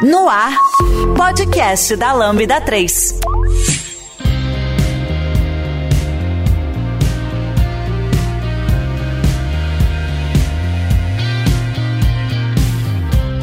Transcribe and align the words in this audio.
No 0.00 0.28
ar, 0.28 0.56
podcast 1.16 1.96
da 1.96 2.12
Lambda 2.12 2.60
3. 2.60 3.18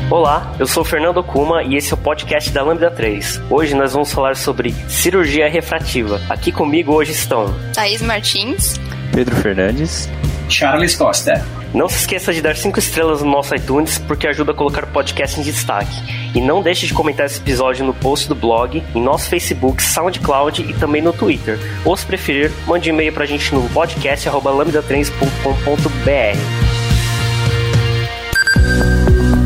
Olá, 0.09 0.55
eu 0.57 0.65
sou 0.65 0.83
o 0.83 0.85
Fernando 0.85 1.21
Kuma 1.21 1.61
e 1.61 1.75
esse 1.75 1.91
é 1.91 1.95
o 1.95 1.97
podcast 1.97 2.49
da 2.51 2.63
Lambda 2.63 2.89
3. 2.89 3.41
Hoje 3.49 3.75
nós 3.75 3.91
vamos 3.91 4.13
falar 4.13 4.37
sobre 4.37 4.71
cirurgia 4.87 5.49
refrativa. 5.49 6.21
Aqui 6.29 6.53
comigo 6.53 6.93
hoje 6.93 7.11
estão 7.11 7.53
Thaís 7.73 8.01
Martins, 8.01 8.79
Pedro 9.11 9.35
Fernandes, 9.35 10.07
Charles 10.47 10.95
Costa. 10.95 11.45
Não 11.75 11.87
se 11.89 11.97
esqueça 11.97 12.33
de 12.33 12.41
dar 12.41 12.55
5 12.55 12.79
estrelas 12.79 13.21
no 13.21 13.29
nosso 13.29 13.53
iTunes, 13.53 13.97
porque 13.97 14.25
ajuda 14.25 14.53
a 14.53 14.55
colocar 14.55 14.85
o 14.85 14.87
podcast 14.87 15.37
em 15.37 15.43
destaque. 15.43 15.93
E 16.33 16.39
não 16.39 16.61
deixe 16.61 16.87
de 16.87 16.93
comentar 16.93 17.25
esse 17.25 17.41
episódio 17.41 17.85
no 17.85 17.93
post 17.93 18.29
do 18.29 18.35
blog, 18.35 18.81
em 18.95 19.01
nosso 19.01 19.29
Facebook, 19.29 19.83
SoundCloud 19.83 20.61
e 20.61 20.73
também 20.73 21.01
no 21.01 21.11
Twitter. 21.11 21.59
Ou 21.83 21.97
se 21.97 22.05
preferir, 22.05 22.49
mande 22.65 22.89
e-mail 22.89 23.11
pra 23.11 23.25
gente 23.25 23.53
no 23.53 23.67
podcast.lambda3.com.br. 23.71 26.64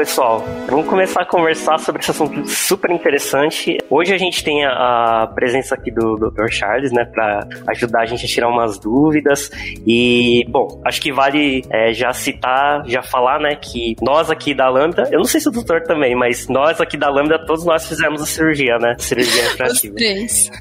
pessoal, 0.00 0.42
vamos 0.66 0.86
começar 0.86 1.20
a 1.20 1.26
conversar 1.26 1.78
sobre 1.78 2.00
esse 2.00 2.10
assunto 2.10 2.48
super 2.48 2.90
interessante. 2.90 3.76
Hoje 3.90 4.14
a 4.14 4.16
gente 4.16 4.42
tem 4.42 4.64
a, 4.64 5.24
a 5.24 5.26
presença 5.26 5.74
aqui 5.74 5.90
do 5.90 6.16
Dr. 6.16 6.48
Charles, 6.48 6.90
né, 6.90 7.04
para 7.04 7.46
ajudar 7.68 8.00
a 8.00 8.06
gente 8.06 8.24
a 8.24 8.28
tirar 8.28 8.48
umas 8.48 8.78
dúvidas. 8.78 9.50
E, 9.86 10.46
bom, 10.48 10.80
acho 10.86 11.02
que 11.02 11.12
vale 11.12 11.62
é, 11.68 11.92
já 11.92 12.14
citar, 12.14 12.82
já 12.88 13.02
falar, 13.02 13.40
né, 13.40 13.56
que 13.56 13.94
nós 14.00 14.30
aqui 14.30 14.54
da 14.54 14.70
Lambda, 14.70 15.06
eu 15.12 15.18
não 15.18 15.26
sei 15.26 15.38
se 15.38 15.50
o 15.50 15.52
doutor 15.52 15.82
também, 15.82 16.16
mas 16.16 16.48
nós 16.48 16.80
aqui 16.80 16.96
da 16.96 17.10
Lambda, 17.10 17.38
todos 17.44 17.66
nós 17.66 17.86
fizemos 17.86 18.22
a 18.22 18.26
cirurgia, 18.26 18.78
né, 18.78 18.96
cirurgia 18.98 19.42
refrativa. 19.52 19.96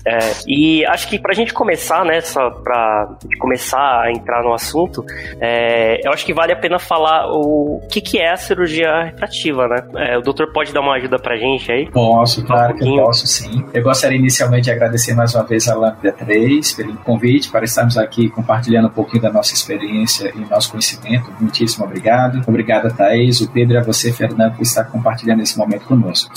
É, 0.05 0.19
e 0.49 0.85
acho 0.85 1.07
que 1.07 1.17
pra 1.17 1.33
gente 1.33 1.53
começar, 1.53 2.03
né, 2.03 2.19
só 2.19 2.49
pra 2.49 3.15
começar 3.39 4.01
a 4.01 4.11
entrar 4.11 4.43
no 4.43 4.53
assunto, 4.53 5.01
é, 5.39 6.05
eu 6.05 6.11
acho 6.11 6.25
que 6.25 6.33
vale 6.33 6.51
a 6.51 6.57
pena 6.57 6.77
falar 6.77 7.31
o 7.31 7.79
que, 7.89 8.01
que 8.01 8.17
é 8.17 8.31
a 8.31 8.37
cirurgia 8.37 9.03
refrativa, 9.03 9.28
né? 9.67 9.88
É, 9.95 10.17
o 10.17 10.22
doutor 10.22 10.52
pode 10.52 10.73
dar 10.73 10.81
uma 10.81 10.94
ajuda 10.94 11.17
pra 11.19 11.38
gente 11.38 11.72
aí? 11.72 11.89
Posso, 11.91 12.44
claro 12.45 12.73
um 12.73 12.77
que 12.77 12.85
eu 12.85 13.03
posso 13.03 13.27
sim. 13.27 13.63
Eu 13.73 13.83
gostaria 13.83 14.17
inicialmente 14.17 14.66
de 14.66 14.72
agradecer 14.72 15.13
mais 15.13 15.33
uma 15.33 15.44
vez 15.44 15.67
a 15.67 15.75
Lambda 15.75 16.11
3 16.11 16.73
pelo 16.73 16.94
convite 16.97 17.50
para 17.50 17.66
estarmos 17.66 17.97
aqui 17.97 18.30
compartilhando 18.30 18.88
um 18.88 18.91
pouquinho 18.91 19.22
da 19.22 19.31
nossa 19.31 19.53
experiência 19.53 20.31
e 20.35 20.39
nosso 20.50 20.72
conhecimento. 20.72 21.31
Muitíssimo 21.39 21.85
obrigado. 21.85 22.41
Obrigado, 22.47 22.94
Thaís, 22.95 23.41
o 23.41 23.52
Pedro 23.52 23.75
e 23.75 23.77
a 23.77 23.83
você, 23.83 24.11
Fernando, 24.11 24.55
por 24.55 24.63
estar 24.63 24.85
compartilhando 24.85 25.41
esse 25.41 25.57
momento 25.57 25.85
conosco. 25.85 26.31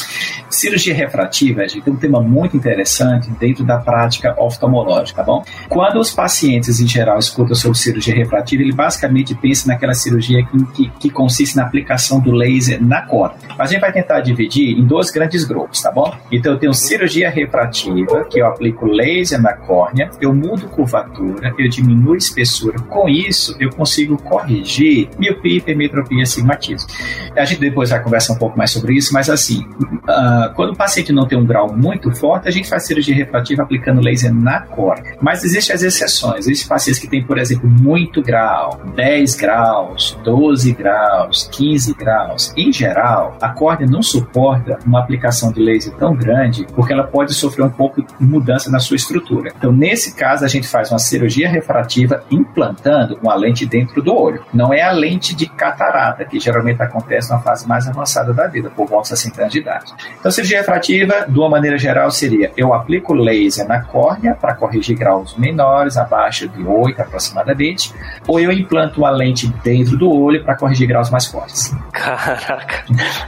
Cirurgia 0.48 0.94
refrativa, 0.94 1.66
gente, 1.66 1.88
é 1.88 1.92
um 1.92 1.96
tema 1.96 2.20
muito 2.20 2.56
interessante 2.56 3.30
dentro 3.38 3.64
da 3.64 3.78
prática 3.78 4.34
oftalmológica, 4.38 5.22
tá 5.22 5.26
bom? 5.26 5.42
Quando 5.68 5.98
os 5.98 6.10
pacientes, 6.10 6.80
em 6.80 6.86
geral, 6.86 7.18
escutam 7.18 7.54
sobre 7.54 7.78
cirurgia 7.78 8.14
refrativa, 8.14 8.62
ele 8.62 8.72
basicamente 8.72 9.34
pensa 9.34 9.68
naquela 9.68 9.94
cirurgia 9.94 10.44
que, 10.44 10.64
que, 10.72 10.88
que 10.98 11.10
consiste 11.10 11.56
na 11.56 11.64
aplicação 11.64 12.20
do 12.20 12.32
laser 12.32 12.81
na 12.82 13.02
córnea. 13.02 13.38
A 13.58 13.66
gente 13.66 13.80
vai 13.80 13.92
tentar 13.92 14.20
dividir 14.20 14.78
em 14.78 14.84
dois 14.84 15.10
grandes 15.10 15.44
grupos, 15.44 15.80
tá 15.80 15.90
bom? 15.90 16.14
Então 16.30 16.52
eu 16.52 16.58
tenho 16.58 16.74
cirurgia 16.74 17.30
refrativa, 17.30 18.24
que 18.24 18.40
eu 18.40 18.46
aplico 18.46 18.86
laser 18.86 19.40
na 19.40 19.52
córnea, 19.52 20.10
eu 20.20 20.34
mudo 20.34 20.68
curvatura, 20.68 21.54
eu 21.58 21.68
diminuo 21.68 22.16
espessura. 22.16 22.78
Com 22.80 23.08
isso, 23.08 23.56
eu 23.60 23.70
consigo 23.70 24.16
corrigir 24.22 25.08
miopia, 25.18 25.58
hipermetropia 25.58 26.22
astigmatismo. 26.22 26.88
A 27.36 27.44
gente 27.44 27.60
depois 27.60 27.90
vai 27.90 28.02
conversar 28.02 28.34
um 28.34 28.38
pouco 28.38 28.56
mais 28.56 28.70
sobre 28.70 28.94
isso, 28.94 29.12
mas 29.12 29.28
assim, 29.28 29.60
uh, 29.60 30.52
quando 30.54 30.72
o 30.72 30.76
paciente 30.76 31.12
não 31.12 31.26
tem 31.26 31.38
um 31.38 31.44
grau 31.44 31.72
muito 31.72 32.10
forte, 32.14 32.48
a 32.48 32.50
gente 32.50 32.68
faz 32.68 32.86
cirurgia 32.86 33.14
refrativa 33.14 33.62
aplicando 33.62 34.00
laser 34.00 34.32
na 34.32 34.60
córnea. 34.60 35.16
Mas 35.20 35.44
existem 35.44 35.74
as 35.74 35.82
exceções. 35.82 36.46
Existem 36.46 36.68
pacientes 36.68 37.00
que 37.00 37.08
têm, 37.08 37.24
por 37.24 37.38
exemplo, 37.38 37.68
muito 37.68 38.22
grau, 38.22 38.80
10 38.94 39.34
graus, 39.36 40.18
12 40.24 40.72
graus, 40.72 41.48
15 41.52 41.94
graus 41.94 42.52
em 42.72 42.74
geral, 42.74 43.36
a 43.38 43.50
córnea 43.50 43.86
não 43.86 44.02
suporta 44.02 44.78
uma 44.86 44.98
aplicação 44.98 45.52
de 45.52 45.62
laser 45.62 45.94
tão 45.96 46.16
grande 46.16 46.66
porque 46.74 46.94
ela 46.94 47.04
pode 47.04 47.34
sofrer 47.34 47.62
um 47.62 47.70
pouco 47.70 48.00
de 48.00 48.08
mudança 48.18 48.70
na 48.70 48.78
sua 48.78 48.96
estrutura. 48.96 49.52
Então, 49.54 49.70
nesse 49.70 50.14
caso, 50.16 50.42
a 50.42 50.48
gente 50.48 50.66
faz 50.66 50.90
uma 50.90 50.98
cirurgia 50.98 51.50
refrativa 51.50 52.24
implantando 52.30 53.18
uma 53.22 53.34
lente 53.34 53.66
dentro 53.66 54.00
do 54.00 54.14
olho. 54.14 54.42
Não 54.54 54.72
é 54.72 54.80
a 54.80 54.90
lente 54.90 55.36
de 55.36 55.46
catarata, 55.46 56.24
que 56.24 56.40
geralmente 56.40 56.80
acontece 56.80 57.30
na 57.30 57.40
fase 57.40 57.68
mais 57.68 57.86
avançada 57.86 58.32
da 58.32 58.46
vida, 58.46 58.70
por 58.70 58.88
volta 58.88 59.02
de 59.02 59.18
60 59.18 59.42
anos 59.42 59.52
de 59.52 59.58
idade. 59.58 59.92
Então, 60.18 60.32
cirurgia 60.32 60.58
refrativa, 60.60 61.26
de 61.28 61.38
uma 61.38 61.50
maneira 61.50 61.76
geral, 61.76 62.10
seria 62.10 62.52
eu 62.56 62.72
aplico 62.72 63.12
laser 63.12 63.68
na 63.68 63.82
córnea 63.82 64.34
para 64.34 64.54
corrigir 64.54 64.96
graus 64.96 65.36
menores, 65.36 65.98
abaixo 65.98 66.48
de 66.48 66.62
8 66.62 67.02
aproximadamente, 67.02 67.94
ou 68.26 68.40
eu 68.40 68.50
implanto 68.50 69.00
uma 69.00 69.10
lente 69.10 69.46
dentro 69.62 69.94
do 69.98 70.10
olho 70.10 70.42
para 70.42 70.56
corrigir 70.56 70.88
graus 70.88 71.10
mais 71.10 71.26
fortes. 71.26 71.76
Caraca. 71.92 72.61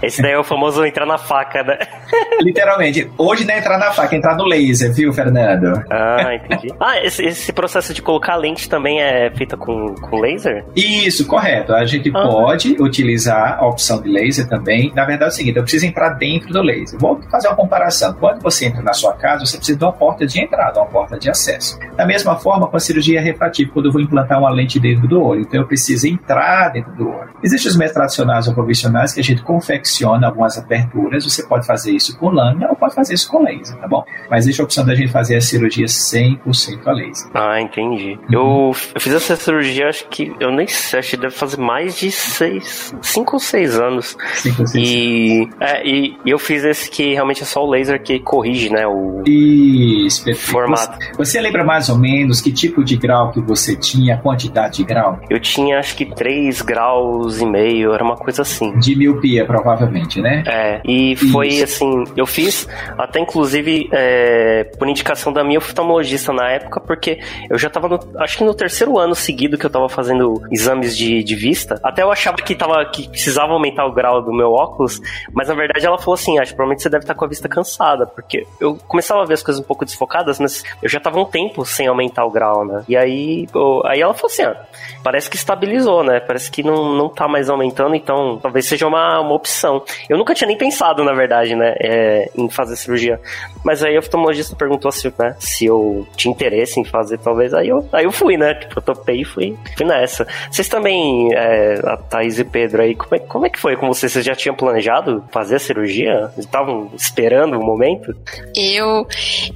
Esse 0.02 0.22
daí 0.22 0.32
é 0.32 0.38
o 0.38 0.44
famoso 0.44 0.84
entrar 0.84 1.06
na 1.06 1.18
faca, 1.18 1.62
né? 1.62 1.78
Literalmente. 2.40 3.10
Hoje 3.16 3.44
não 3.44 3.54
é 3.54 3.58
entrar 3.58 3.78
na 3.78 3.92
faca, 3.92 4.14
é 4.14 4.18
entrar 4.18 4.36
no 4.36 4.44
laser, 4.44 4.92
viu, 4.92 5.12
Fernando? 5.12 5.82
Ah, 5.90 6.34
entendi. 6.34 6.74
Ah, 6.84 7.02
esse, 7.02 7.24
esse 7.24 7.52
processo 7.52 7.94
de 7.94 8.02
colocar 8.02 8.36
lente 8.36 8.68
também 8.68 9.00
é 9.00 9.30
feito 9.30 9.56
com, 9.56 9.94
com 9.94 10.20
laser? 10.20 10.64
Isso, 10.76 11.26
correto. 11.26 11.72
A 11.72 11.86
gente 11.86 12.10
ah. 12.14 12.22
pode 12.22 12.76
utilizar 12.80 13.58
a 13.58 13.66
opção 13.66 14.02
de 14.02 14.10
laser 14.10 14.46
também. 14.48 14.92
Na 14.94 15.04
verdade 15.04 15.30
é 15.30 15.32
o 15.32 15.36
seguinte, 15.36 15.56
eu 15.56 15.62
preciso 15.62 15.86
entrar 15.86 16.10
dentro 16.10 16.52
do 16.52 16.60
laser. 16.60 16.98
Vou 16.98 17.20
fazer 17.30 17.48
uma 17.48 17.56
comparação. 17.56 18.12
Quando 18.14 18.42
você 18.42 18.66
entra 18.66 18.82
na 18.82 18.92
sua 18.92 19.14
casa, 19.14 19.46
você 19.46 19.56
precisa 19.56 19.78
de 19.78 19.84
uma 19.84 19.92
porta 19.92 20.26
de 20.26 20.40
entrada, 20.40 20.80
uma 20.80 20.90
porta 20.90 21.18
de 21.18 21.30
acesso. 21.30 21.78
Da 21.96 22.04
mesma 22.04 22.36
forma, 22.36 22.66
com 22.66 22.76
a 22.76 22.80
cirurgia 22.80 23.20
refrativa, 23.20 23.70
quando 23.72 23.86
eu 23.86 23.92
vou 23.92 24.00
implantar 24.00 24.38
uma 24.38 24.50
lente 24.50 24.78
dentro 24.78 25.08
do 25.08 25.22
olho, 25.22 25.42
então 25.42 25.60
eu 25.60 25.66
preciso 25.66 26.06
entrar 26.06 26.68
dentro 26.70 26.92
do 26.92 27.08
olho. 27.08 27.30
Existem 27.42 27.70
os 27.70 27.76
métodos 27.76 27.94
tradicionais 27.94 28.48
ou 28.48 28.54
convencionais 28.54 29.12
que 29.12 29.20
a 29.20 29.23
gente 29.24 29.42
confecciona 29.42 30.26
algumas 30.26 30.58
aberturas. 30.58 31.24
Você 31.24 31.42
pode 31.46 31.66
fazer 31.66 31.92
isso 31.92 32.16
com 32.18 32.28
lâmina 32.28 32.68
ou 32.68 32.76
pode 32.76 32.94
fazer 32.94 33.14
isso 33.14 33.28
com 33.28 33.42
laser, 33.42 33.76
tá 33.78 33.88
bom? 33.88 34.04
Mas 34.30 34.44
existe 34.44 34.60
a 34.60 34.64
opção 34.64 34.84
da 34.84 34.94
gente 34.94 35.10
fazer 35.10 35.36
a 35.36 35.40
cirurgia 35.40 35.86
100% 35.86 36.86
a 36.86 36.92
laser. 36.92 37.30
Ah, 37.34 37.60
entendi. 37.60 38.18
Uhum. 38.28 38.32
Eu, 38.32 38.76
eu, 38.94 39.00
fiz 39.00 39.12
essa 39.12 39.36
cirurgia, 39.36 39.88
acho 39.88 40.06
que, 40.08 40.34
eu 40.40 40.50
nem 40.50 40.66
sei, 40.66 40.98
acho 40.98 41.10
que 41.10 41.16
deve 41.16 41.34
fazer 41.34 41.58
mais 41.58 41.96
de 41.96 42.10
6, 42.10 42.94
5 43.00 43.36
ou 43.36 43.40
6 43.40 43.78
anos. 43.78 44.16
5 44.34 44.62
ou 44.62 44.66
6 44.66 44.88
e, 44.88 45.48
é, 45.60 45.86
e, 45.86 46.16
e, 46.24 46.30
eu 46.30 46.38
fiz 46.38 46.64
esse 46.64 46.90
que 46.90 47.14
realmente 47.14 47.42
é 47.42 47.46
só 47.46 47.64
o 47.64 47.70
laser 47.70 48.02
que 48.02 48.18
corrige, 48.20 48.70
né, 48.70 48.86
o 48.86 49.22
isso, 49.26 50.24
formato. 50.36 50.98
Você, 50.98 51.38
você 51.38 51.40
lembra 51.40 51.64
mais 51.64 51.88
ou 51.88 51.98
menos 51.98 52.40
que 52.40 52.52
tipo 52.52 52.84
de 52.84 52.96
grau 52.96 53.32
que 53.32 53.40
você 53.40 53.76
tinha, 53.76 54.18
quantidade 54.18 54.76
de 54.76 54.84
grau? 54.84 55.20
Eu 55.28 55.40
tinha, 55.40 55.78
acho 55.78 55.96
que 55.96 56.06
3 56.06 56.62
graus 56.62 57.40
e 57.40 57.46
meio, 57.46 57.92
era 57.92 58.02
uma 58.02 58.16
coisa 58.16 58.43
assim. 58.43 58.78
De 58.78 58.94
miopia, 59.14 59.44
provavelmente, 59.44 60.20
né? 60.20 60.43
É, 60.46 60.81
e 60.84 61.16
foi 61.16 61.49
Isso. 61.49 61.64
assim, 61.64 62.05
eu 62.16 62.26
fiz 62.26 62.69
até 62.99 63.20
inclusive 63.20 63.88
é, 63.93 64.64
por 64.78 64.88
indicação 64.88 65.32
da 65.32 65.43
minha 65.44 65.58
oftalmologista 65.58 66.32
na 66.32 66.50
época, 66.50 66.81
porque 66.81 67.20
eu 67.49 67.58
já 67.58 67.70
tava 67.70 67.88
no, 67.88 67.99
acho 68.19 68.38
que 68.38 68.44
no 68.44 68.55
terceiro 68.55 68.99
ano 68.99 69.14
seguido 69.14 69.56
que 69.56 69.66
eu 69.66 69.70
tava 69.70 69.88
fazendo 69.88 70.43
exames 70.50 70.96
de, 70.96 71.22
de 71.22 71.34
vista, 71.34 71.81
até 71.82 72.02
eu 72.02 72.11
achava 72.11 72.37
que, 72.37 72.55
tava, 72.55 72.84
que 72.87 73.08
precisava 73.08 73.52
aumentar 73.52 73.87
o 73.87 73.93
grau 73.93 74.22
do 74.22 74.32
meu 74.32 74.52
óculos, 74.52 75.00
mas 75.32 75.49
na 75.49 75.55
verdade 75.55 75.87
ela 75.87 75.99
falou 75.99 76.14
assim, 76.14 76.38
acho 76.38 76.52
que 76.52 76.56
provavelmente 76.56 76.82
você 76.82 76.88
deve 76.88 77.05
estar 77.05 77.14
com 77.14 77.25
a 77.25 77.28
vista 77.28 77.49
cansada, 77.49 78.06
porque 78.06 78.46
eu 78.61 78.76
começava 78.88 79.22
a 79.22 79.25
ver 79.25 79.34
as 79.34 79.43
coisas 79.43 79.62
um 79.62 79.66
pouco 79.66 79.84
desfocadas, 79.84 80.38
mas 80.38 80.62
eu 80.82 80.88
já 80.88 81.00
tava 81.00 81.20
um 81.20 81.25
tempo 81.25 81.64
sem 81.64 81.87
aumentar 81.87 82.25
o 82.25 82.31
grau, 82.31 82.64
né? 82.64 82.84
E 82.88 82.96
aí, 82.96 83.46
eu, 83.55 83.82
aí 83.84 84.00
ela 84.00 84.14
falou 84.14 84.31
assim, 84.31 84.43
ah, 84.43 84.56
parece 85.02 85.28
que 85.28 85.37
estabilizou, 85.37 86.02
né? 86.02 86.20
Parece 86.20 86.50
que 86.50 86.62
não, 86.62 86.94
não 86.94 87.08
tá 87.08 87.28
mais 87.28 87.49
aumentando, 87.49 87.94
então 87.94 88.38
talvez 88.43 88.66
seja 88.66 88.87
uma, 88.87 89.03
uma 89.20 89.34
opção. 89.34 89.82
Eu 90.08 90.18
nunca 90.18 90.34
tinha 90.34 90.48
nem 90.48 90.56
pensado, 90.56 91.04
na 91.04 91.12
verdade, 91.12 91.54
né, 91.54 91.74
é, 91.80 92.30
em 92.36 92.48
fazer 92.48 92.76
cirurgia. 92.76 93.20
Mas 93.64 93.82
aí 93.82 93.96
o 93.96 93.98
oftalmologista 93.98 94.54
perguntou 94.54 94.88
assim, 94.88 95.12
né, 95.18 95.36
se 95.38 95.64
eu 95.66 96.06
tinha 96.16 96.32
interesse 96.32 96.78
em 96.78 96.84
fazer, 96.84 97.18
talvez. 97.18 97.54
Aí 97.54 97.68
eu, 97.68 97.88
aí 97.92 98.04
eu 98.04 98.12
fui, 98.12 98.36
né? 98.36 98.54
Tipo, 98.54 98.78
eu 98.78 98.82
topei 98.82 99.22
e 99.22 99.24
fui, 99.24 99.56
fui 99.76 99.86
nessa. 99.86 100.26
Vocês 100.50 100.68
também, 100.68 101.32
é, 101.34 101.80
a 101.84 101.96
Thaís 101.96 102.38
e 102.38 102.44
Pedro 102.44 102.82
aí, 102.82 102.94
como 102.94 103.14
é, 103.14 103.18
como 103.18 103.46
é 103.46 103.50
que 103.50 103.58
foi 103.58 103.76
com 103.76 103.88
vocês? 103.88 104.12
Vocês 104.12 104.24
já 104.24 104.34
tinham 104.34 104.54
planejado 104.54 105.24
fazer 105.32 105.56
a 105.56 105.58
cirurgia? 105.58 106.30
Estavam 106.36 106.90
esperando 106.94 107.58
o 107.58 107.64
momento? 107.64 108.14
Eu, 108.54 109.06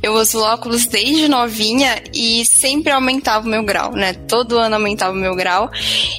eu 0.03 0.15
uso 0.15 0.43
óculos 0.43 0.87
desde 0.87 1.29
novinha 1.29 2.03
e 2.15 2.45
sempre 2.45 2.93
aumentava 2.93 3.47
o 3.47 3.51
meu 3.51 3.63
grau, 3.63 3.93
né? 3.93 4.13
Todo 4.13 4.59
ano 4.59 4.77
aumentava 4.77 5.13
o 5.13 5.17
meu 5.17 5.35
grau. 5.35 5.71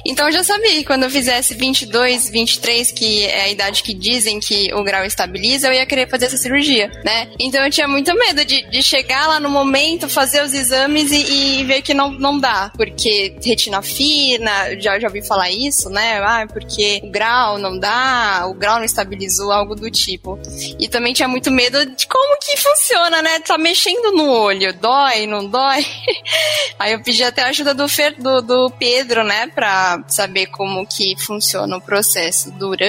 Então 0.06 0.26
eu 0.26 0.32
já 0.32 0.44
sabia 0.44 0.70
que 0.70 0.84
quando 0.84 1.04
eu 1.04 1.10
fizesse 1.10 1.54
22, 1.54 2.30
23, 2.30 2.92
que 2.92 3.19
é 3.24 3.42
a 3.42 3.48
idade 3.48 3.82
que 3.82 3.94
dizem 3.94 4.40
que 4.40 4.72
o 4.74 4.82
grau 4.82 5.04
estabiliza, 5.04 5.68
eu 5.68 5.74
ia 5.74 5.86
querer 5.86 6.08
fazer 6.08 6.26
essa 6.26 6.36
cirurgia, 6.36 6.90
né? 7.04 7.28
Então 7.38 7.64
eu 7.64 7.70
tinha 7.70 7.88
muito 7.88 8.14
medo 8.14 8.44
de, 8.44 8.62
de 8.68 8.82
chegar 8.82 9.26
lá 9.26 9.40
no 9.40 9.50
momento, 9.50 10.08
fazer 10.08 10.42
os 10.42 10.52
exames 10.52 11.10
e, 11.12 11.60
e 11.60 11.64
ver 11.64 11.82
que 11.82 11.94
não, 11.94 12.10
não 12.10 12.38
dá. 12.38 12.70
Porque 12.76 13.36
retina 13.44 13.82
fina, 13.82 14.78
já, 14.80 14.98
já 14.98 15.08
ouvi 15.08 15.22
falar 15.22 15.50
isso, 15.50 15.88
né? 15.90 16.20
Ah, 16.22 16.46
porque 16.50 17.00
o 17.02 17.10
grau 17.10 17.58
não 17.58 17.78
dá, 17.78 18.46
o 18.46 18.54
grau 18.54 18.76
não 18.78 18.84
estabilizou, 18.84 19.52
algo 19.52 19.74
do 19.74 19.90
tipo. 19.90 20.38
E 20.78 20.88
também 20.88 21.12
tinha 21.12 21.28
muito 21.28 21.50
medo 21.50 21.84
de 21.84 22.06
como 22.06 22.38
que 22.38 22.56
funciona, 22.56 23.22
né? 23.22 23.40
Tá 23.40 23.58
mexendo 23.58 24.12
no 24.12 24.30
olho, 24.30 24.72
dói, 24.74 25.26
não 25.26 25.46
dói? 25.46 25.84
Aí 26.78 26.92
eu 26.92 27.02
pedi 27.02 27.22
até 27.22 27.42
a 27.42 27.48
ajuda 27.48 27.74
do, 27.74 27.88
Fer, 27.88 28.14
do, 28.20 28.40
do 28.40 28.70
Pedro, 28.70 29.24
né? 29.24 29.48
Pra 29.48 30.02
saber 30.08 30.46
como 30.46 30.86
que 30.86 31.14
funciona 31.18 31.76
o 31.76 31.80
processo 31.80 32.50
durante, 32.52 32.80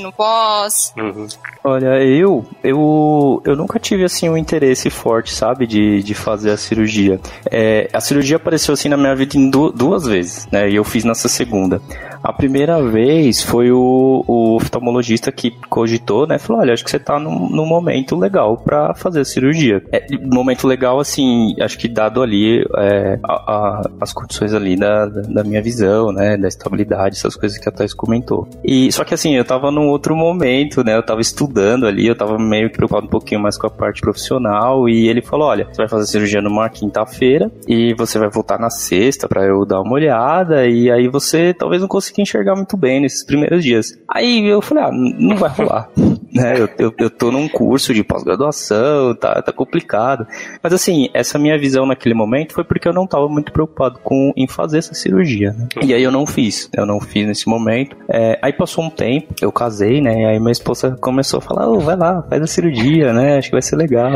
no 0.00 0.12
pós. 0.12 0.92
Uhum. 0.96 1.26
Olha, 1.62 2.00
eu, 2.02 2.44
eu, 2.62 3.42
eu 3.44 3.56
nunca 3.56 3.78
tive 3.78 4.04
assim 4.04 4.28
um 4.28 4.36
interesse 4.36 4.88
forte, 4.88 5.32
sabe, 5.32 5.66
de, 5.66 6.02
de 6.02 6.14
fazer 6.14 6.50
a 6.50 6.56
cirurgia. 6.56 7.20
É, 7.50 7.88
a 7.92 8.00
cirurgia 8.00 8.36
apareceu 8.36 8.74
assim 8.74 8.88
na 8.88 8.96
minha 8.96 9.14
vida 9.16 9.36
em 9.36 9.50
du 9.50 9.72
duas 9.72 10.04
vezes, 10.04 10.46
né? 10.52 10.70
E 10.70 10.76
eu 10.76 10.84
fiz 10.84 11.04
nessa 11.04 11.28
segunda. 11.28 11.80
A 12.22 12.32
primeira 12.32 12.82
vez 12.82 13.42
foi 13.42 13.70
o, 13.70 14.24
o 14.26 14.56
oftalmologista 14.56 15.30
que 15.30 15.52
cogitou, 15.68 16.26
né? 16.26 16.38
Falou: 16.38 16.62
olha, 16.62 16.72
acho 16.72 16.84
que 16.84 16.90
você 16.90 16.98
tá 16.98 17.18
num, 17.18 17.48
num 17.48 17.66
momento 17.66 18.16
legal 18.16 18.56
para 18.56 18.94
fazer 18.94 19.20
a 19.20 19.24
cirurgia. 19.24 19.82
É, 19.92 20.06
momento 20.20 20.66
legal, 20.66 20.98
assim, 20.98 21.54
acho 21.60 21.78
que 21.78 21.88
dado 21.88 22.22
ali 22.22 22.64
é, 22.78 23.18
a, 23.22 23.32
a, 23.32 23.82
as 24.00 24.12
condições 24.12 24.54
ali 24.54 24.76
da, 24.76 25.06
da 25.06 25.44
minha 25.44 25.62
visão, 25.62 26.12
né? 26.12 26.36
Da 26.36 26.48
estabilidade, 26.48 27.16
essas 27.16 27.36
coisas 27.36 27.58
que 27.58 27.68
a 27.68 27.72
Thais 27.72 27.94
comentou. 27.94 28.48
E 28.64 28.90
só 28.92 29.04
que 29.04 29.14
assim, 29.14 29.34
eu 29.34 29.44
tava 29.46 29.70
num 29.70 29.88
outro 29.88 30.14
momento, 30.16 30.84
né? 30.84 30.96
Eu 30.96 31.02
tava 31.02 31.20
estudando 31.20 31.86
ali, 31.86 32.06
eu 32.06 32.16
tava 32.16 32.38
meio 32.38 32.70
preocupado 32.70 33.06
um 33.06 33.10
pouquinho 33.10 33.40
mais 33.40 33.56
com 33.56 33.66
a 33.66 33.70
parte 33.70 34.00
profissional. 34.00 34.88
E 34.88 35.08
ele 35.08 35.22
falou: 35.22 35.48
olha, 35.48 35.66
você 35.66 35.78
vai 35.78 35.88
fazer 35.88 36.06
cirurgia 36.06 36.42
numa 36.42 36.68
quinta-feira 36.68 37.50
e 37.66 37.94
você 37.94 38.18
vai 38.18 38.28
voltar 38.28 38.58
na 38.58 38.70
sexta 38.70 39.28
para 39.28 39.44
eu 39.44 39.64
dar 39.64 39.80
uma 39.80 39.94
olhada. 39.94 40.66
E 40.66 40.90
aí 40.90 41.08
você 41.08 41.54
talvez 41.54 41.80
não 41.80 41.88
consegui 41.88 42.22
enxergar 42.22 42.54
muito 42.54 42.76
bem 42.76 43.00
nesses 43.00 43.24
primeiros 43.24 43.62
dias. 43.62 43.98
Aí 44.08 44.46
eu 44.46 44.60
falei, 44.60 44.84
ah, 44.84 44.90
não 44.92 45.36
vai 45.36 45.50
rolar. 45.50 45.88
né? 46.32 46.54
Eu, 46.58 46.68
eu, 46.78 46.94
eu 46.98 47.10
tô 47.10 47.30
num 47.30 47.48
curso 47.48 47.94
de 47.94 48.04
pós-graduação, 48.04 49.14
tá, 49.14 49.40
tá 49.42 49.52
complicado. 49.52 50.26
Mas 50.62 50.72
assim, 50.72 51.08
essa 51.14 51.38
minha 51.38 51.58
visão 51.58 51.86
naquele 51.86 52.14
momento 52.14 52.52
foi 52.52 52.64
porque 52.64 52.88
eu 52.88 52.92
não 52.92 53.06
tava 53.06 53.28
muito 53.28 53.52
preocupado 53.52 53.98
com 54.02 54.32
em 54.36 54.46
fazer 54.46 54.78
essa 54.78 54.94
cirurgia, 54.94 55.52
né? 55.52 55.68
E 55.82 55.94
aí 55.94 56.02
eu 56.02 56.12
não 56.12 56.26
fiz, 56.26 56.68
eu 56.76 56.86
não 56.86 57.00
fiz 57.00 57.26
nesse 57.26 57.48
momento. 57.48 57.96
É, 58.08 58.38
aí 58.42 58.52
passou 58.52 58.84
um 58.84 58.90
tempo, 58.90 59.34
eu 59.40 59.52
casei, 59.52 60.00
né? 60.00 60.22
E 60.22 60.24
aí 60.24 60.40
minha 60.40 60.52
esposa 60.52 60.96
começou 61.00 61.38
a 61.38 61.40
falar, 61.40 61.68
oh, 61.68 61.80
vai 61.80 61.96
lá, 61.96 62.22
faz 62.28 62.42
a 62.42 62.46
cirurgia, 62.46 63.12
né? 63.12 63.38
Acho 63.38 63.48
que 63.48 63.54
vai 63.54 63.62
ser 63.62 63.76
legal. 63.76 64.12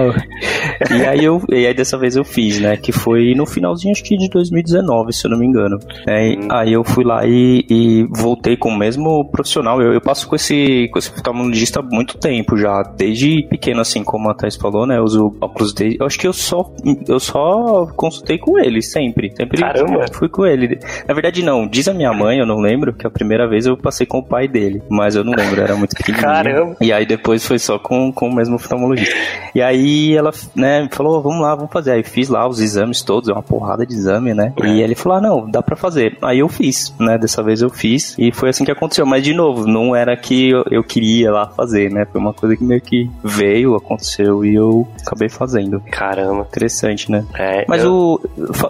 e 0.91 1.07
aí 1.07 1.25
eu, 1.25 1.43
e 1.51 1.67
aí 1.67 1.75
dessa 1.75 1.99
vez 1.99 2.17
eu 2.17 2.25
fiz, 2.25 2.61
né? 2.61 2.77
Que 2.77 2.93
foi 2.93 3.35
no 3.35 3.47
finalzinho 3.47 3.93
acho 3.93 4.05
que 4.05 4.17
de 4.17 4.29
2019, 4.29 5.13
se 5.13 5.27
eu 5.27 5.31
não 5.31 5.39
me 5.39 5.47
engano. 5.47 5.79
É, 6.07 6.37
aí 6.51 6.73
eu 6.73 6.85
fui 6.85 7.05
lá 7.05 7.27
e, 7.27 7.65
e 7.69 8.07
voltei 8.11 8.57
com 8.57 8.71
o 8.71 8.77
mesmo 8.77 9.25
profissional. 9.31 9.81
Eu, 9.81 9.93
eu 9.93 10.01
passo 10.01 10.29
com 10.29 10.37
esse, 10.37 10.89
com 10.93 10.99
esse 10.99 11.11
oftalmologista 11.11 11.81
há 11.81 11.83
muito 11.83 12.19
tempo 12.19 12.57
já, 12.57 12.83
desde 12.83 13.43
pequeno, 13.49 13.81
assim, 13.81 14.03
como 14.03 14.29
a 14.31 14.35
Thais 14.35 14.57
falou, 14.57 14.87
né? 14.87 14.99
Eu 14.99 15.05
uso 15.05 15.37
óculos 15.41 15.73
dele. 15.73 15.97
Eu 16.01 16.07
acho 16.07 16.19
que 16.19 16.27
eu 16.27 16.33
só, 16.33 16.71
eu 17.07 17.21
só 17.21 17.87
consultei 17.97 18.39
com 18.39 18.59
ele, 18.59 18.83
sempre. 18.83 19.33
Sempre 19.37 19.61
Caramba. 19.61 20.07
fui 20.13 20.29
com 20.29 20.47
ele. 20.47 20.79
Na 21.07 21.15
verdade, 21.15 21.43
não. 21.43 21.67
Diz 21.67 21.89
a 21.89 21.95
minha 21.95 22.13
mãe, 22.13 22.39
eu 22.39 22.47
não 22.47 22.61
lembro, 22.61 22.93
que 22.93 23.07
a 23.07 23.11
primeira 23.11 23.49
vez 23.49 23.67
eu 23.67 23.77
passei 23.77 24.07
com 24.07 24.19
o 24.19 24.25
pai 24.25 24.49
dele. 24.49 24.83
Mas 24.89 25.10
eu 25.15 25.25
não 25.25 25.33
lembro, 25.33 25.61
era 25.61 25.75
muito 25.77 25.95
pequenininho. 25.97 26.27
Caramba. 26.27 26.77
E 26.81 26.93
aí 26.93 27.05
depois 27.07 27.45
foi 27.47 27.59
só 27.59 27.79
com, 27.79 28.13
com 28.13 28.29
o 28.29 28.35
mesmo 28.35 28.57
oftalmologista. 28.57 29.15
E 29.55 29.61
aí 29.63 30.15
ela, 30.17 30.31
né, 30.55 30.89
falou, 30.93 31.21
vamos 31.23 31.41
lá, 31.41 31.55
vamos 31.55 31.73
fazer. 31.73 31.93
Aí 31.93 32.03
fiz 32.03 32.29
lá 32.29 32.47
os 32.49 32.61
exames 32.61 33.03
todos, 33.03 33.29
uma 33.29 33.43
porrada 33.43 33.87
de 33.87 33.95
exame, 33.95 34.35
né? 34.35 34.53
E 34.65 34.81
ele 34.81 34.95
falou, 34.95 35.19
ah, 35.19 35.21
não, 35.21 35.51
dá 35.51 35.63
pra 35.63 35.77
fazer. 35.77 36.17
Aí 36.23 36.39
eu 36.39 36.49
fiz, 36.49 36.95
né? 36.99 37.19
Dessa 37.19 37.43
vez 37.43 37.61
eu 37.63 37.71
fiz. 37.71 38.15
E 38.19 38.31
foi 38.33 38.51
assim 38.51 38.65
que 38.65 38.71
aconteceu. 38.71 39.05
Mas, 39.07 39.23
de 39.25 39.35
novo, 39.35 39.67
não 39.67 39.95
era 39.95 40.17
que 40.17 40.51
eu, 40.51 40.65
eu 40.71 40.83
queria 40.85 41.31
lá 41.33 41.47
fazer, 41.49 41.91
né? 41.91 42.07
Foi 42.11 42.21
uma 42.21 42.33
coisa 42.33 42.57
que 42.57 42.65
meio 42.65 42.81
que 42.81 43.11
veio, 43.25 43.75
aconteceu 43.77 44.45
e 44.45 44.55
eu 44.55 44.87
acabei 45.05 45.29
fazendo. 45.29 45.81
Caramba. 45.91 46.47
Interessante, 46.49 47.11
né? 47.11 47.25
É, 47.35 47.65
Mas 47.69 47.85
eu- 47.85 47.93
o. 47.93 48.21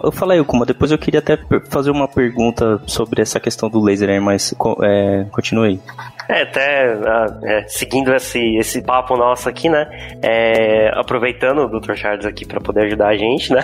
Eu 0.03 0.11
falei, 0.11 0.43
Kuma, 0.43 0.65
depois 0.65 0.91
eu 0.91 0.97
queria 0.97 1.19
até 1.19 1.37
fazer 1.69 1.91
uma 1.91 2.07
pergunta 2.07 2.81
sobre 2.85 3.21
essa 3.21 3.39
questão 3.39 3.69
do 3.69 3.79
laser 3.79 4.09
aí, 4.09 4.19
mas 4.19 4.53
é, 4.83 5.25
continue 5.31 5.67
aí. 5.67 5.79
É, 6.27 6.41
até 6.43 6.93
ah, 7.05 7.25
é, 7.43 7.63
seguindo 7.67 8.13
esse, 8.15 8.39
esse 8.57 8.81
papo 8.81 9.15
nosso 9.17 9.47
aqui, 9.49 9.69
né? 9.69 9.87
é, 10.21 10.89
aproveitando 10.93 11.59
o 11.65 11.79
Dr. 11.79 11.93
Charles 11.95 12.25
aqui 12.25 12.45
para 12.45 12.59
poder 12.61 12.85
ajudar 12.85 13.09
a 13.09 13.15
gente, 13.17 13.51
né? 13.53 13.63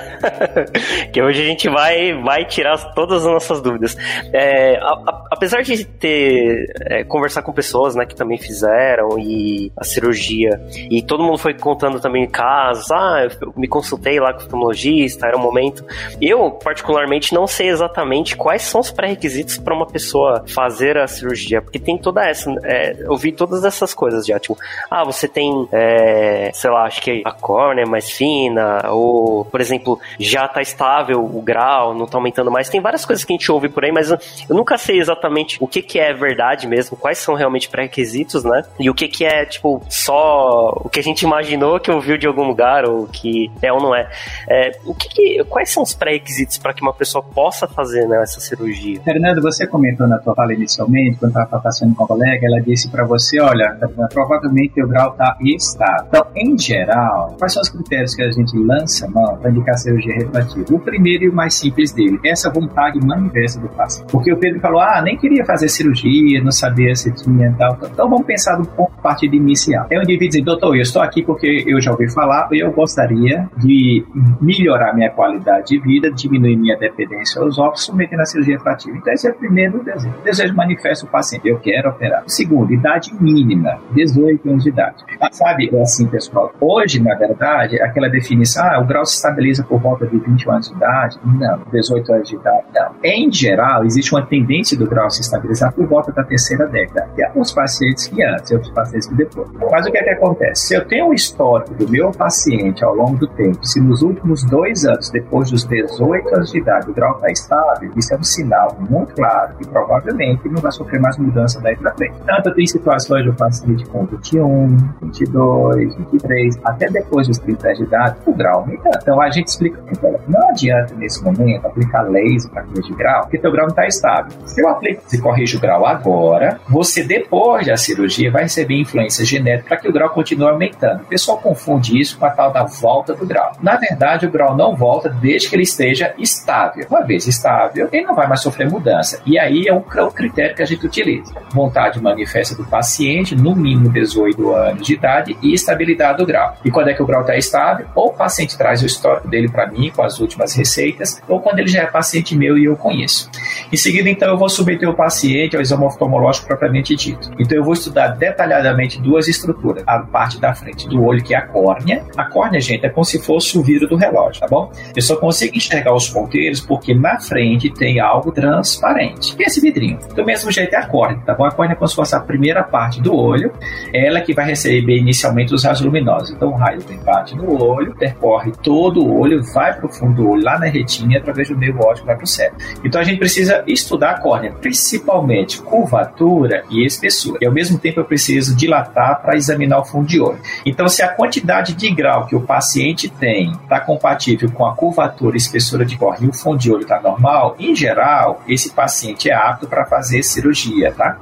que 1.13 1.21
hoje 1.21 1.41
a 1.41 1.45
gente 1.45 1.69
vai, 1.69 2.13
vai 2.21 2.45
tirar 2.45 2.77
todas 2.93 3.25
as 3.25 3.31
nossas 3.31 3.61
dúvidas. 3.61 3.95
É, 4.33 4.77
a- 4.77 5.01
a- 5.07 5.23
apesar 5.31 5.61
de 5.61 5.85
ter 5.85 6.65
é, 6.89 7.03
conversar 7.03 7.41
com 7.41 7.53
pessoas, 7.53 7.95
né, 7.95 8.05
que 8.05 8.15
também 8.15 8.37
fizeram 8.37 9.17
e 9.19 9.71
a 9.77 9.83
cirurgia 9.83 10.59
e 10.89 11.01
todo 11.01 11.23
mundo 11.23 11.37
foi 11.37 11.53
contando 11.53 11.99
também 11.99 12.27
casos, 12.27 12.89
ah, 12.91 13.27
eu 13.41 13.53
me 13.55 13.67
consultei 13.67 14.19
lá 14.19 14.33
com 14.33 14.39
o 14.39 14.43
oftalmologista, 14.43 15.27
era 15.27 15.37
um 15.37 15.41
momento. 15.41 15.85
Eu 16.21 16.51
particularmente 16.51 17.33
não 17.33 17.47
sei 17.47 17.69
exatamente 17.69 18.35
quais 18.35 18.63
são 18.63 18.81
os 18.81 18.91
pré-requisitos 18.91 19.57
para 19.57 19.73
uma 19.73 19.85
pessoa 19.85 20.43
fazer 20.47 20.97
a 20.97 21.07
cirurgia, 21.07 21.61
porque 21.61 21.79
tem 21.79 21.97
toda 21.97 22.25
essa, 22.27 22.46
é, 22.63 22.95
eu 22.99 23.15
vi 23.17 23.31
todas 23.31 23.63
essas 23.63 23.93
coisas 23.93 24.25
já, 24.25 24.39
tipo, 24.39 24.57
ah, 24.89 25.03
você 25.03 25.27
tem, 25.27 25.67
é, 25.71 26.51
sei 26.53 26.69
lá, 26.69 26.83
acho 26.85 27.01
que 27.01 27.21
a 27.25 27.31
córnea 27.31 27.83
é 27.83 27.85
mais 27.85 28.09
fina, 28.09 28.81
ou, 28.91 29.45
por 29.45 29.61
exemplo, 29.61 29.99
já 30.19 30.47
tá 30.47 30.61
estável 30.61 31.23
o 31.23 31.41
grau, 31.41 31.93
não 31.93 32.05
tá 32.05 32.17
aumentando 32.17 32.51
mais. 32.51 32.69
Tem 32.69 32.81
várias 32.81 33.05
coisas 33.05 33.23
que 33.25 33.33
a 33.33 33.35
gente 33.35 33.51
ouve 33.51 33.69
por 33.69 33.83
aí, 33.83 33.91
mas 33.91 34.11
eu 34.11 34.17
nunca 34.49 34.77
sei 34.77 34.99
exatamente 34.99 35.57
o 35.59 35.67
que 35.67 35.81
que 35.81 35.99
é 35.99 36.13
verdade 36.13 36.67
mesmo, 36.67 36.97
quais 36.97 37.17
são 37.17 37.33
realmente 37.35 37.69
pré-requisitos, 37.69 38.43
né? 38.43 38.63
E 38.79 38.89
o 38.89 38.93
que 38.93 39.07
que 39.07 39.25
é, 39.25 39.45
tipo, 39.45 39.81
só 39.89 40.69
o 40.83 40.89
que 40.89 40.99
a 40.99 41.03
gente 41.03 41.21
imaginou 41.23 41.79
que 41.79 41.91
ouviu 41.91 42.17
de 42.17 42.27
algum 42.27 42.43
lugar, 42.47 42.85
ou 42.85 43.07
que 43.07 43.51
é 43.61 43.71
ou 43.71 43.79
não 43.81 43.95
é. 43.95 44.09
É, 44.49 44.71
o 44.85 44.93
que 44.93 45.07
que- 45.09 45.43
quais 45.45 45.69
são 45.71 45.83
os 45.83 45.93
pré-requisitos 45.93 46.57
para 46.57 46.73
que 46.73 46.81
uma 46.81 46.93
pessoa 46.93 47.23
possa 47.23 47.67
fazer 47.67 48.07
né, 48.07 48.21
essa 48.21 48.39
cirurgia? 48.39 49.01
Fernando, 49.01 49.41
você 49.41 49.65
comentou 49.67 50.07
na 50.07 50.17
tua 50.19 50.33
fala 50.35 50.53
inicialmente, 50.53 51.17
quando 51.17 51.31
estava 51.37 51.61
passando 51.61 51.95
com 51.95 52.03
a 52.03 52.07
colega, 52.07 52.36
ela 52.45 52.59
disse 52.61 52.89
para 52.89 53.05
você, 53.05 53.39
olha, 53.39 53.77
provavelmente 54.11 54.81
o 54.81 54.87
grau 54.87 55.11
está 55.11 55.37
estável. 55.41 56.05
Então, 56.07 56.27
em 56.35 56.57
geral, 56.57 57.35
quais 57.37 57.53
são 57.53 57.61
os 57.61 57.69
critérios 57.69 58.15
que 58.15 58.21
a 58.21 58.31
gente 58.31 58.57
lança 58.57 59.09
para 59.11 59.49
indicar 59.49 59.77
cirurgia 59.77 60.15
refrativa? 60.15 60.65
O 60.71 60.79
primeiro 60.79 61.25
e 61.25 61.29
o 61.29 61.33
mais 61.33 61.53
simples 61.53 61.91
dele, 61.91 62.19
essa 62.23 62.51
vontade 62.51 62.99
manifesta 63.05 63.59
do 63.59 63.69
paciente. 63.69 64.11
Porque 64.11 64.31
o 64.31 64.37
Pedro 64.37 64.59
falou, 64.59 64.81
ah, 64.81 65.01
nem 65.01 65.17
queria 65.17 65.45
fazer 65.45 65.67
cirurgia, 65.69 66.43
não 66.43 66.51
sabia 66.51 66.93
se 66.95 67.11
tinha 67.13 67.47
e 67.47 67.53
tal. 67.53 67.77
Então, 67.83 68.09
vamos 68.09 68.25
pensar 68.25 68.55
do 68.55 68.67
ponto 68.67 68.91
partida 69.01 69.35
inicial. 69.35 69.87
É 69.89 69.97
um 69.97 70.01
indivíduo 70.01 70.29
dizer, 70.29 70.43
doutor, 70.43 70.75
eu 70.75 70.81
estou 70.81 71.01
aqui 71.01 71.23
porque 71.23 71.63
eu 71.67 71.79
já 71.79 71.91
ouvi 71.91 72.11
falar 72.11 72.49
e 72.51 72.63
eu 72.63 72.71
gostaria 72.71 73.49
de 73.57 74.05
melhorar 74.41 74.93
minha 74.93 75.09
qualidade 75.09 75.67
de 75.67 75.79
vida, 75.79 76.11
diminuir 76.11 76.57
minha 76.57 76.77
dependência 76.77 77.41
aos 77.41 77.57
óculos, 77.57 77.85
submetendo 77.85 78.21
a 78.21 78.25
cirurgia 78.25 78.57
refrativa. 78.57 78.97
Então, 78.97 79.13
esse 79.13 79.27
é 79.27 79.31
o 79.31 79.35
primeiro 79.35 79.83
desejo. 79.83 80.13
O 80.19 80.23
desejo 80.23 80.55
manifesta 80.55 81.05
o 81.05 81.09
paciente, 81.09 81.47
eu 81.47 81.59
quero 81.59 81.89
operar. 81.89 82.23
Segundo, 82.27 82.73
idade 82.73 83.11
mínima, 83.19 83.79
18 83.93 84.49
anos 84.49 84.63
de 84.63 84.69
idade. 84.69 85.03
Ah, 85.21 85.29
sabe, 85.31 85.69
é 85.73 85.81
assim, 85.81 86.05
pessoal, 86.07 86.53
hoje, 86.59 87.01
na 87.01 87.15
verdade, 87.15 87.81
aquela 87.81 88.09
definição, 88.09 88.63
ah, 88.63 88.79
o 88.79 88.85
grau 88.85 89.05
se 89.05 89.15
estabiliza 89.15 89.63
por 89.63 89.79
volta 89.79 90.05
de 90.05 90.17
20 90.19 90.49
anos 90.49 90.69
de 90.69 90.75
idade, 90.75 91.17
não, 91.23 91.61
18 91.71 92.13
anos 92.13 92.29
de 92.29 92.35
idade, 92.35 92.65
não. 92.75 92.91
Em 93.03 93.31
geral, 93.31 93.85
existe 93.85 94.13
uma 94.13 94.25
tendência 94.25 94.77
do 94.77 94.85
grau 94.85 95.09
se 95.09 95.21
estabilizar 95.21 95.73
por 95.73 95.87
volta 95.87 96.11
da 96.11 96.23
terceira 96.23 96.67
década. 96.67 97.09
E 97.17 97.23
alguns 97.23 97.53
pacientes 97.53 98.07
que 98.07 98.23
antes, 98.23 98.51
outros 98.51 98.71
pacientes 98.71 99.07
que 99.07 99.15
depois. 99.15 99.49
Mas 99.71 99.85
o 99.85 99.91
que 99.91 99.97
é 99.97 100.03
que 100.03 100.09
acontece? 100.09 100.67
Se 100.67 100.75
eu 100.75 100.85
tenho 100.85 101.07
um 101.07 101.13
histórico 101.13 101.73
do 101.75 101.89
meu 101.89 102.11
paciente 102.11 102.83
ao 102.83 102.93
longo 102.93 103.17
do 103.17 103.27
tempo, 103.27 103.65
se 103.65 103.79
nos 103.79 104.01
últimos 104.01 104.43
dois 104.43 104.85
anos, 104.85 105.09
depois 105.09 105.49
dos 105.49 105.63
18 105.63 106.35
anos 106.35 106.51
de 106.51 106.59
idade, 106.59 106.89
o 106.89 106.93
grau 106.93 107.15
está 107.15 107.31
estável, 107.31 107.91
isso 107.95 108.13
é 108.13 108.17
um 108.17 108.23
sinal 108.23 108.77
muito 108.89 109.13
claro 109.13 109.55
que 109.57 109.67
provavelmente 109.67 110.47
não 110.49 110.61
vai 110.61 110.71
sofrer 110.71 110.99
mais 110.99 111.17
mudança 111.17 111.61
daí 111.61 111.75
para 111.75 111.93
frente. 111.93 112.16
Tanto 112.25 112.53
tem 112.53 112.65
situações 112.65 113.25
do 113.25 113.33
paciente 113.33 113.85
com 113.85 114.05
21, 114.05 114.77
22, 115.01 115.95
23, 115.95 116.59
até 116.63 116.89
depois 116.89 117.27
dos 117.27 117.37
30 117.39 117.73
de 117.73 117.83
idade, 117.83 118.17
o 118.25 118.33
grau 118.33 118.59
aumenta. 118.61 118.89
Então 119.01 119.21
a 119.21 119.29
gente 119.29 119.47
explica 119.47 119.79
para 119.99 120.17
não 120.27 120.49
adianta 120.49 120.93
nesse 120.95 121.23
momento 121.23 121.65
aplicar 121.65 122.01
laser 122.03 122.51
para 122.51 122.63
corrigir 122.63 122.95
grau, 122.95 123.21
porque 123.21 123.37
teu 123.37 123.51
grau 123.51 123.65
não 123.65 123.71
está 123.71 123.87
estável. 123.87 124.31
Se 124.45 124.61
eu 124.61 124.69
aplico, 124.69 125.01
se 125.05 125.21
corrige 125.21 125.57
o 125.57 125.59
grau 125.59 125.85
agora, 125.85 126.59
você 126.67 127.03
depois 127.03 127.65
da 127.65 127.77
cirurgia 127.77 128.31
vai 128.31 128.43
receber 128.43 128.75
influência 128.75 129.25
genética 129.25 129.67
para 129.67 129.77
que 129.77 129.87
o 129.87 129.93
grau 129.93 130.09
continue 130.09 130.49
aumentando. 130.49 131.01
O 131.01 131.05
pessoal 131.05 131.37
confunde 131.37 131.99
isso 131.99 132.17
com 132.17 132.25
a 132.25 132.29
tal 132.29 132.51
da 132.51 132.63
volta 132.63 133.13
do 133.13 133.25
grau. 133.25 133.53
Na 133.61 133.75
verdade, 133.77 134.25
o 134.25 134.31
grau 134.31 134.55
não 134.55 134.75
volta 134.75 135.09
desde 135.09 135.49
que 135.49 135.55
ele 135.55 135.63
esteja 135.63 136.13
estável. 136.17 136.85
Uma 136.89 137.03
vez 137.03 137.27
estável, 137.27 137.89
ele 137.91 138.05
não 138.05 138.15
vai 138.15 138.27
mais 138.27 138.41
sofrer 138.41 138.69
mudança. 138.69 139.21
E 139.25 139.37
aí 139.37 139.67
é 139.67 139.73
o, 139.73 139.81
critério 140.11 140.55
que 140.55 140.61
a 140.61 140.65
gente 140.65 140.85
utiliza. 140.85 141.33
Vontade 141.53 142.01
manifesta 142.07 142.55
do 142.55 142.65
paciente, 142.65 143.35
no 143.35 143.55
mínimo 143.55 143.89
18 143.89 144.53
anos 144.53 144.85
de 144.85 144.93
idade 144.93 145.37
e 145.41 145.53
estabilidade 145.53 146.17
do 146.17 146.25
grau. 146.25 146.55
E 146.63 146.71
quando 146.71 146.89
é 146.89 146.93
que 146.93 147.01
o 147.01 147.05
grau 147.05 147.21
está 147.21 147.35
estável? 147.35 147.87
Ou 147.95 148.09
o 148.09 148.13
paciente 148.13 148.57
traz 148.57 148.81
o 148.81 148.85
histórico 148.85 149.27
dele 149.27 149.49
para 149.49 149.67
mim 149.67 149.91
com 149.95 150.03
as 150.03 150.19
últimas 150.19 150.55
receitas, 150.55 151.21
ou 151.27 151.39
quando 151.39 151.59
ele 151.59 151.67
já 151.67 151.81
é 151.81 151.85
paciente 151.85 152.37
meu 152.37 152.57
e 152.57 152.65
eu 152.65 152.75
conheço. 152.75 153.29
Em 153.71 153.77
seguida, 153.77 154.09
então, 154.09 154.29
eu 154.29 154.37
vou 154.37 154.49
submeter 154.49 154.89
o 154.89 154.93
paciente 154.93 155.55
ao 155.55 155.61
exame 155.61 155.85
oftalmológico 155.85 156.47
propriamente 156.47 156.95
dito. 156.95 157.31
Então, 157.39 157.57
eu 157.57 157.63
vou 157.63 157.73
estudar 157.73 158.09
detalhadamente 158.09 159.01
duas 159.01 159.27
estruturas. 159.27 159.83
A 159.85 159.99
parte 159.99 160.39
da 160.39 160.53
frente 160.53 160.87
do 160.87 161.03
olho, 161.03 161.23
que 161.23 161.33
é 161.33 161.37
a 161.37 161.41
córnea. 161.41 162.03
A 162.15 162.25
córnea, 162.25 162.59
gente, 162.59 162.85
é 162.85 162.89
como 162.89 163.05
se 163.05 163.19
fosse 163.23 163.57
o 163.57 163.63
vidro 163.63 163.87
do 163.87 163.95
relógio, 163.95 164.41
tá 164.41 164.47
bom? 164.47 164.71
Eu 164.95 165.01
só 165.01 165.15
consigo 165.15 165.55
enxergar 165.55 165.93
os 165.93 166.09
ponteiros 166.09 166.61
porque 166.61 166.93
na 166.93 167.19
frente 167.19 167.69
tem 167.69 167.99
algo 167.99 168.31
transparente, 168.31 169.35
que 169.35 169.43
é 169.43 169.47
esse 169.47 169.59
vidrinho. 169.59 169.99
Do 170.15 170.25
mesmo 170.25 170.51
jeito 170.51 170.73
é 170.73 170.77
a 170.77 170.85
córnea, 170.85 171.21
tá 171.25 171.33
bom? 171.33 171.45
A 171.45 171.51
córnea 171.51 171.73
é 171.73 171.75
como 171.75 171.87
se 171.87 171.95
fosse 171.97 172.15
a 172.15 172.19
primeira 172.19 172.63
parte 172.63 173.01
do 173.01 173.15
olho, 173.15 173.51
ela 173.91 174.21
que 174.21 174.33
vai 174.33 174.45
receber 174.45 174.99
inicialmente 174.99 175.53
os 175.53 175.63
raios 175.63 175.81
luminosos. 175.81 176.29
Então, 176.29 176.49
o 176.49 176.55
raio 176.55 176.81
tem 176.83 176.97
parte 176.99 177.35
no 177.35 177.61
olho, 177.61 177.95
percorre 177.95 178.51
todo 178.63 179.03
o 179.03 179.19
olho, 179.19 179.43
vai 179.53 179.73
para 179.73 179.87
o 179.87 179.89
fundo 179.89 180.21
do 180.21 180.29
olho, 180.29 180.43
lá 180.43 180.59
na 180.59 180.67
retina, 180.67 181.17
através 181.17 181.49
do 181.49 181.57
meio 181.57 181.75
óptico 181.79 182.05
vai 182.05 182.15
para 182.15 182.23
o 182.23 182.27
cérebro. 182.27 182.59
Então, 182.83 183.01
a 183.01 183.03
gente 183.03 183.17
precisa 183.17 183.63
estudar 183.67 184.11
a 184.11 184.19
córnea, 184.19 184.51
principalmente 184.51 185.61
curvatura 185.61 186.63
e 186.69 186.85
espessura. 186.85 187.39
E 187.41 187.47
ao 187.47 187.51
mesmo 187.51 187.79
tempo, 187.79 187.99
eu 187.99 188.05
preciso 188.05 188.55
dilatar 188.55 189.21
para 189.21 189.35
examinar 189.35 189.79
o 189.79 189.85
fundo 189.85 190.07
de 190.07 190.21
olho. 190.21 190.39
Então, 190.65 190.87
se 190.87 191.01
a 191.01 191.07
quantidade 191.07 191.73
de 191.73 191.89
grau 191.91 192.27
que 192.27 192.35
o 192.35 192.41
paciente 192.41 193.09
tem 193.09 193.51
está 193.51 193.79
compatível 193.79 194.51
com 194.51 194.65
a 194.65 194.75
curvatura 194.75 195.35
e 195.35 195.37
espessura 195.37 195.83
de 195.83 195.97
córnea 195.97 196.27
e 196.27 196.29
o 196.29 196.33
fundo 196.33 196.59
de 196.59 196.71
olho 196.71 196.83
está 196.83 197.01
normal, 197.01 197.55
em 197.59 197.75
geral, 197.75 198.41
esse 198.47 198.71
paciente 198.71 199.29
é 199.29 199.33
apto 199.33 199.67
para 199.67 199.85
fazer 199.85 200.21
cirurgia, 200.23 200.91
tá? 200.91 201.19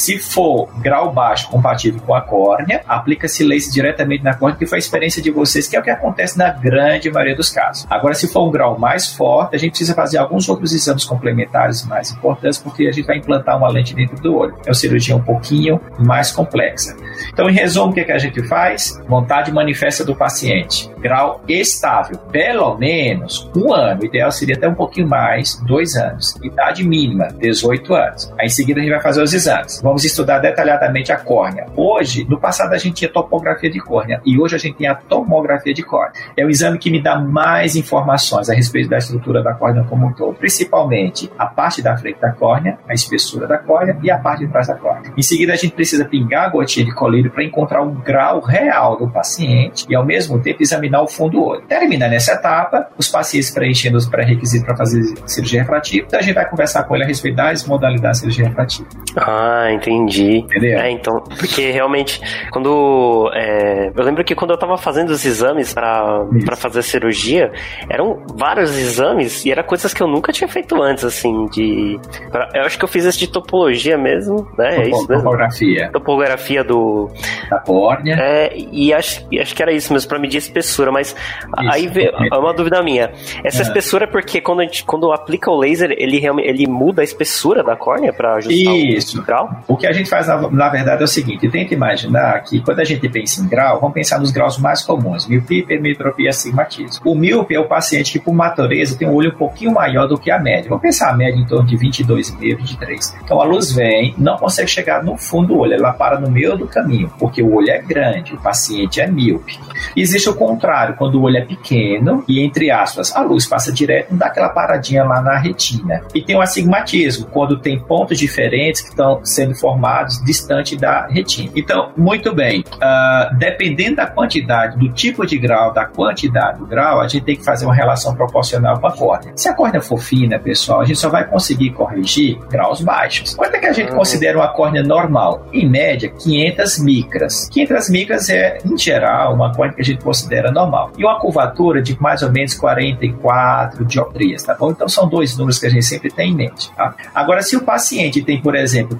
Se 0.00 0.16
for 0.16 0.66
grau 0.80 1.12
baixo 1.12 1.50
compatível 1.50 2.00
com 2.00 2.14
a 2.14 2.22
córnea, 2.22 2.82
aplica-se 2.88 3.44
laser 3.44 3.70
diretamente 3.70 4.24
na 4.24 4.32
córnea, 4.32 4.56
que 4.56 4.64
foi 4.64 4.78
a 4.78 4.80
experiência 4.80 5.20
de 5.20 5.30
vocês, 5.30 5.68
que 5.68 5.76
é 5.76 5.78
o 5.78 5.82
que 5.82 5.90
acontece 5.90 6.38
na 6.38 6.48
grande 6.48 7.10
maioria 7.10 7.36
dos 7.36 7.50
casos. 7.50 7.86
Agora, 7.90 8.14
se 8.14 8.26
for 8.26 8.48
um 8.48 8.50
grau 8.50 8.78
mais 8.78 9.12
forte, 9.12 9.56
a 9.56 9.58
gente 9.58 9.72
precisa 9.72 9.94
fazer 9.94 10.16
alguns 10.16 10.48
outros 10.48 10.72
exames 10.72 11.04
complementares 11.04 11.84
mais 11.84 12.12
importantes, 12.12 12.56
porque 12.56 12.86
a 12.86 12.92
gente 12.92 13.04
vai 13.04 13.18
implantar 13.18 13.58
uma 13.58 13.68
lente 13.68 13.94
dentro 13.94 14.16
do 14.22 14.34
olho. 14.34 14.56
É 14.64 14.70
uma 14.70 14.74
cirurgia 14.74 15.14
um 15.14 15.22
pouquinho 15.22 15.78
mais 15.98 16.32
complexa. 16.32 16.96
Então, 17.30 17.50
em 17.50 17.52
resumo, 17.52 17.90
o 17.90 17.92
que, 17.92 18.00
é 18.00 18.04
que 18.04 18.12
a 18.12 18.18
gente 18.18 18.42
faz? 18.48 18.98
Vontade 19.06 19.52
manifesta 19.52 20.02
do 20.02 20.16
paciente. 20.16 20.90
Grau 20.98 21.42
estável, 21.46 22.16
pelo 22.32 22.78
menos 22.78 23.50
um 23.54 23.74
ano. 23.74 24.00
O 24.00 24.06
ideal 24.06 24.32
seria 24.32 24.56
até 24.56 24.66
um 24.66 24.74
pouquinho 24.74 25.06
mais, 25.06 25.56
dois 25.66 25.94
anos. 25.94 26.36
Idade 26.42 26.88
mínima, 26.88 27.28
18 27.38 27.94
anos. 27.94 28.32
Aí 28.40 28.46
em 28.46 28.48
seguida 28.48 28.80
a 28.80 28.82
gente 28.82 28.92
vai 28.92 29.02
fazer 29.02 29.22
os 29.22 29.34
exames. 29.34 29.82
Vamos 29.90 30.04
estudar 30.04 30.38
detalhadamente 30.38 31.10
a 31.10 31.16
córnea. 31.16 31.66
Hoje, 31.74 32.24
no 32.28 32.38
passado 32.38 32.72
a 32.72 32.78
gente 32.78 32.94
tinha 32.94 33.10
topografia 33.10 33.68
de 33.68 33.80
córnea 33.80 34.20
e 34.24 34.40
hoje 34.40 34.54
a 34.54 34.58
gente 34.58 34.76
tem 34.76 34.86
a 34.86 34.94
tomografia 34.94 35.74
de 35.74 35.82
córnea. 35.82 36.12
É 36.36 36.46
o 36.46 36.48
exame 36.48 36.78
que 36.78 36.92
me 36.92 37.02
dá 37.02 37.18
mais 37.18 37.74
informações 37.74 38.48
a 38.48 38.54
respeito 38.54 38.88
da 38.88 38.98
estrutura 38.98 39.42
da 39.42 39.52
córnea 39.52 39.82
como 39.90 40.06
um 40.06 40.12
todo, 40.12 40.34
principalmente 40.34 41.28
a 41.36 41.46
parte 41.46 41.82
da 41.82 41.96
frente 41.96 42.20
da 42.20 42.30
córnea, 42.30 42.78
a 42.88 42.94
espessura 42.94 43.48
da 43.48 43.58
córnea 43.58 43.98
e 44.00 44.08
a 44.12 44.16
parte 44.16 44.46
de 44.46 44.52
trás 44.52 44.68
da 44.68 44.76
córnea. 44.76 45.12
Em 45.16 45.22
seguida 45.22 45.54
a 45.54 45.56
gente 45.56 45.72
precisa 45.72 46.04
pingar 46.04 46.44
a 46.44 46.48
gotinha 46.50 46.86
de 46.86 46.94
colírio 46.94 47.28
para 47.28 47.42
encontrar 47.42 47.82
o 47.82 47.90
grau 47.90 48.38
real 48.38 48.96
do 48.96 49.10
paciente 49.10 49.86
e 49.88 49.96
ao 49.96 50.06
mesmo 50.06 50.38
tempo 50.40 50.62
examinar 50.62 51.02
o 51.02 51.08
fundo 51.08 51.32
do 51.32 51.44
olho. 51.44 51.62
Termina 51.62 52.06
nessa 52.06 52.34
etapa, 52.34 52.88
os 52.96 53.08
pacientes 53.08 53.50
preenchendo 53.50 53.98
os 53.98 54.08
pré-requisitos 54.08 54.64
para 54.64 54.76
fazer 54.76 55.02
cirurgia 55.26 55.62
refrativa, 55.62 56.06
então 56.06 56.20
a 56.20 56.22
gente 56.22 56.36
vai 56.36 56.48
conversar 56.48 56.84
com 56.84 56.94
ele 56.94 57.02
a 57.02 57.08
respeito 57.08 57.34
das 57.34 57.66
modalidades 57.66 58.20
de 58.20 58.32
cirurgia 58.32 58.46
refrativa. 58.46 58.88
Ah, 59.16 59.79
entendi. 59.80 60.38
Entendeu? 60.38 60.78
É, 60.78 60.90
então, 60.90 61.22
porque 61.38 61.70
realmente, 61.70 62.20
quando. 62.50 63.30
É, 63.34 63.90
eu 63.94 64.04
lembro 64.04 64.24
que 64.24 64.34
quando 64.34 64.52
eu 64.52 64.58
tava 64.58 64.76
fazendo 64.76 65.10
os 65.10 65.24
exames 65.24 65.72
para 65.72 66.56
fazer 66.56 66.82
cirurgia, 66.82 67.52
eram 67.88 68.24
vários 68.34 68.76
exames 68.76 69.44
e 69.44 69.50
eram 69.50 69.62
coisas 69.62 69.92
que 69.92 70.02
eu 70.02 70.06
nunca 70.06 70.32
tinha 70.32 70.48
feito 70.48 70.80
antes, 70.80 71.04
assim, 71.04 71.46
de. 71.46 71.98
Pra, 72.30 72.48
eu 72.54 72.62
acho 72.62 72.78
que 72.78 72.84
eu 72.84 72.88
fiz 72.88 73.04
esse 73.04 73.18
de 73.18 73.28
topologia 73.28 73.96
mesmo, 73.96 74.48
né? 74.56 74.70
Topo, 74.70 74.80
é 74.80 74.88
isso 74.88 75.08
mesmo? 75.08 75.22
Topografia. 75.22 75.90
Topografia 75.92 76.64
do. 76.64 77.10
Da 77.48 77.58
córnea. 77.58 78.14
É, 78.14 78.56
e 78.56 78.92
acho, 78.92 79.26
acho 79.40 79.54
que 79.54 79.62
era 79.62 79.72
isso 79.72 79.92
mesmo, 79.92 80.08
para 80.08 80.18
medir 80.18 80.36
a 80.36 80.38
espessura, 80.38 80.90
mas 80.90 81.08
isso, 81.08 81.70
aí 81.70 81.86
veio 81.86 82.12
uma 82.32 82.52
dúvida 82.52 82.82
minha. 82.82 83.12
Essa 83.44 83.58
é. 83.58 83.62
espessura 83.62 84.04
é 84.04 84.06
porque 84.06 84.40
quando, 84.40 84.60
a 84.60 84.64
gente, 84.64 84.84
quando 84.84 85.12
aplica 85.12 85.50
o 85.50 85.56
laser, 85.56 85.94
ele 85.98 86.18
realmente 86.18 86.48
ele 86.48 86.66
muda 86.66 87.02
a 87.02 87.04
espessura 87.04 87.62
da 87.62 87.76
córnea 87.76 88.12
para 88.12 88.34
ajustar 88.34 88.74
isso. 88.74 89.20
o 89.20 89.24
grau? 89.24 89.50
O 89.68 89.76
que 89.76 89.86
a 89.86 89.92
gente 89.92 90.08
faz, 90.08 90.26
na, 90.26 90.50
na 90.50 90.68
verdade, 90.68 91.02
é 91.02 91.04
o 91.04 91.08
seguinte: 91.08 91.48
tenta 91.48 91.74
imaginar 91.74 92.42
que 92.42 92.60
quando 92.60 92.80
a 92.80 92.84
gente 92.84 93.08
pensa 93.08 93.42
em 93.42 93.48
grau, 93.48 93.80
vamos 93.80 93.94
pensar 93.94 94.18
nos 94.18 94.30
graus 94.30 94.58
mais 94.58 94.82
comuns: 94.82 95.26
miopia, 95.26 95.60
hipermetropia, 95.60 96.30
astigmatismo. 96.30 97.02
O 97.04 97.14
míope 97.14 97.54
é 97.54 97.60
o 97.60 97.66
paciente 97.66 98.12
que, 98.12 98.18
por 98.18 98.34
natureza, 98.34 98.96
tem 98.96 99.08
um 99.08 99.14
olho 99.14 99.30
um 99.30 99.36
pouquinho 99.36 99.72
maior 99.72 100.06
do 100.06 100.18
que 100.18 100.30
a 100.30 100.38
média. 100.38 100.68
Vamos 100.68 100.82
pensar 100.82 101.10
a 101.10 101.16
média 101.16 101.38
em 101.38 101.46
torno 101.46 101.66
de 101.66 101.76
22,5, 101.76 102.56
23. 102.56 103.16
Então 103.24 103.40
a 103.40 103.44
luz 103.44 103.72
vem, 103.72 104.14
não 104.16 104.36
consegue 104.36 104.70
chegar 104.70 105.02
no 105.02 105.16
fundo 105.16 105.50
do 105.50 105.58
olho, 105.58 105.74
ela 105.74 105.92
para 105.92 106.18
no 106.20 106.30
meio 106.30 106.56
do 106.56 106.66
caminho, 106.66 107.12
porque 107.18 107.42
o 107.42 107.54
olho 107.54 107.70
é 107.70 107.78
grande, 107.78 108.34
o 108.34 108.38
paciente 108.38 109.00
é 109.00 109.06
míope. 109.06 109.58
Existe 109.96 110.28
o 110.28 110.34
contrário, 110.34 110.94
quando 110.96 111.16
o 111.16 111.22
olho 111.22 111.38
é 111.38 111.44
pequeno 111.44 112.24
e, 112.28 112.40
entre 112.40 112.70
aspas, 112.70 113.14
a 113.14 113.22
luz 113.22 113.46
passa 113.46 113.72
direto, 113.72 114.14
dá 114.14 114.26
aquela 114.26 114.48
paradinha 114.48 115.04
lá 115.04 115.20
na 115.20 115.36
retina. 115.38 116.02
E 116.14 116.22
tem 116.22 116.36
o 116.36 116.40
astigmatismo, 116.40 117.26
quando 117.26 117.58
tem 117.58 117.78
pontos 117.78 118.18
diferentes 118.18 118.80
que 118.80 118.90
estão 118.90 119.20
sendo 119.24 119.49
formados 119.54 120.22
distante 120.24 120.76
da 120.76 121.06
retina. 121.06 121.52
Então, 121.54 121.92
muito 121.96 122.34
bem, 122.34 122.60
uh, 122.60 123.36
dependendo 123.38 123.96
da 123.96 124.06
quantidade, 124.06 124.78
do 124.78 124.88
tipo 124.92 125.26
de 125.26 125.38
grau, 125.38 125.72
da 125.72 125.84
quantidade 125.84 126.58
do 126.58 126.66
grau, 126.66 127.00
a 127.00 127.08
gente 127.08 127.24
tem 127.24 127.36
que 127.36 127.44
fazer 127.44 127.64
uma 127.64 127.74
relação 127.74 128.14
proporcional 128.14 128.78
com 128.80 128.86
a 128.86 128.92
córnea. 128.92 129.32
Se 129.36 129.48
a 129.48 129.54
córnea 129.54 129.80
for 129.80 129.98
fina, 129.98 130.38
pessoal, 130.38 130.80
a 130.80 130.84
gente 130.84 130.98
só 130.98 131.08
vai 131.08 131.26
conseguir 131.26 131.70
corrigir 131.70 132.38
graus 132.50 132.80
baixos. 132.80 133.34
Quanto 133.34 133.54
é 133.54 133.58
que 133.58 133.66
a 133.66 133.72
gente 133.72 133.90
uhum. 133.90 133.98
considera 133.98 134.38
uma 134.38 134.48
córnea 134.48 134.82
normal? 134.82 135.46
Em 135.52 135.68
média, 135.68 136.10
500 136.10 136.78
micras. 136.82 137.48
500 137.50 137.90
micras 137.90 138.28
é, 138.28 138.58
em 138.64 138.76
geral, 138.76 139.34
uma 139.34 139.54
córnea 139.54 139.74
que 139.74 139.82
a 139.82 139.84
gente 139.84 140.02
considera 140.02 140.50
normal. 140.50 140.90
E 140.96 141.04
uma 141.04 141.18
curvatura 141.18 141.82
de 141.82 142.00
mais 142.00 142.22
ou 142.22 142.30
menos 142.30 142.54
44 142.54 143.84
dioptrias, 143.84 144.42
tá 144.42 144.54
bom? 144.54 144.70
Então 144.70 144.88
são 144.88 145.08
dois 145.08 145.36
números 145.36 145.58
que 145.58 145.66
a 145.66 145.70
gente 145.70 145.84
sempre 145.84 146.10
tem 146.10 146.32
em 146.32 146.34
mente, 146.34 146.70
tá? 146.72 146.94
Agora, 147.14 147.42
se 147.42 147.56
o 147.56 147.62
paciente 147.62 148.22
tem, 148.22 148.40
por 148.40 148.54
exemplo, 148.54 148.96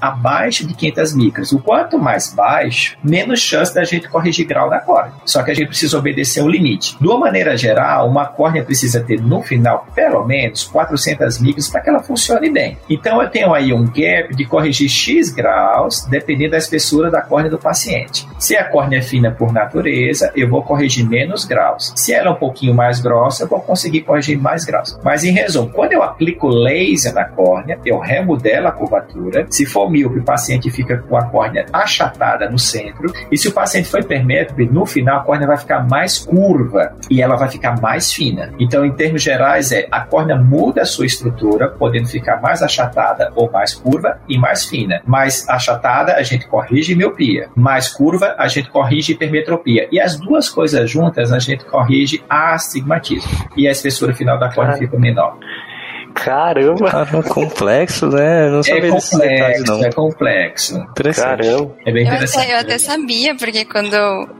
abaixo 0.00 0.66
de 0.66 0.74
500 0.74 1.14
micras, 1.14 1.52
o 1.52 1.58
quanto 1.58 1.98
mais 1.98 2.32
baixo, 2.32 2.96
menos 3.02 3.40
chance 3.40 3.74
da 3.74 3.84
gente 3.84 4.08
corrigir 4.08 4.46
grau 4.46 4.68
da 4.68 4.80
córnea. 4.80 5.12
Só 5.24 5.42
que 5.42 5.50
a 5.50 5.54
gente 5.54 5.68
precisa 5.68 5.98
obedecer 5.98 6.42
um 6.42 6.48
limite. 6.48 6.96
De 7.00 7.06
uma 7.06 7.18
maneira 7.18 7.56
geral, 7.56 8.08
uma 8.08 8.26
córnea 8.26 8.64
precisa 8.64 9.00
ter 9.00 9.20
no 9.20 9.42
final 9.42 9.86
pelo 9.94 10.24
menos 10.24 10.64
400 10.64 11.40
micras 11.40 11.68
para 11.68 11.80
que 11.80 11.90
ela 11.90 12.02
funcione 12.02 12.50
bem. 12.50 12.78
Então 12.88 13.22
eu 13.22 13.28
tenho 13.28 13.54
aí 13.54 13.72
um 13.72 13.84
gap 13.84 14.34
de 14.34 14.44
corrigir 14.44 14.88
x 14.88 15.30
graus, 15.30 16.06
dependendo 16.06 16.52
da 16.52 16.58
espessura 16.58 17.10
da 17.10 17.22
córnea 17.22 17.50
do 17.50 17.58
paciente. 17.58 18.26
Se 18.38 18.56
a 18.56 18.64
córnea 18.64 18.98
é 18.98 19.02
fina 19.02 19.30
por 19.30 19.52
natureza, 19.52 20.32
eu 20.36 20.48
vou 20.48 20.62
corrigir 20.62 21.08
menos 21.08 21.44
graus. 21.44 21.92
Se 21.96 22.12
ela 22.12 22.28
é 22.28 22.30
um 22.30 22.36
pouquinho 22.36 22.74
mais 22.74 23.00
grossa, 23.00 23.44
eu 23.44 23.48
vou 23.48 23.60
conseguir 23.60 24.02
corrigir 24.02 24.38
mais 24.38 24.64
graus. 24.64 24.98
Mas 25.02 25.24
em 25.24 25.32
resumo, 25.32 25.70
quando 25.70 25.92
eu 25.92 26.02
aplico 26.02 26.48
laser 26.48 27.14
na 27.14 27.24
córnea, 27.24 27.78
eu 27.84 27.98
remodelo 27.98 28.68
a 28.68 28.72
curvatura. 28.72 29.46
Se 29.50 29.66
for 29.72 29.90
míope, 29.90 30.18
o 30.18 30.24
paciente 30.24 30.70
fica 30.70 30.98
com 30.98 31.16
a 31.16 31.24
córnea 31.24 31.66
achatada 31.72 32.48
no 32.48 32.58
centro. 32.58 33.12
E 33.30 33.38
se 33.38 33.48
o 33.48 33.52
paciente 33.52 33.88
for 33.88 34.00
hipermétrope, 34.00 34.66
no 34.66 34.86
final 34.86 35.20
a 35.20 35.24
córnea 35.24 35.46
vai 35.46 35.56
ficar 35.56 35.86
mais 35.88 36.18
curva 36.18 36.94
e 37.10 37.22
ela 37.22 37.36
vai 37.36 37.48
ficar 37.48 37.80
mais 37.80 38.12
fina. 38.12 38.52
Então, 38.58 38.84
em 38.84 38.92
termos 38.92 39.22
gerais, 39.22 39.72
é 39.72 39.88
a 39.90 40.00
córnea 40.00 40.36
muda 40.36 40.82
a 40.82 40.84
sua 40.84 41.06
estrutura, 41.06 41.68
podendo 41.68 42.08
ficar 42.08 42.40
mais 42.40 42.62
achatada 42.62 43.32
ou 43.34 43.50
mais 43.50 43.74
curva 43.74 44.20
e 44.28 44.38
mais 44.38 44.64
fina. 44.64 45.00
Mais 45.06 45.48
achatada, 45.48 46.14
a 46.14 46.22
gente 46.22 46.46
corrige 46.46 46.94
miopia. 46.94 47.48
Mais 47.56 47.88
curva, 47.88 48.34
a 48.38 48.48
gente 48.48 48.70
corrige 48.70 49.12
hipermetropia. 49.12 49.88
E 49.90 50.00
as 50.00 50.18
duas 50.18 50.48
coisas 50.48 50.90
juntas, 50.90 51.32
a 51.32 51.38
gente 51.38 51.64
corrige 51.64 52.22
astigmatismo. 52.28 53.30
E 53.56 53.66
a 53.66 53.70
espessura 53.70 54.14
final 54.14 54.38
da 54.38 54.52
córnea 54.52 54.76
fica 54.76 54.98
menor. 54.98 55.38
Caramba! 56.14 56.90
Caramba, 56.90 57.22
complexo, 57.22 58.06
né? 58.08 58.46
Eu 58.46 58.52
não 58.52 58.60
É 58.60 58.62
sabia 58.62 58.92
desses 58.92 59.18
detalhes, 59.18 59.58
complexo, 59.58 59.72
não. 59.72 59.84
é 59.84 59.92
complexo. 59.92 60.86
Caramba! 61.16 61.76
É 61.86 61.92
bem 61.92 62.02
Eu 62.06 62.14
interessante. 62.14 62.44
até, 62.44 62.54
eu 62.54 62.58
até 62.58 62.78
sabia, 62.78 63.34
porque 63.36 63.64
quando 63.64 63.94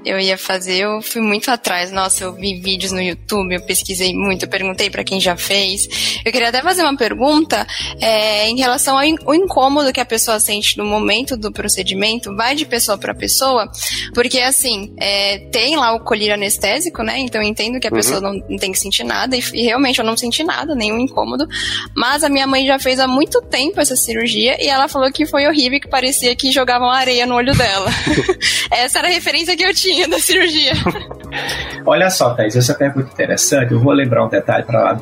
eu 0.04 0.18
ia 0.18 0.36
fazer, 0.38 0.78
eu 0.84 1.00
fui 1.02 1.20
muito 1.22 1.50
atrás. 1.50 1.90
Nossa, 1.90 2.24
eu 2.24 2.32
vi 2.32 2.60
vídeos 2.60 2.92
no 2.92 3.00
YouTube, 3.00 3.54
eu 3.54 3.62
pesquisei 3.62 4.14
muito, 4.14 4.44
eu 4.44 4.48
perguntei 4.48 4.90
pra 4.90 5.04
quem 5.04 5.20
já 5.20 5.36
fez. 5.36 6.20
Eu 6.24 6.30
queria 6.32 6.48
até 6.48 6.62
fazer 6.62 6.82
uma 6.82 6.96
pergunta 6.96 7.66
é, 8.00 8.48
em 8.48 8.58
relação 8.58 8.96
ao 8.96 9.04
in- 9.04 9.16
incômodo 9.34 9.92
que 9.92 10.00
a 10.00 10.04
pessoa 10.04 10.38
sente 10.40 10.76
no 10.78 10.84
momento 10.84 11.36
do 11.36 11.52
procedimento, 11.52 12.34
vai 12.36 12.54
de 12.54 12.64
pessoa 12.66 12.96
pra 12.98 13.14
pessoa, 13.14 13.70
porque 14.14 14.38
assim, 14.40 14.94
é, 15.00 15.38
tem 15.50 15.76
lá 15.76 15.94
o 15.94 16.00
colírio 16.00 16.34
anestésico, 16.34 17.02
né? 17.02 17.18
Então 17.18 17.40
eu 17.42 17.48
entendo 17.48 17.80
que 17.80 17.86
a 17.86 17.90
Uhum. 17.90 17.96
pessoa 17.96 18.20
não, 18.20 18.32
não 18.48 18.56
tem 18.58 18.72
que 18.72 18.78
sentir 18.78 19.04
nada, 19.04 19.36
e, 19.36 19.42
e 19.54 19.62
realmente 19.64 19.98
eu 19.98 20.04
não 20.04 20.16
senti 20.16 20.42
nada, 20.44 20.74
nenhum 20.74 20.98
incômodo. 20.98 21.46
Mas 21.94 22.24
a 22.24 22.28
minha 22.28 22.46
mãe 22.46 22.66
já 22.66 22.78
fez 22.78 22.98
há 22.98 23.06
muito 23.06 23.40
tempo 23.42 23.80
essa 23.80 23.96
cirurgia 23.96 24.56
e 24.62 24.68
ela 24.68 24.88
falou 24.88 25.10
que 25.12 25.26
foi 25.26 25.46
horrível, 25.46 25.80
que 25.80 25.88
parecia 25.88 26.34
que 26.34 26.50
jogavam 26.50 26.90
areia 26.90 27.26
no 27.26 27.34
olho 27.34 27.54
dela. 27.56 27.90
essa 28.70 28.98
era 28.98 29.08
a 29.08 29.10
referência 29.10 29.56
que 29.56 29.64
eu 29.64 29.74
tinha 29.74 30.08
da 30.08 30.18
cirurgia. 30.18 30.72
Olha 31.84 32.10
só, 32.10 32.34
Thaís, 32.34 32.54
essa 32.54 32.76
é 32.80 32.92
muito 32.92 33.12
interessante. 33.12 33.72
Eu 33.72 33.80
vou 33.80 33.92
lembrar 33.92 34.24
um 34.24 34.28
detalhe 34.28 34.64
para 34.64 34.96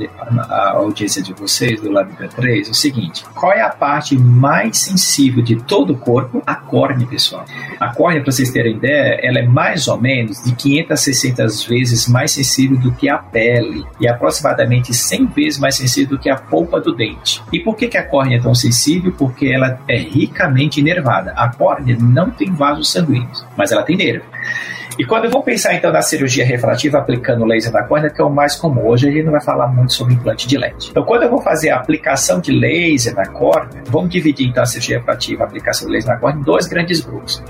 a 0.49 0.71
audiência 0.77 1.23
de 1.23 1.33
vocês 1.35 1.81
do 1.81 1.91
Lab 1.91 2.11
3 2.29 2.71
o 2.71 2.75
seguinte: 2.75 3.25
qual 3.35 3.53
é 3.53 3.61
a 3.61 3.69
parte 3.69 4.17
mais 4.17 4.79
sensível 4.79 5.43
de 5.43 5.57
todo 5.57 5.93
o 5.93 5.99
corpo? 5.99 6.43
A 6.47 6.55
córnea, 6.55 7.07
pessoal. 7.07 7.45
A 7.79 7.95
córnea, 7.95 8.23
para 8.23 8.33
vocês 8.33 8.51
terem 8.51 8.77
ideia, 8.77 9.19
ela 9.23 9.41
é 9.41 9.43
mais 9.43 9.89
ou 9.89 10.01
menos 10.01 10.43
de 10.43 10.55
500 10.55 10.91
a 10.91 10.97
600 10.97 11.65
vezes 11.65 12.09
mais 12.09 12.33
sensível 12.33 12.79
do 12.79 12.93
que 12.93 13.09
a 13.09 13.19
pele 13.19 13.85
e 14.01 14.09
aproximadamente 14.09 14.95
100 14.95 15.27
vezes 15.27 15.59
mais 15.59 15.77
sensível 15.77 16.17
do 16.17 16.19
que 16.19 16.31
a 16.31 16.37
polpa 16.51 16.81
do 16.81 16.95
dente. 16.95 17.43
E 17.53 17.61
por 17.61 17.77
que, 17.77 17.89
que 17.89 17.97
a 17.97 18.03
córnea 18.03 18.37
é 18.37 18.41
tão 18.41 18.55
sensível? 18.55 19.13
Porque 19.17 19.47
ela 19.47 19.79
é 19.89 19.97
ricamente 19.97 20.81
inervada. 20.81 21.33
A 21.37 21.49
córnea 21.49 21.97
não 21.99 22.31
tem 22.31 22.53
vasos 22.53 22.91
sanguíneos, 22.91 23.47
mas 23.57 23.71
ela 23.71 23.83
tem 23.83 23.97
nervo. 23.97 24.25
E 24.99 25.05
quando 25.07 25.25
eu 25.25 25.31
vou 25.31 25.43
pensar 25.43 25.75
então 25.75 25.91
na 25.91 26.03
cirurgia 26.03 26.45
refrativa 26.45 26.99
aplicando 26.99 27.47
laser 27.47 27.73
na 27.73 27.83
córnea, 27.85 28.11
que 28.11 28.21
é 28.21 28.25
o 28.25 28.29
mais 28.29 28.57
comum, 28.57 28.87
hoje 28.87 29.09
a 29.09 29.11
gente 29.11 29.25
não 29.25 29.33
vai 29.33 29.41
falar 29.41 29.69
muito 29.69 29.95
sobre 29.95 30.13
implante 30.13 30.47
de 30.47 30.59
lente. 30.59 30.91
Então, 30.91 31.03
quando 31.05 31.23
eu 31.23 31.31
vou 31.31 31.41
fazer 31.41 31.71
a 31.71 31.77
aplicação 31.77 32.39
de 32.39 32.53
laser 32.53 33.15
na 33.15 33.25
córnea, 33.25 33.83
vamos 33.89 34.11
dividir 34.11 34.49
então 34.49 34.63
a 34.63 34.67
cirurgia 34.67 34.99
refrativa, 34.99 35.45
a 35.45 35.47
aplicação 35.47 35.89
de 35.89 35.95
laser 35.95 36.13
na 36.13 36.21
córnea, 36.21 36.41
em 36.41 36.45
dois 36.45 36.67
grandes 36.67 37.01
grupos. 37.01 37.43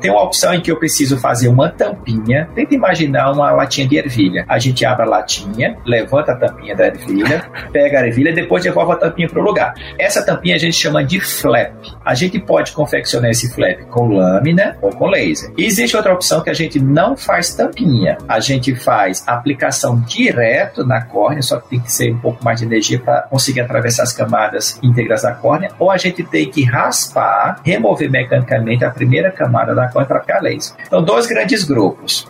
Tem 0.00 0.10
uma 0.10 0.22
opção 0.22 0.54
em 0.54 0.60
que 0.60 0.70
eu 0.70 0.78
preciso 0.78 1.18
fazer 1.18 1.48
uma 1.48 1.68
tampinha. 1.68 2.48
Tenta 2.54 2.74
imaginar 2.74 3.32
uma 3.32 3.50
latinha 3.50 3.86
de 3.86 3.96
ervilha. 3.96 4.44
A 4.48 4.58
gente 4.58 4.84
abre 4.84 5.04
a 5.04 5.08
latinha, 5.08 5.76
levanta 5.84 6.32
a 6.32 6.36
tampinha 6.36 6.74
da 6.74 6.86
ervilha, 6.86 7.44
pega 7.72 8.00
a 8.00 8.06
ervilha 8.06 8.30
e 8.30 8.34
depois 8.34 8.62
devolve 8.62 8.92
a 8.92 8.96
tampinha 8.96 9.28
para 9.28 9.40
o 9.40 9.42
lugar. 9.42 9.74
Essa 9.98 10.24
tampinha 10.24 10.54
a 10.54 10.58
gente 10.58 10.76
chama 10.76 11.04
de 11.04 11.20
flap. 11.20 11.74
A 12.04 12.14
gente 12.14 12.38
pode 12.38 12.72
confeccionar 12.72 13.30
esse 13.30 13.52
flap 13.52 13.80
com 13.90 14.08
lâmina 14.08 14.76
ou 14.80 14.90
com 14.90 15.06
laser. 15.06 15.52
E 15.56 15.64
existe 15.64 15.96
outra 15.96 16.12
opção 16.12 16.42
que 16.42 16.50
a 16.50 16.54
gente 16.54 16.80
não 16.80 17.16
faz 17.16 17.54
tampinha. 17.54 18.18
A 18.28 18.40
gente 18.40 18.74
faz 18.74 19.24
aplicação 19.26 20.00
direto 20.00 20.84
na 20.84 21.02
córnea, 21.02 21.42
só 21.42 21.58
que 21.58 21.70
tem 21.70 21.80
que 21.80 21.92
ser 21.92 22.12
um 22.12 22.18
pouco 22.18 22.44
mais 22.44 22.60
de 22.60 22.66
energia 22.66 22.98
para 22.98 23.22
conseguir 23.22 23.60
atravessar 23.60 24.04
as 24.04 24.12
camadas 24.12 24.78
íntegras 24.82 25.22
da 25.22 25.32
córnea. 25.32 25.70
Ou 25.78 25.90
a 25.90 25.96
gente 25.96 26.22
tem 26.22 26.48
que 26.50 26.64
raspar, 26.64 27.60
remover 27.64 28.10
mecanicamente 28.10 28.84
a 28.84 28.90
primeira 28.90 29.30
camada 29.30 29.74
da 29.74 29.87
córnea 29.88 30.06
para 30.06 30.18
aplicar 30.18 30.42
laser. 30.42 30.74
Então, 30.86 31.02
dois 31.02 31.26
grandes 31.26 31.64
grupos. 31.64 32.26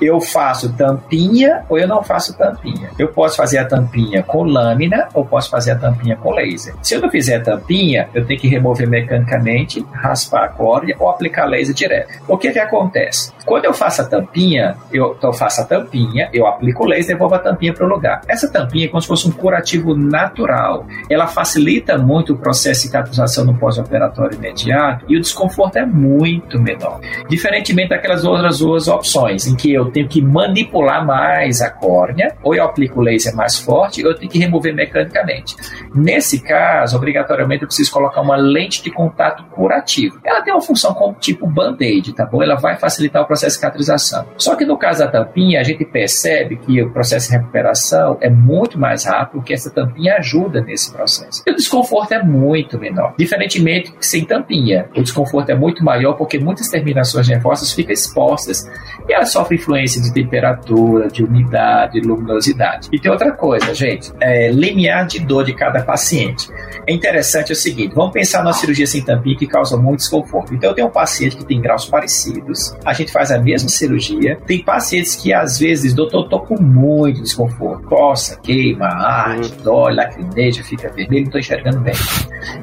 Eu 0.00 0.20
faço 0.20 0.72
tampinha 0.72 1.64
ou 1.68 1.78
eu 1.78 1.86
não 1.86 2.02
faço 2.02 2.36
tampinha. 2.36 2.90
Eu 2.98 3.08
posso 3.08 3.36
fazer 3.36 3.58
a 3.58 3.66
tampinha 3.66 4.22
com 4.22 4.42
lâmina 4.42 5.08
ou 5.12 5.24
posso 5.24 5.50
fazer 5.50 5.72
a 5.72 5.76
tampinha 5.76 6.16
com 6.16 6.30
laser. 6.30 6.74
Se 6.82 6.94
eu 6.94 7.00
não 7.00 7.10
fizer 7.10 7.40
tampinha, 7.40 8.08
eu 8.14 8.24
tenho 8.24 8.40
que 8.40 8.48
remover 8.48 8.88
mecanicamente, 8.88 9.84
raspar 9.92 10.44
a 10.44 10.48
córnea 10.48 10.96
ou 10.98 11.08
aplicar 11.08 11.44
laser 11.44 11.74
direto. 11.74 12.08
O 12.26 12.38
que 12.38 12.50
que 12.50 12.58
acontece? 12.58 13.32
Quando 13.44 13.66
eu 13.66 13.74
faço 13.74 14.00
a 14.00 14.04
tampinha, 14.04 14.76
eu, 14.90 15.14
então 15.18 15.30
eu 15.30 15.34
faço 15.34 15.60
a 15.60 15.64
tampinha, 15.64 16.30
eu 16.32 16.46
aplico 16.46 16.84
o 16.84 16.86
laser 16.86 17.10
e 17.10 17.14
devolvo 17.14 17.34
a 17.34 17.38
tampinha 17.38 17.74
para 17.74 17.84
o 17.84 17.88
lugar. 17.88 18.22
Essa 18.26 18.50
tampinha 18.50 18.86
é 18.86 18.88
como 18.88 19.02
se 19.02 19.08
fosse 19.08 19.28
um 19.28 19.32
curativo 19.32 19.94
natural. 19.94 20.86
Ela 21.10 21.26
facilita 21.26 21.98
muito 21.98 22.32
o 22.32 22.38
processo 22.38 22.80
de 22.82 22.86
cicatrização 22.86 23.44
no 23.44 23.58
pós-operatório 23.58 24.36
imediato 24.36 25.04
e 25.08 25.16
o 25.16 25.20
desconforto 25.20 25.76
é 25.76 25.84
muito 25.84 26.58
menor. 26.60 26.99
Diferentemente 27.28 27.90
daquelas 27.90 28.24
outras 28.24 28.58
duas 28.58 28.88
opções, 28.88 29.46
em 29.46 29.56
que 29.56 29.72
eu 29.72 29.90
tenho 29.90 30.08
que 30.08 30.22
manipular 30.22 31.04
mais 31.04 31.60
a 31.60 31.70
córnea, 31.70 32.34
ou 32.42 32.54
eu 32.54 32.64
aplico 32.64 33.00
laser 33.00 33.34
mais 33.34 33.58
forte, 33.58 34.04
ou 34.04 34.10
eu 34.10 34.16
tenho 34.16 34.30
que 34.30 34.38
remover 34.38 34.74
mecanicamente. 34.74 35.56
Nesse 35.94 36.40
caso, 36.40 36.96
obrigatoriamente 36.96 37.62
eu 37.62 37.68
preciso 37.68 37.90
colocar 37.92 38.20
uma 38.20 38.36
lente 38.36 38.82
de 38.82 38.90
contato 38.90 39.44
curativo. 39.44 40.20
Ela 40.24 40.42
tem 40.42 40.52
uma 40.52 40.62
função 40.62 40.94
como 40.94 41.14
tipo 41.14 41.46
band-aid, 41.46 42.12
tá 42.12 42.26
bom? 42.26 42.42
Ela 42.42 42.56
vai 42.56 42.76
facilitar 42.76 43.22
o 43.22 43.26
processo 43.26 43.56
de 43.56 43.60
cicatrização. 43.60 44.26
Só 44.36 44.54
que 44.56 44.64
no 44.64 44.76
caso 44.78 45.00
da 45.00 45.08
tampinha, 45.08 45.60
a 45.60 45.64
gente 45.64 45.84
percebe 45.84 46.56
que 46.56 46.82
o 46.82 46.92
processo 46.92 47.30
de 47.30 47.36
recuperação 47.36 48.18
é 48.20 48.28
muito 48.28 48.78
mais 48.78 49.04
rápido, 49.04 49.32
porque 49.32 49.52
essa 49.52 49.70
tampinha 49.70 50.16
ajuda 50.16 50.60
nesse 50.60 50.92
processo. 50.92 51.42
E 51.46 51.50
o 51.50 51.56
desconforto 51.56 52.12
é 52.12 52.22
muito 52.22 52.78
menor. 52.78 53.14
Diferentemente 53.18 53.94
sem 54.00 54.24
tampinha, 54.24 54.88
o 54.96 55.02
desconforto 55.02 55.50
é 55.50 55.54
muito 55.54 55.84
maior 55.84 56.14
porque 56.14 56.38
muitas 56.38 56.68
terminações 56.68 56.89
nervosas 57.28 57.72
ficam 57.72 57.92
expostas 57.92 58.64
e 59.08 59.12
elas 59.12 59.32
sofrem 59.32 59.58
influência 59.58 60.00
de 60.00 60.12
temperatura, 60.12 61.08
de 61.08 61.24
umidade, 61.24 62.00
de 62.00 62.06
luminosidade. 62.06 62.88
E 62.92 62.98
tem 62.98 63.10
outra 63.10 63.32
coisa, 63.32 63.74
gente, 63.74 64.12
é 64.20 64.50
limiar 64.50 65.06
de 65.06 65.20
dor 65.20 65.44
de 65.44 65.52
cada 65.54 65.82
paciente. 65.82 66.48
É 66.86 66.92
interessante 66.92 67.52
o 67.52 67.56
seguinte, 67.56 67.94
vamos 67.94 68.12
pensar 68.12 68.42
numa 68.42 68.52
cirurgia 68.52 68.86
sem 68.86 69.02
tampinha 69.02 69.36
que 69.36 69.46
causa 69.46 69.76
muito 69.76 70.00
desconforto. 70.00 70.54
Então 70.54 70.70
eu 70.70 70.74
tenho 70.74 70.88
um 70.88 70.90
paciente 70.90 71.36
que 71.36 71.44
tem 71.44 71.60
graus 71.60 71.86
parecidos, 71.86 72.74
a 72.84 72.92
gente 72.92 73.12
faz 73.12 73.30
a 73.30 73.38
mesma 73.38 73.68
cirurgia, 73.68 74.38
tem 74.46 74.62
pacientes 74.62 75.16
que 75.16 75.32
às 75.32 75.58
vezes, 75.58 75.94
doutor, 75.94 76.28
tô 76.28 76.40
com 76.40 76.60
muito 76.60 77.22
desconforto, 77.22 77.84
coça, 77.84 78.38
queima, 78.40 78.86
arde, 78.86 79.52
dói, 79.62 79.94
lacrimeja, 79.94 80.62
fica 80.62 80.88
vermelho, 80.90 81.24
não 81.24 81.32
tô 81.32 81.38
enxergando 81.38 81.80
bem. 81.80 81.94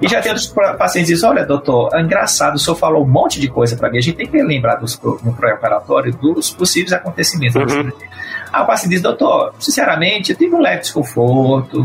E 0.02 0.08
já 0.08 0.22
tem 0.22 0.32
outros 0.32 0.48
pacientes 0.78 1.10
que 1.10 1.16
dizem, 1.16 1.30
olha 1.30 1.46
doutor, 1.46 1.90
é 1.94 2.02
engraçado, 2.02 2.56
o 2.56 2.60
senhor 2.60 2.76
falou 2.76 3.04
um 3.04 3.08
monte 3.08 3.40
de 3.40 3.48
coisa 3.48 3.76
para 3.76 3.90
mim, 3.90 3.98
a 3.98 4.02
gente 4.02 4.17
tem 4.18 4.28
que 4.28 4.42
lembrar 4.42 4.76
dos, 4.76 5.00
no 5.24 5.34
pré-operatório 5.34 6.14
dos 6.14 6.52
possíveis 6.52 6.92
acontecimentos. 6.94 7.74
Uhum. 7.74 7.92
Aí 8.52 8.64
o 8.64 8.66
paciente 8.66 8.94
diz, 8.94 9.02
doutor, 9.02 9.54
sinceramente, 9.60 10.32
eu 10.32 10.38
tive 10.38 10.56
um 10.56 10.62
leve 10.62 10.82
desconforto, 10.82 11.84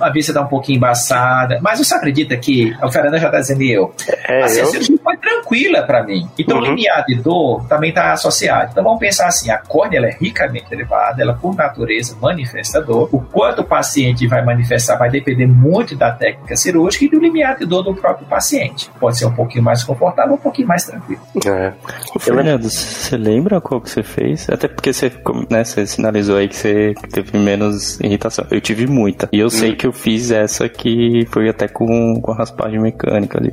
a 0.00 0.10
vista 0.10 0.32
está 0.32 0.40
um 0.40 0.46
pouquinho 0.46 0.76
embaçada, 0.76 1.58
mas 1.60 1.78
você 1.78 1.94
acredita 1.94 2.36
que, 2.36 2.74
o 2.82 2.90
Fernando 2.90 3.18
já 3.18 3.26
está 3.26 3.40
dizendo 3.40 3.62
eu, 3.62 3.92
É, 4.28 4.42
assim, 4.44 4.60
eu? 4.60 4.95
Foi 5.06 5.16
tranquila 5.18 5.82
para 5.84 6.02
mim. 6.02 6.28
Então, 6.36 6.56
Uhum. 6.58 6.62
o 6.64 6.66
limiar 6.66 7.04
de 7.06 7.14
dor 7.14 7.64
também 7.68 7.90
está 7.90 8.12
associado. 8.12 8.70
Então, 8.72 8.82
vamos 8.82 8.98
pensar 8.98 9.28
assim: 9.28 9.50
a 9.50 9.58
córnea 9.58 9.98
ela 9.98 10.08
é 10.08 10.16
ricamente 10.20 10.66
elevada, 10.72 11.22
ela, 11.22 11.32
por 11.34 11.54
natureza, 11.54 12.16
manifesta 12.20 12.80
dor. 12.82 13.08
O 13.12 13.20
quanto 13.20 13.60
o 13.60 13.64
paciente 13.64 14.26
vai 14.26 14.44
manifestar 14.44 14.96
vai 14.96 15.08
depender 15.10 15.46
muito 15.46 15.94
da 15.94 16.10
técnica 16.10 16.56
cirúrgica 16.56 17.04
e 17.04 17.08
do 17.08 17.20
limiar 17.20 17.56
de 17.56 17.64
dor 17.66 17.82
do 17.82 17.94
próprio 17.94 18.26
paciente. 18.26 18.90
Pode 18.98 19.16
ser 19.18 19.26
um 19.26 19.32
pouquinho 19.34 19.62
mais 19.62 19.84
confortável 19.84 20.32
ou 20.32 20.38
um 20.38 20.42
pouquinho 20.42 20.66
mais 20.66 20.84
tranquilo. 20.84 21.20
É. 21.46 21.72
Ô, 22.14 22.18
Fernando, 22.18 22.64
você 22.68 23.16
lembra 23.16 23.60
qual 23.60 23.80
que 23.80 23.88
você 23.90 24.02
fez? 24.02 24.48
Até 24.50 24.66
porque 24.66 24.92
você, 24.92 25.12
né, 25.48 25.62
você 25.62 25.86
sinalizou 25.86 26.36
aí 26.36 26.48
que 26.48 26.56
você 26.56 26.94
teve 27.12 27.38
menos 27.38 28.00
irritação. 28.00 28.44
Eu 28.50 28.60
tive 28.60 28.86
muita. 28.88 29.28
E 29.32 29.38
eu 29.38 29.48
sei 29.50 29.76
que 29.76 29.86
eu 29.86 29.92
fiz 29.92 30.30
essa 30.30 30.68
que 30.68 31.26
foi 31.30 31.48
até 31.48 31.68
com, 31.68 32.20
com 32.20 32.32
a 32.32 32.36
raspagem 32.36 32.80
mecânica 32.80 33.38
ali. 33.38 33.52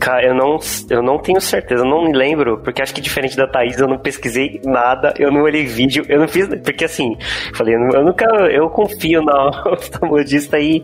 Cara, 0.00 0.26
eu 0.26 0.34
não, 0.34 0.58
eu 0.88 1.02
não 1.02 1.18
tenho 1.18 1.40
certeza, 1.40 1.82
eu 1.82 1.88
não 1.88 2.04
me 2.04 2.12
lembro, 2.12 2.58
porque 2.58 2.80
acho 2.82 2.94
que 2.94 3.00
diferente 3.00 3.36
da 3.36 3.46
Thaís, 3.46 3.78
eu 3.78 3.86
não 3.86 3.98
pesquisei 3.98 4.60
nada, 4.64 5.12
eu 5.18 5.30
não 5.30 5.42
olhei 5.42 5.64
vídeo, 5.64 6.04
eu 6.08 6.20
não 6.20 6.28
fiz. 6.28 6.48
Porque 6.48 6.84
assim, 6.84 7.16
falei, 7.54 7.74
eu, 7.74 8.04
nunca. 8.04 8.26
Eu 8.50 8.68
confio 8.70 9.22
na 9.22 9.48
oftalmologista 9.72 10.58
e 10.58 10.82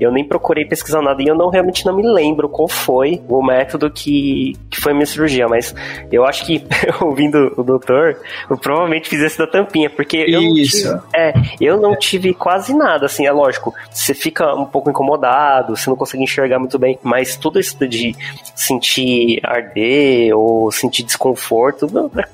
eu 0.00 0.10
nem 0.10 0.26
procurei 0.26 0.64
pesquisar 0.64 1.02
nada 1.02 1.22
e 1.22 1.26
eu 1.26 1.34
não 1.34 1.48
realmente 1.48 1.86
não 1.86 1.94
me 1.94 2.02
lembro 2.02 2.48
qual 2.48 2.68
foi 2.68 3.22
o 3.28 3.42
método 3.42 3.90
que, 3.90 4.54
que 4.70 4.80
foi 4.80 4.92
a 4.92 4.94
minha 4.94 5.06
cirurgia, 5.06 5.46
mas 5.46 5.74
eu 6.10 6.24
acho 6.24 6.44
que, 6.44 6.64
ouvindo 7.00 7.52
o 7.56 7.62
doutor, 7.62 8.18
eu 8.50 8.56
provavelmente 8.56 9.08
fiz 9.08 9.20
esse 9.20 9.38
da 9.38 9.46
tampinha, 9.46 9.88
porque 9.90 10.24
eu 10.28 10.42
não 10.42 10.56
Isso. 10.56 10.88
tive, 10.88 11.02
é, 11.14 11.32
eu 11.60 11.80
não 11.80 11.96
tive 11.96 12.34
quase 12.34 12.74
nada, 12.74 13.06
assim, 13.06 13.26
é 13.26 13.32
lógico, 13.32 13.74
você 13.90 14.14
fica 14.14 14.54
um 14.54 14.64
pouco 14.64 14.90
incomodado, 14.90 15.76
você 15.76 15.88
não 15.88 15.96
consegue 15.96 16.22
enxergar 16.22 16.58
muito 16.58 16.78
bem, 16.78 16.98
mas 17.02 17.36
tudo 17.36 17.60
isso 17.60 17.76
de 17.86 18.14
sentir 18.54 19.40
arder 19.44 20.36
ou 20.36 20.70
sentir 20.70 21.02
desconforto, 21.02 21.86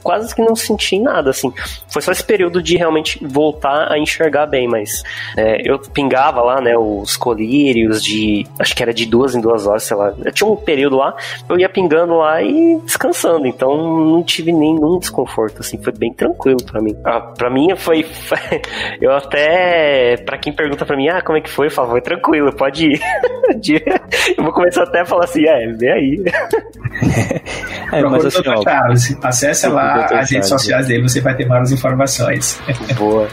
quase 0.03 0.35
que 0.35 0.43
não 0.43 0.55
senti 0.57 0.99
nada, 0.99 1.31
assim. 1.31 1.53
Foi 1.89 2.03
só 2.03 2.13
esse 2.13 2.25
período 2.25 2.63
de 2.63 2.77
realmente 2.77 3.25
voltar 3.27 3.91
a 3.91 3.99
enxergar 3.99 4.47
bem, 4.47 4.69
mas 4.69 5.03
é, 5.37 5.69
eu 5.69 5.79
pingava 5.79 6.43
lá, 6.43 6.61
né, 6.61 6.77
os 6.77 7.17
colírios 7.17 8.03
de, 8.03 8.47
acho 8.59 8.75
que 8.75 8.83
era 8.83 8.95
de 8.95 9.07
duas 9.07 9.35
em 9.35 9.41
duas 9.41 9.67
horas, 9.67 9.83
sei 9.83 9.97
lá. 9.97 10.15
Eu 10.25 10.33
tinha 10.33 10.49
um 10.49 10.57
período 10.57 10.97
lá, 10.97 11.15
eu 11.49 11.59
ia 11.59 11.69
pingando 11.69 12.17
lá 12.17 12.43
e 12.43 12.79
descansando. 12.85 13.47
Então 13.47 13.77
não 13.77 14.23
tive 14.23 14.53
nenhum 14.53 14.99
desconforto, 14.99 15.61
assim, 15.61 15.79
foi 15.83 15.93
bem 15.93 16.13
tranquilo 16.13 16.63
para 16.65 16.81
mim. 16.81 16.97
Ah, 17.05 17.21
para 17.21 17.51
mim 17.51 17.75
foi, 17.77 18.07
eu 19.01 19.13
até 19.13 20.17
para 20.19 20.39
quem 20.39 20.53
pergunta 20.53 20.85
para 20.85 20.97
mim, 20.97 21.09
ah, 21.09 21.23
como 21.23 21.39
é 21.39 21.41
que 21.41 21.51
foi? 21.51 21.67
Eu 21.67 21.71
falo, 21.71 21.91
foi 21.91 22.01
tranquilo, 22.01 22.53
pode 22.53 22.87
ir. 22.93 23.01
eu 24.37 24.45
vou 24.45 24.53
começar 24.53 24.85
até 24.85 25.01
a 25.01 25.05
falar 25.05 25.25
assim, 25.25 25.45
é, 25.47 25.67
vem 25.73 25.91
aí. 25.91 26.25
é, 27.93 28.03
mas 28.03 28.27
assim, 28.27 28.49
ó, 28.49 28.63
Charles, 28.63 29.17
acesse 29.23 29.67
lá 29.69 30.07
as 30.07 30.31
redes 30.31 30.49
sociais 30.49 30.87
dele, 30.87 31.03
você 31.03 31.21
vai 31.21 31.35
ter 31.35 31.47
mais 31.47 31.73
informações. 31.73 32.61
Boa. 32.97 33.29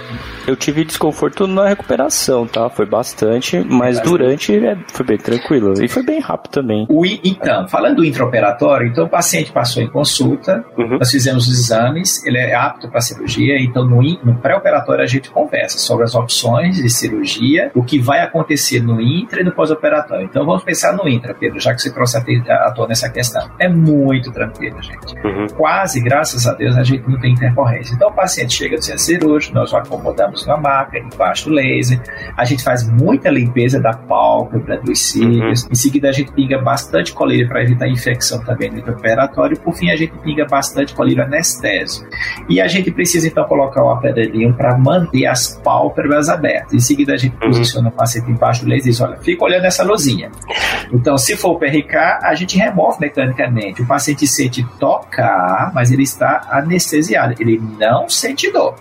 Eu 0.47 0.55
tive 0.55 0.85
desconforto 0.85 1.45
na 1.45 1.67
recuperação, 1.67 2.47
tá? 2.47 2.69
Foi 2.69 2.85
bastante, 2.85 3.59
mas 3.59 3.99
durante 3.99 4.55
é, 4.55 4.77
foi 4.87 5.05
bem 5.05 5.17
tranquilo. 5.17 5.73
E 5.83 5.89
foi 5.89 6.03
bem 6.03 6.21
rápido 6.21 6.51
também. 6.51 6.85
O, 6.89 7.05
então, 7.05 7.67
falando 7.67 7.97
do 7.97 8.05
intraoperatório, 8.05 8.87
então 8.87 9.03
o 9.05 9.09
paciente 9.09 9.51
passou 9.51 9.83
em 9.83 9.89
consulta, 9.89 10.63
uhum. 10.77 10.99
nós 10.99 11.11
fizemos 11.11 11.49
os 11.49 11.59
exames, 11.59 12.25
ele 12.25 12.37
é 12.37 12.55
apto 12.55 12.89
para 12.89 13.01
cirurgia, 13.01 13.59
então 13.59 13.83
no, 13.83 14.01
no 14.23 14.35
pré-operatório 14.35 15.03
a 15.03 15.07
gente 15.07 15.29
conversa 15.29 15.79
sobre 15.79 16.05
as 16.05 16.15
opções 16.15 16.77
de 16.77 16.89
cirurgia, 16.89 17.69
o 17.75 17.83
que 17.83 17.99
vai 17.99 18.21
acontecer 18.21 18.81
no 18.81 19.01
intra 19.01 19.41
e 19.41 19.43
no 19.43 19.51
pós-operatório. 19.51 20.23
Então 20.23 20.45
vamos 20.45 20.63
pensar 20.63 20.93
no 20.93 21.09
intra, 21.09 21.33
Pedro, 21.33 21.59
já 21.59 21.73
que 21.73 21.81
você 21.81 21.93
trouxe 21.93 22.17
a, 22.17 22.71
toa 22.71 22.87
nessa 22.87 23.09
questão. 23.09 23.49
É 23.59 23.67
muito 23.67 24.31
tranquilo, 24.31 24.81
gente. 24.81 25.15
Uhum. 25.25 25.47
Quase, 25.55 26.01
graças 26.01 26.45
a 26.47 26.53
Deus, 26.53 26.77
a 26.77 26.83
gente 26.83 27.07
não 27.09 27.19
tem 27.19 27.33
intercorrência. 27.33 27.93
Então 27.95 28.09
o 28.09 28.13
paciente 28.13 28.53
chega 28.53 28.77
do 28.77 28.83
centro 28.83 29.01
cirúrgico, 29.01 29.55
nós 29.55 29.73
o 29.73 29.77
acomodamos 29.77 30.45
na 30.45 30.57
maca, 30.57 30.97
embaixo 30.97 31.49
do 31.49 31.55
laser. 31.55 31.99
A 32.35 32.45
gente 32.45 32.63
faz 32.63 32.87
muita 32.87 33.29
limpeza 33.29 33.79
da 33.79 33.93
pálpebra, 33.93 34.79
dos 34.81 34.99
cílios. 34.99 35.63
Uhum. 35.63 35.69
Em 35.71 35.75
seguida, 35.75 36.09
a 36.09 36.11
gente 36.11 36.31
pinga 36.31 36.59
bastante 36.59 37.13
colírio 37.13 37.47
para 37.47 37.63
evitar 37.63 37.87
infecção 37.87 38.43
também 38.43 38.69
no 38.69 38.79
operatório. 38.91 39.59
Por 39.59 39.73
fim, 39.73 39.89
a 39.89 39.95
gente 39.95 40.13
pinga 40.19 40.45
bastante 40.45 40.93
colírio 40.93 41.23
anestésio. 41.23 42.07
E 42.49 42.61
a 42.61 42.67
gente 42.67 42.91
precisa, 42.91 43.27
então, 43.27 43.43
colocar 43.45 43.83
o 43.83 43.89
aparelhinho 43.89 44.53
para 44.53 44.77
manter 44.77 45.25
as 45.25 45.59
pálpebras 45.63 46.29
abertas. 46.29 46.73
Em 46.73 46.79
seguida, 46.79 47.13
a 47.13 47.17
gente 47.17 47.33
uhum. 47.33 47.51
posiciona 47.51 47.89
o 47.89 47.91
paciente 47.91 48.29
embaixo 48.29 48.63
do 48.63 48.69
laser 48.69 48.87
e 48.87 48.89
diz: 48.89 49.01
olha, 49.01 49.17
fica 49.17 49.43
olhando 49.43 49.65
essa 49.65 49.83
luzinha. 49.83 50.29
Então, 50.91 51.17
se 51.17 51.35
for 51.35 51.51
o 51.51 51.59
PRK, 51.59 52.19
a 52.23 52.35
gente 52.35 52.57
remove 52.57 52.97
mecanicamente. 52.99 53.46
O 53.81 53.87
paciente 53.87 54.25
sente 54.27 54.65
tocar, 54.79 55.71
mas 55.73 55.91
ele 55.91 56.03
está 56.03 56.47
anestesiado. 56.51 57.35
Ele 57.39 57.61
não 57.79 58.07
sente 58.09 58.51
dor. 58.51 58.75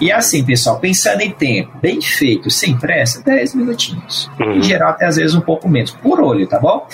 E 0.00 0.10
assim, 0.10 0.44
pessoal, 0.44 0.78
pensando 0.78 1.02
pensando 1.12 1.20
em 1.20 1.30
tempo, 1.30 1.78
bem 1.80 2.00
feito, 2.00 2.50
sem 2.50 2.76
pressa, 2.76 3.22
10 3.22 3.54
minutinhos. 3.54 4.30
Uhum. 4.40 4.52
Em 4.52 4.62
geral, 4.62 4.90
até 4.90 5.06
às 5.06 5.16
vezes 5.16 5.34
um 5.34 5.40
pouco 5.40 5.68
menos, 5.68 5.90
por 5.90 6.20
olho, 6.20 6.46
tá 6.46 6.58
bom? 6.58 6.86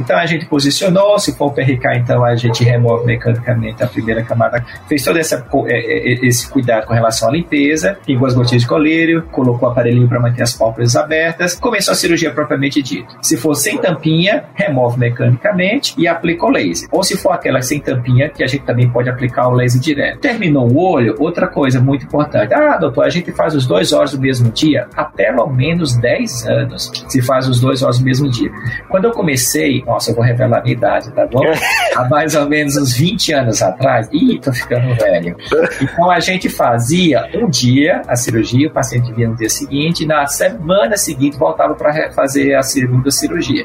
Então 0.00 0.18
a 0.18 0.24
gente 0.24 0.46
posicionou, 0.46 1.18
se 1.18 1.36
for 1.36 1.48
o 1.48 1.50
PRK, 1.50 1.98
então 1.98 2.24
a 2.24 2.34
gente 2.34 2.64
remove 2.64 3.04
mecanicamente 3.04 3.82
a 3.82 3.86
primeira 3.86 4.22
camada, 4.22 4.64
fez 4.88 5.04
todo 5.04 5.18
essa, 5.18 5.46
é, 5.66 5.74
é, 5.74 6.26
esse 6.26 6.48
cuidado 6.48 6.86
com 6.86 6.94
relação 6.94 7.28
à 7.28 7.32
limpeza, 7.32 7.98
pingou 8.04 8.26
as 8.26 8.34
gotinhas 8.34 8.62
de 8.62 8.68
colírio, 8.68 9.22
colocou 9.30 9.68
o 9.68 9.72
aparelhinho 9.72 10.08
para 10.08 10.18
manter 10.18 10.42
as 10.42 10.54
pálpebras 10.54 10.96
abertas, 10.96 11.54
começou 11.54 11.92
a 11.92 11.94
cirurgia 11.94 12.32
propriamente 12.32 12.82
dita. 12.82 13.14
Se 13.22 13.36
for 13.36 13.54
sem 13.54 13.78
tampinha, 13.78 14.44
remove 14.54 14.98
mecanicamente 14.98 15.94
e 15.98 16.08
aplica 16.08 16.46
o 16.46 16.50
laser. 16.50 16.88
Ou 16.90 17.02
se 17.02 17.16
for 17.16 17.32
aquela 17.32 17.60
sem 17.60 17.78
tampinha, 17.78 18.30
que 18.30 18.42
a 18.42 18.46
gente 18.46 18.64
também 18.64 18.88
pode 18.88 19.10
aplicar 19.10 19.48
o 19.48 19.52
laser 19.52 19.80
direto. 19.80 20.20
Terminou 20.20 20.70
o 20.70 20.78
olho, 20.78 21.14
outra 21.18 21.46
coisa 21.46 21.80
muito 21.80 22.06
importante. 22.06 22.54
Ah, 22.54 22.78
doutor, 22.78 23.04
a 23.04 23.10
gente 23.10 23.30
faz 23.32 23.54
os 23.54 23.66
dois 23.66 23.92
olhos 23.92 24.14
no 24.14 24.20
mesmo 24.20 24.50
dia? 24.50 24.88
Há 24.96 25.04
pelo 25.04 25.46
menos 25.46 25.96
10 25.96 26.46
anos 26.46 26.90
se 27.08 27.20
faz 27.22 27.48
os 27.48 27.60
dois 27.60 27.82
olhos 27.82 27.98
no 27.98 28.04
mesmo 28.04 28.30
dia. 28.30 28.50
Quando 28.88 29.04
eu 29.04 29.10
comecei, 29.10 29.82
nossa, 29.90 30.12
eu 30.12 30.14
vou 30.14 30.24
revelar 30.24 30.58
a 30.58 30.62
minha 30.62 30.74
idade, 30.74 31.10
tá 31.10 31.26
bom? 31.26 31.42
Há 31.96 32.08
mais 32.08 32.36
ou 32.36 32.48
menos 32.48 32.76
uns 32.76 32.92
20 32.92 33.32
anos 33.32 33.60
atrás, 33.60 34.08
ih, 34.12 34.38
tô 34.38 34.52
ficando 34.52 34.94
velho. 34.94 35.36
Então 35.82 36.08
a 36.08 36.20
gente 36.20 36.48
fazia 36.48 37.28
um 37.34 37.50
dia 37.50 38.02
a 38.06 38.14
cirurgia, 38.14 38.68
o 38.68 38.70
paciente 38.70 39.12
vinha 39.12 39.28
no 39.28 39.36
dia 39.36 39.50
seguinte, 39.50 40.04
e 40.04 40.06
na 40.06 40.26
semana 40.26 40.96
seguinte 40.96 41.36
voltava 41.36 41.74
para 41.74 42.12
fazer 42.12 42.54
a 42.54 42.62
segunda 42.62 43.10
cirurgia. 43.10 43.64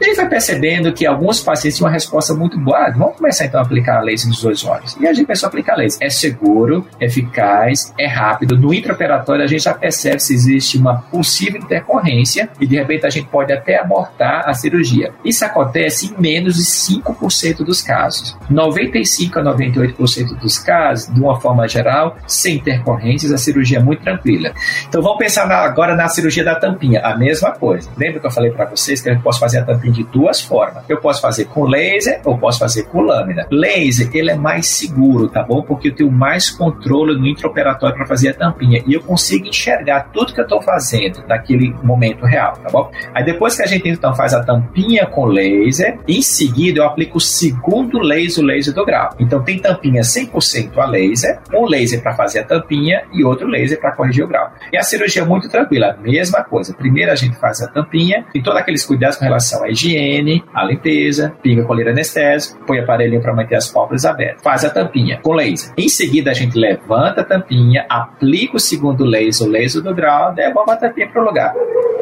E 0.00 0.04
a 0.04 0.06
gente 0.06 0.16
foi 0.16 0.28
percebendo 0.28 0.92
que 0.92 1.04
alguns 1.04 1.40
pacientes 1.40 1.76
tinham 1.76 1.88
uma 1.88 1.92
resposta 1.92 2.32
muito 2.34 2.58
boa. 2.60 2.76
Ah, 2.76 2.94
vamos 2.96 3.16
começar 3.16 3.46
então 3.46 3.58
a 3.58 3.62
aplicar 3.62 3.98
a 3.98 4.00
laser 4.02 4.28
nos 4.28 4.40
dois 4.40 4.64
olhos. 4.64 4.96
E 5.00 5.06
a 5.06 5.12
gente 5.12 5.26
começou 5.26 5.46
a 5.46 5.48
aplicar 5.48 5.72
a 5.72 5.76
laser. 5.76 5.98
É 6.00 6.10
seguro, 6.10 6.86
eficaz, 7.00 7.92
é 7.98 8.06
rápido. 8.06 8.56
No 8.56 8.72
intraoperatório 8.72 9.42
a 9.42 9.46
gente 9.46 9.64
já 9.64 9.74
percebe 9.74 10.20
se 10.20 10.32
existe 10.32 10.78
uma 10.78 11.02
possível 11.02 11.60
intercorrência 11.60 12.48
e 12.60 12.66
de 12.66 12.76
repente 12.76 13.06
a 13.06 13.10
gente 13.10 13.26
pode 13.28 13.52
até 13.52 13.80
abortar 13.80 14.48
a 14.48 14.54
cirurgia. 14.54 15.12
Isso 15.24 15.44
acontece 15.46 16.06
em 16.06 16.20
menos 16.20 16.56
de 16.56 16.62
5% 16.62 17.64
dos 17.64 17.82
casos. 17.82 18.36
95 18.50 19.38
a 19.38 19.42
98% 19.42 20.38
dos 20.38 20.58
casos, 20.58 21.12
de 21.12 21.20
uma 21.20 21.40
forma 21.40 21.66
geral, 21.68 22.16
sem 22.26 22.56
intercorrências, 22.56 23.32
a 23.32 23.38
cirurgia 23.38 23.78
é 23.78 23.82
muito 23.82 24.02
tranquila. 24.02 24.52
Então 24.88 25.02
vamos 25.02 25.18
pensar 25.18 25.46
na, 25.46 25.56
agora 25.56 25.94
na 25.94 26.08
cirurgia 26.08 26.44
da 26.44 26.54
tampinha, 26.54 27.00
a 27.00 27.16
mesma 27.16 27.52
coisa. 27.52 27.90
Lembra 27.96 28.20
que 28.20 28.26
eu 28.26 28.30
falei 28.30 28.50
para 28.50 28.66
vocês 28.66 29.00
que 29.00 29.08
eu 29.08 29.20
posso 29.20 29.40
fazer 29.40 29.58
a 29.58 29.64
tampinha 29.64 29.92
de 29.92 30.04
duas 30.04 30.40
formas? 30.40 30.84
Eu 30.88 31.00
posso 31.00 31.20
fazer 31.20 31.46
com 31.46 31.64
laser 31.64 32.20
ou 32.24 32.38
posso 32.38 32.58
fazer 32.58 32.84
com 32.84 33.00
lâmina. 33.00 33.46
Laser, 33.50 34.10
ele 34.12 34.30
é 34.30 34.36
mais 34.36 34.66
seguro, 34.66 35.28
tá 35.28 35.42
bom? 35.42 35.62
Porque 35.62 35.88
eu 35.88 35.94
tenho 35.94 36.10
mais 36.10 36.50
controle 36.50 37.18
no 37.18 37.26
intraoperatório 37.26 37.96
para 37.96 38.06
fazer 38.06 38.30
a 38.30 38.34
tampinha 38.34 38.82
e 38.86 38.94
eu 38.94 39.02
consigo 39.02 39.46
enxergar 39.46 40.10
tudo 40.12 40.32
que 40.32 40.40
eu 40.40 40.44
estou 40.44 40.60
fazendo 40.62 41.22
naquele 41.26 41.74
momento 41.82 42.24
real, 42.24 42.56
tá 42.56 42.68
bom? 42.70 42.90
Aí 43.14 43.24
depois 43.24 43.56
que 43.56 43.62
a 43.62 43.66
gente 43.66 43.88
então 43.88 44.14
faz 44.14 44.34
a 44.34 44.42
tampinha 44.42 45.06
com 45.06 45.26
laser, 45.36 45.98
em 46.08 46.22
seguida 46.22 46.80
eu 46.80 46.84
aplico 46.84 47.18
o 47.18 47.20
segundo 47.20 47.98
laser, 47.98 48.42
o 48.42 48.46
laser 48.46 48.74
do 48.74 48.84
grau. 48.84 49.14
Então 49.18 49.42
tem 49.42 49.58
tampinha 49.58 50.02
100% 50.02 50.76
a 50.78 50.86
laser, 50.86 51.38
um 51.54 51.66
laser 51.66 52.02
para 52.02 52.14
fazer 52.14 52.40
a 52.40 52.44
tampinha 52.44 53.02
e 53.12 53.24
outro 53.24 53.46
laser 53.46 53.80
para 53.80 53.92
corrigir 53.92 54.24
o 54.24 54.28
grau. 54.28 54.50
E 54.72 54.76
a 54.76 54.82
cirurgia 54.82 55.22
é 55.22 55.24
muito 55.24 55.48
tranquila, 55.48 55.96
mesma 56.00 56.42
coisa. 56.42 56.74
Primeiro 56.74 57.12
a 57.12 57.14
gente 57.14 57.36
faz 57.38 57.60
a 57.62 57.68
tampinha, 57.68 58.24
tem 58.32 58.42
todos 58.42 58.60
aqueles 58.60 58.84
cuidados 58.84 59.16
com 59.16 59.24
relação 59.24 59.62
à 59.62 59.68
higiene, 59.68 60.42
à 60.54 60.64
limpeza, 60.64 61.34
pinga 61.42 61.64
coleira 61.64 61.90
anestésico, 61.90 62.64
põe 62.66 62.78
aparelhinho 62.78 63.20
para 63.20 63.34
manter 63.34 63.56
as 63.56 63.68
pálpebras 63.68 64.04
abertas. 64.04 64.42
Faz 64.42 64.64
a 64.64 64.70
tampinha 64.70 65.18
com 65.22 65.32
laser. 65.32 65.72
Em 65.76 65.88
seguida 65.88 66.30
a 66.30 66.34
gente 66.34 66.58
levanta 66.58 67.20
a 67.20 67.24
tampinha, 67.24 67.84
aplica 67.88 68.56
o 68.56 68.60
segundo 68.60 68.96
do 68.96 69.04
laser, 69.04 69.46
o 69.46 69.50
laser 69.50 69.82
do 69.82 69.94
grau, 69.94 70.34
devolve 70.34 70.72
a 70.72 70.76
tapinha 70.76 71.08
para 71.08 71.22
o 71.22 71.24
lugar. 71.24 71.54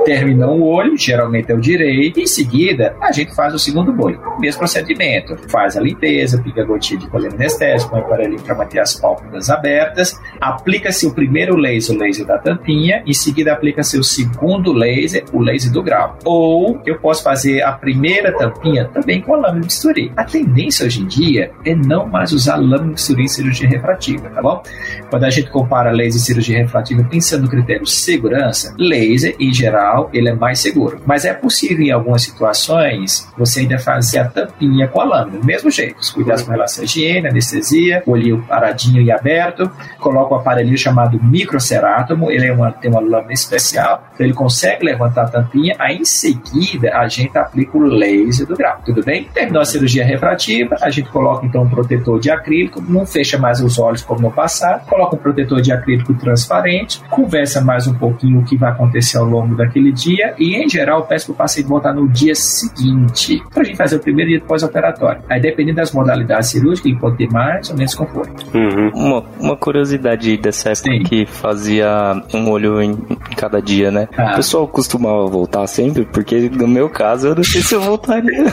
Terminou 0.05 0.59
o 0.59 0.67
olho, 0.67 0.97
geralmente 0.97 1.51
é 1.51 1.55
o 1.55 1.61
direito, 1.61 2.21
em 2.21 2.27
seguida 2.27 2.95
a 3.01 3.11
gente 3.11 3.24
faz 3.33 3.55
o 3.55 3.59
segundo 3.59 3.93
bolho. 3.93 4.21
Mesmo 4.41 4.61
procedimento. 4.61 5.37
Faz 5.49 5.77
a 5.77 5.81
limpeza, 5.81 6.41
pica 6.43 6.63
a 6.63 6.65
gotinha 6.65 7.01
de 7.01 7.07
colher 7.09 7.33
anestésico, 7.33 7.91
põe 7.91 8.01
o 8.01 8.05
aparelho 8.05 8.41
para 8.41 8.55
manter 8.55 8.81
as 8.81 8.95
pálpebras 8.95 9.51
abertas, 9.51 10.19
aplica-se 10.41 11.07
o 11.07 11.15
primeiro 11.15 11.57
laser, 11.57 11.97
o 11.97 11.99
laser 11.99 12.27
da 12.27 12.39
tampinha, 12.39 13.03
em 13.07 13.13
seguida 13.13 13.53
aplica-se 13.53 13.99
o 13.99 14.05
segundo 14.05 14.73
laser, 14.73 15.25
o 15.33 15.41
laser 15.41 15.73
do 15.73 15.83
grau. 15.83 16.19
Ou 16.25 16.81
eu 16.85 16.99
posso 16.99 17.23
fazer 17.23 17.63
a 17.63 17.73
primeira 17.73 18.33
tampinha 18.33 18.87
também 18.87 19.21
com 19.21 19.35
a 19.35 19.39
lâmina 19.39 19.61
de 19.61 19.67
bisturi. 19.67 20.13
A 20.17 20.25
tendência 20.25 20.87
hoje 20.87 21.03
em 21.03 21.07
dia 21.07 21.53
é 21.65 21.75
não 21.75 22.07
mais 22.07 22.33
usar 22.33 22.57
lâmina 22.57 22.89
de 22.89 22.95
bisturi 22.95 23.23
em 23.25 23.29
cirurgia 23.29 23.69
refrativa, 23.69 24.29
tá 24.31 24.43
bom? 24.43 24.63
Quando 25.11 25.25
a 25.25 25.31
gente 25.31 25.51
compara 25.51 25.91
laser 25.91 26.21
e 26.21 26.25
cirurgia 26.25 26.59
refrativa, 26.59 27.05
pensando 27.05 27.43
no 27.43 27.49
critério 27.49 27.87
segurança, 27.87 28.75
laser, 28.79 29.37
em 29.39 29.53
geral, 29.53 30.11
ele 30.13 30.29
é 30.29 30.35
mais 30.35 30.59
seguro. 30.59 31.01
Mas 31.07 31.25
é 31.25 31.33
possível, 31.33 31.85
em 31.85 31.91
algumas 31.91 32.23
situações, 32.23 33.14
você 33.37 33.61
ainda 33.61 33.79
fazer 33.79 34.19
a 34.19 34.25
tampinha 34.29 34.89
com 34.89 35.01
a 35.01 35.05
lâmina, 35.05 35.39
do 35.39 35.45
mesmo 35.45 35.71
jeito. 35.71 35.99
Os 35.99 36.11
cuidados 36.11 36.43
com 36.43 36.51
relação 36.51 36.83
à 36.83 36.85
higiene, 36.85 37.29
anestesia, 37.29 38.03
olhinho 38.07 38.43
paradinho 38.43 39.03
e 39.03 39.11
aberto, 39.11 39.71
coloca 39.99 40.35
o 40.35 40.37
um 40.37 40.41
aparelhinho 40.41 40.79
chamado 40.79 41.23
microcerátomo, 41.23 42.31
ele 42.31 42.47
é 42.47 42.53
uma, 42.53 42.73
tem 42.73 42.91
uma 42.91 43.01
lâmina 43.01 43.33
especial, 43.33 44.05
então 44.15 44.27
ele 44.27 44.35
consegue 44.35 44.85
levantar 44.85 45.23
a 45.23 45.29
tampinha, 45.29 45.75
aí 45.79 45.99
em 45.99 46.05
seguida 46.05 46.97
a 46.97 47.09
gente 47.09 47.37
aplica 47.37 47.77
o 47.77 47.81
laser 47.81 48.47
do 48.47 48.57
grau, 48.57 48.81
tudo 48.85 49.03
bem? 49.05 49.29
Terminou 49.33 49.63
a 49.63 49.65
cirurgia 49.65 50.05
refrativa, 50.05 50.77
a 50.81 50.91
gente 50.91 51.09
coloca 51.11 51.45
então 51.47 51.63
um 51.63 51.69
protetor 51.69 52.21
de 52.21 52.31
acrílico, 52.31 52.81
não 52.81 53.07
fecha 53.07 53.39
mais 53.39 53.61
os 53.61 53.79
olhos 53.79 54.03
como 54.03 54.21
no 54.21 54.31
passado, 54.31 54.87
coloca 54.87 55.17
um 55.17 55.19
protetor 55.19 55.61
de 55.61 55.73
acrílico 55.73 56.15
transparente, 56.15 57.03
conversa 57.11 57.61
mais 57.61 57.87
um 57.87 57.95
pouquinho 57.95 58.41
o 58.41 58.45
que 58.45 58.57
vai 58.57 58.71
acontecer 58.71 59.19
ao 59.19 59.25
longo 59.25 59.55
daquele 59.57 59.93
dia 59.93 60.35
e, 60.39 60.57
em 60.57 60.69
geral, 60.69 61.05
peço 61.07 61.27
para 61.27 61.33
o 61.33 61.37
paciente 61.37 61.69
voltar 61.69 61.93
no 61.93 62.09
dia 62.09 62.35
seguinte 62.35 63.04
para 63.53 63.63
a 63.63 63.65
gente 63.65 63.77
fazer 63.77 63.97
o 63.97 64.01
primeiro 64.01 64.31
dia 64.31 64.41
pós-operatório. 64.41 65.23
Aí, 65.29 65.41
dependendo 65.41 65.77
das 65.77 65.93
modalidades 65.93 66.51
cirúrgicas, 66.51 66.87
ele 66.87 67.01
pode 67.01 67.17
ter 67.17 67.29
mais 67.31 67.71
ou 67.71 67.77
menos 67.77 67.95
conforto. 67.95 68.47
Uhum. 68.55 68.91
Uma, 68.95 69.25
uma 69.41 69.57
curiosidade 69.57 70.37
dessa 70.37 70.71
época 70.71 70.91
Sim. 70.91 71.03
que 71.03 71.27
fazia 71.27 72.23
um 72.33 72.51
olho 72.51 72.81
em, 72.81 72.93
em 72.93 73.35
cada 73.37 73.61
dia, 73.61 73.91
né? 73.91 74.09
Ah. 74.17 74.33
O 74.33 74.37
pessoal 74.37 74.69
costumava 74.69 75.27
voltar 75.27 75.67
sempre, 75.67 76.05
porque 76.05 76.51
no 76.51 76.69
meu 76.69 76.89
caso 76.89 77.29
eu 77.29 77.35
não 77.35 77.45
sei 77.45 77.63
se 77.63 77.75
eu 77.75 77.81
voltaria. 77.81 78.45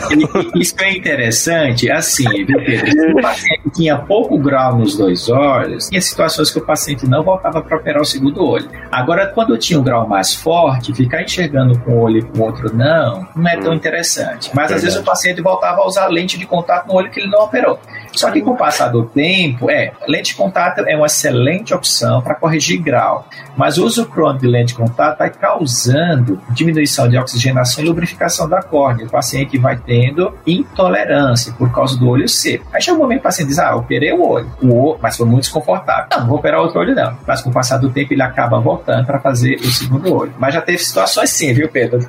Isso 0.55 0.75
é 0.79 0.97
interessante, 0.97 1.91
assim, 1.91 2.27
viu, 2.45 2.57
Pedro? 2.65 2.91
Se 2.91 3.11
o 3.11 3.21
paciente 3.21 3.60
tinha 3.73 3.97
pouco 3.97 4.37
grau 4.37 4.77
nos 4.77 4.97
dois 4.97 5.29
olhos, 5.29 5.89
tinha 5.89 6.01
situações 6.01 6.51
que 6.51 6.59
o 6.59 6.65
paciente 6.65 7.07
não 7.07 7.23
voltava 7.23 7.61
para 7.61 7.77
operar 7.77 8.01
o 8.01 8.05
segundo 8.05 8.43
olho. 8.43 8.69
Agora, 8.91 9.27
quando 9.27 9.57
tinha 9.57 9.79
um 9.79 9.83
grau 9.83 10.07
mais 10.07 10.33
forte, 10.33 10.93
ficar 10.93 11.21
enxergando 11.21 11.77
com 11.79 11.91
um 11.91 11.99
olho 11.99 12.17
e 12.19 12.21
com 12.21 12.39
o 12.39 12.41
outro 12.43 12.75
não, 12.75 13.27
não 13.35 13.47
é 13.47 13.57
tão 13.57 13.71
hum. 13.71 13.75
interessante. 13.75 14.51
Mas 14.53 14.71
às 14.71 14.81
vezes 14.81 14.97
o 14.97 15.03
paciente 15.03 15.41
voltava 15.41 15.81
a 15.81 15.87
usar 15.87 16.07
lente 16.07 16.37
de 16.37 16.45
contato 16.45 16.87
no 16.87 16.93
olho 16.93 17.09
que 17.09 17.19
ele 17.19 17.29
não 17.29 17.43
operou. 17.43 17.79
Só 18.13 18.29
que 18.29 18.41
com 18.41 18.51
o 18.51 18.57
passar 18.57 18.89
do 18.89 19.05
tempo, 19.05 19.69
é, 19.69 19.93
lente 20.07 20.31
de 20.31 20.35
contato 20.35 20.79
é 20.79 20.95
uma 20.95 21.05
excelente 21.05 21.73
opção 21.73 22.21
para 22.21 22.35
corrigir 22.35 22.81
grau, 22.81 23.25
mas 23.55 23.77
o 23.77 23.85
uso 23.85 24.05
crônico 24.05 24.41
de 24.41 24.47
lente 24.47 24.67
de 24.67 24.75
contato 24.75 25.19
vai 25.19 25.29
causando 25.29 26.41
diminuição 26.49 27.07
de 27.07 27.17
oxigenação 27.17 27.83
e 27.83 27.87
lubrificação 27.87 28.49
da 28.49 28.61
córnea. 28.61 29.05
O 29.05 29.09
paciente 29.09 29.57
vai 29.57 29.77
tendo 29.77 30.33
intolerância 30.45 31.53
por 31.53 31.71
causa 31.71 31.97
do 31.97 32.09
olho 32.09 32.27
seco. 32.27 32.65
Aí 32.73 32.81
chega 32.81 32.97
um 32.97 33.01
momento 33.01 33.21
o 33.21 33.23
paciente 33.23 33.49
diz: 33.49 33.59
Ah, 33.61 33.75
operei 33.75 34.11
o 34.11 34.27
olho, 34.27 34.49
o 34.61 34.73
olho, 34.73 34.99
mas 35.01 35.15
foi 35.15 35.25
muito 35.25 35.43
desconfortável. 35.43 36.05
Não, 36.11 36.21
não 36.21 36.27
vou 36.27 36.37
operar 36.37 36.61
outro 36.61 36.79
olho, 36.79 36.95
não. 36.95 37.15
Mas 37.27 37.41
com 37.41 37.49
o 37.49 37.53
passar 37.53 37.77
do 37.77 37.89
tempo, 37.89 38.13
ele 38.13 38.21
acaba 38.23 38.59
voltando 38.59 39.05
para 39.05 39.19
fazer 39.19 39.55
o 39.55 39.65
segundo 39.65 40.13
olho. 40.13 40.33
Mas 40.39 40.53
já 40.53 40.61
teve 40.61 40.79
situações 40.79 41.29
sim, 41.29 41.53
viu, 41.53 41.69
Pedro? 41.69 41.99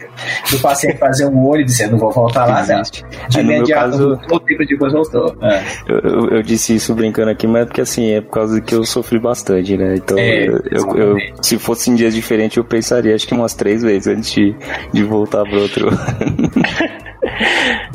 Do 0.50 0.58
paciente 0.60 0.98
fazer 0.98 1.26
um 1.26 1.46
olho 1.46 1.62
e 1.62 1.64
dizer: 1.64 1.90
Não 1.90 1.98
vou 1.98 2.10
voltar 2.10 2.46
lá, 2.46 2.64
não. 2.66 2.82
De 3.28 3.40
imediato, 3.40 4.18
o 4.30 4.40
tempo 4.40 4.66
depois 4.66 4.92
voltou. 4.92 5.36
É. 5.42 5.62
Eu, 5.86 6.28
eu, 6.30 6.42
disse 6.42 6.74
isso 6.74 6.94
brincando 6.94 7.30
aqui, 7.30 7.46
mas 7.46 7.62
é 7.62 7.64
porque 7.66 7.80
assim, 7.80 8.12
é 8.12 8.20
por 8.20 8.30
causa 8.30 8.60
que 8.60 8.74
eu 8.74 8.84
sofri 8.84 9.18
bastante, 9.18 9.76
né? 9.76 9.96
Então, 9.96 10.18
é, 10.18 10.46
eu, 10.46 10.96
eu, 10.96 11.16
se 11.40 11.58
fosse 11.58 11.90
em 11.90 11.94
dias 11.94 12.14
diferentes, 12.14 12.56
eu 12.56 12.64
pensaria 12.64 13.14
acho 13.14 13.26
que 13.26 13.34
umas 13.34 13.54
três 13.54 13.82
vezes 13.82 14.06
antes 14.06 14.32
de, 14.32 14.56
de 14.92 15.04
voltar 15.04 15.44
pro 15.44 15.60
outro. 15.60 15.88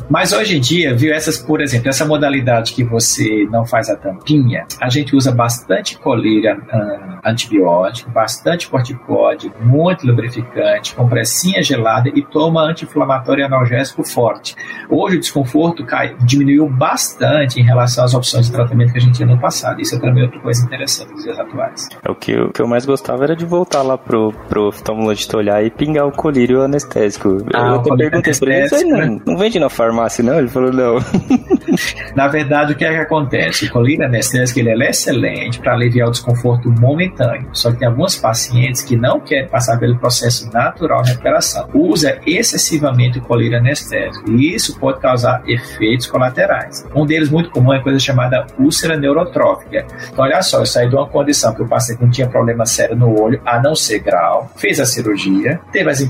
Mas 0.08 0.32
hoje 0.32 0.56
em 0.56 0.60
dia, 0.60 0.94
viu, 0.94 1.12
essas, 1.12 1.36
por 1.36 1.60
exemplo, 1.60 1.88
essa 1.88 2.04
modalidade 2.04 2.72
que 2.72 2.82
você 2.82 3.46
não 3.50 3.66
faz 3.66 3.90
a 3.90 3.96
tampinha, 3.96 4.64
a 4.80 4.88
gente 4.88 5.14
usa 5.14 5.30
bastante 5.30 5.98
coleira 5.98 6.56
uh, 6.56 7.18
antibiótico, 7.28 8.10
bastante 8.10 8.68
corticóide, 8.68 9.52
muito 9.60 10.06
lubrificante, 10.06 10.94
compressinha 10.94 11.62
gelada 11.62 12.08
e 12.14 12.22
toma 12.22 12.62
anti-inflamatório 12.62 13.42
e 13.42 13.44
analgésico 13.44 14.02
forte. 14.02 14.56
Hoje 14.88 15.16
o 15.16 15.20
desconforto 15.20 15.84
cai, 15.84 16.16
diminuiu 16.22 16.68
bastante 16.68 17.60
em 17.60 17.62
relação 17.62 18.04
às 18.04 18.14
opções 18.14 18.46
de 18.46 18.52
tratamento 18.52 18.92
que 18.92 18.98
a 18.98 19.02
gente 19.02 19.14
tinha 19.14 19.28
no 19.28 19.38
passado. 19.38 19.80
Isso 19.80 19.94
é 19.94 19.98
também 19.98 20.22
outra 20.22 20.40
coisa 20.40 20.64
interessante 20.64 21.12
nos 21.12 21.22
dias 21.22 21.38
atuais. 21.38 21.88
É 22.02 22.10
o 22.10 22.14
que, 22.14 22.32
eu, 22.32 22.46
o 22.46 22.52
que 22.52 22.62
eu 22.62 22.66
mais 22.66 22.86
gostava 22.86 23.24
era 23.24 23.36
de 23.36 23.44
voltar 23.44 23.82
lá 23.82 23.98
pro, 23.98 24.32
pro 24.48 24.68
oftalmologista 24.68 25.36
olhar 25.36 25.62
e 25.62 25.70
pingar 25.70 26.06
o 26.06 26.12
colírio 26.12 26.62
anestésico. 26.62 27.44
Ah, 27.54 27.68
eu 27.68 27.74
até 27.74 27.94
perguntei 27.94 28.32
pra 28.38 28.54
ele, 28.54 28.84
não, 28.84 29.27
não 29.28 29.36
vende 29.36 29.58
na 29.58 29.68
farmácia, 29.68 30.24
não? 30.24 30.38
Ele 30.38 30.48
falou, 30.48 30.72
não. 30.72 30.96
Na 32.16 32.28
verdade, 32.28 32.72
o 32.72 32.76
que 32.76 32.84
é 32.84 32.90
que 32.90 32.96
acontece? 32.96 33.66
O 33.66 33.70
colírio 33.70 34.04
anestésico 34.04 34.58
ele 34.58 34.70
é 34.70 34.90
excelente 34.90 35.60
para 35.60 35.74
aliviar 35.74 36.08
o 36.08 36.10
desconforto 36.10 36.70
momentâneo. 36.70 37.48
Só 37.52 37.70
que 37.70 37.78
tem 37.78 37.88
alguns 37.88 38.16
pacientes 38.16 38.82
que 38.82 38.96
não 38.96 39.20
querem 39.20 39.48
passar 39.48 39.78
pelo 39.78 39.98
processo 39.98 40.50
natural 40.52 41.02
de 41.02 41.10
recuperação. 41.10 41.68
Usa 41.74 42.18
excessivamente 42.26 43.18
o 43.18 43.22
colírio 43.22 43.58
anestésico 43.58 44.30
e 44.30 44.54
isso 44.54 44.78
pode 44.78 45.00
causar 45.00 45.42
efeitos 45.46 46.06
colaterais. 46.06 46.86
Um 46.94 47.06
deles 47.06 47.30
muito 47.30 47.50
comum 47.50 47.72
é 47.72 47.78
a 47.78 47.82
coisa 47.82 47.98
chamada 47.98 48.46
úlcera 48.58 48.96
neurotrófica. 48.96 49.86
Então, 50.10 50.24
olha 50.24 50.42
só, 50.42 50.60
eu 50.60 50.66
saí 50.66 50.88
de 50.88 50.96
uma 50.96 51.06
condição 51.06 51.54
que 51.54 51.62
o 51.62 51.68
paciente 51.68 52.02
não 52.02 52.10
tinha 52.10 52.28
problema 52.28 52.64
sério 52.64 52.96
no 52.96 53.20
olho, 53.20 53.40
a 53.44 53.60
não 53.60 53.74
ser 53.74 54.00
grau, 54.00 54.50
fez 54.56 54.80
a 54.80 54.86
cirurgia, 54.86 55.60
teve 55.70 55.90
as, 55.90 56.00
uh, 56.00 56.08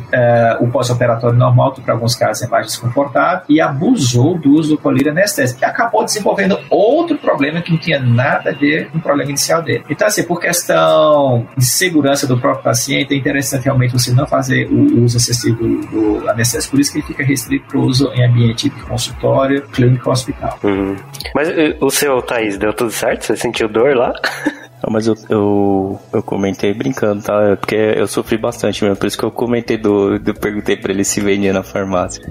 o 0.61 0.69
pós-operatório 0.71 1.37
normal, 1.37 1.73
que 1.73 1.81
para 1.81 1.95
alguns 1.95 2.15
casos 2.15 2.43
é 2.45 2.49
mais 2.49 2.67
desconfortável, 2.67 3.08
e 3.49 3.61
abusou 3.61 4.39
do 4.39 4.53
uso 4.53 4.71
do 4.71 4.79
colírio 4.79 5.13
anestésico, 5.13 5.61
que 5.61 5.65
acabou 5.65 6.05
desenvolvendo 6.05 6.59
outro 6.71 7.17
problema 7.19 7.61
que 7.61 7.71
não 7.71 7.79
tinha 7.79 7.99
nada 7.99 8.51
a 8.51 8.53
ver 8.53 8.91
com 8.91 8.99
o 8.99 9.01
problema 9.01 9.31
inicial 9.31 9.63
dele. 9.63 9.85
Então, 9.89 10.07
assim, 10.07 10.23
por 10.23 10.41
questão 10.41 11.47
de 11.57 11.65
segurança 11.65 12.27
do 12.27 12.39
próprio 12.39 12.65
paciente, 12.65 13.15
é 13.15 13.17
interessante 13.17 13.65
realmente 13.65 13.93
você 13.93 14.13
não 14.13 14.27
fazer 14.27 14.67
o 14.67 15.05
uso 15.05 15.17
excessivo 15.17 15.57
do, 15.57 15.81
do 16.21 16.31
anestésico, 16.31 16.73
por 16.73 16.81
isso 16.81 16.93
que 16.93 16.99
ele 16.99 17.07
fica 17.07 17.25
restrito 17.25 17.67
para 17.67 17.79
uso 17.79 18.11
em 18.15 18.25
ambiente 18.25 18.69
de 18.69 18.81
consultório, 18.83 19.63
clínico 19.69 20.11
hospital. 20.11 20.59
Uhum. 20.63 20.97
Mas 21.35 21.49
eh, 21.49 21.77
o 21.81 21.91
seu, 21.91 22.21
Thaís, 22.23 22.59
deu 22.59 22.73
tudo 22.73 22.91
certo? 22.91 23.25
Você 23.25 23.37
sentiu 23.37 23.69
dor 23.69 23.97
lá? 23.97 24.13
Não, 24.83 24.93
mas 24.93 25.07
eu, 25.07 25.17
eu, 25.29 26.01
eu, 26.13 26.23
comentei 26.23 26.73
brincando, 26.73 27.23
tá? 27.23 27.53
É 27.53 27.57
porque 27.57 27.75
eu 27.75 28.07
sofri 28.07 28.39
bastante 28.39 28.85
mesmo. 28.85 28.97
Por 28.97 29.07
isso 29.07 29.19
que 29.19 29.25
eu 29.25 29.31
comentei 29.31 29.77
do. 29.77 30.19
do 30.19 30.35
perguntei 30.35 30.77
pra 30.77 30.93
ele 30.93 31.05
se 31.05 31.21
vendia 31.21 31.53
na 31.53 31.63
farmácia. 31.63 32.23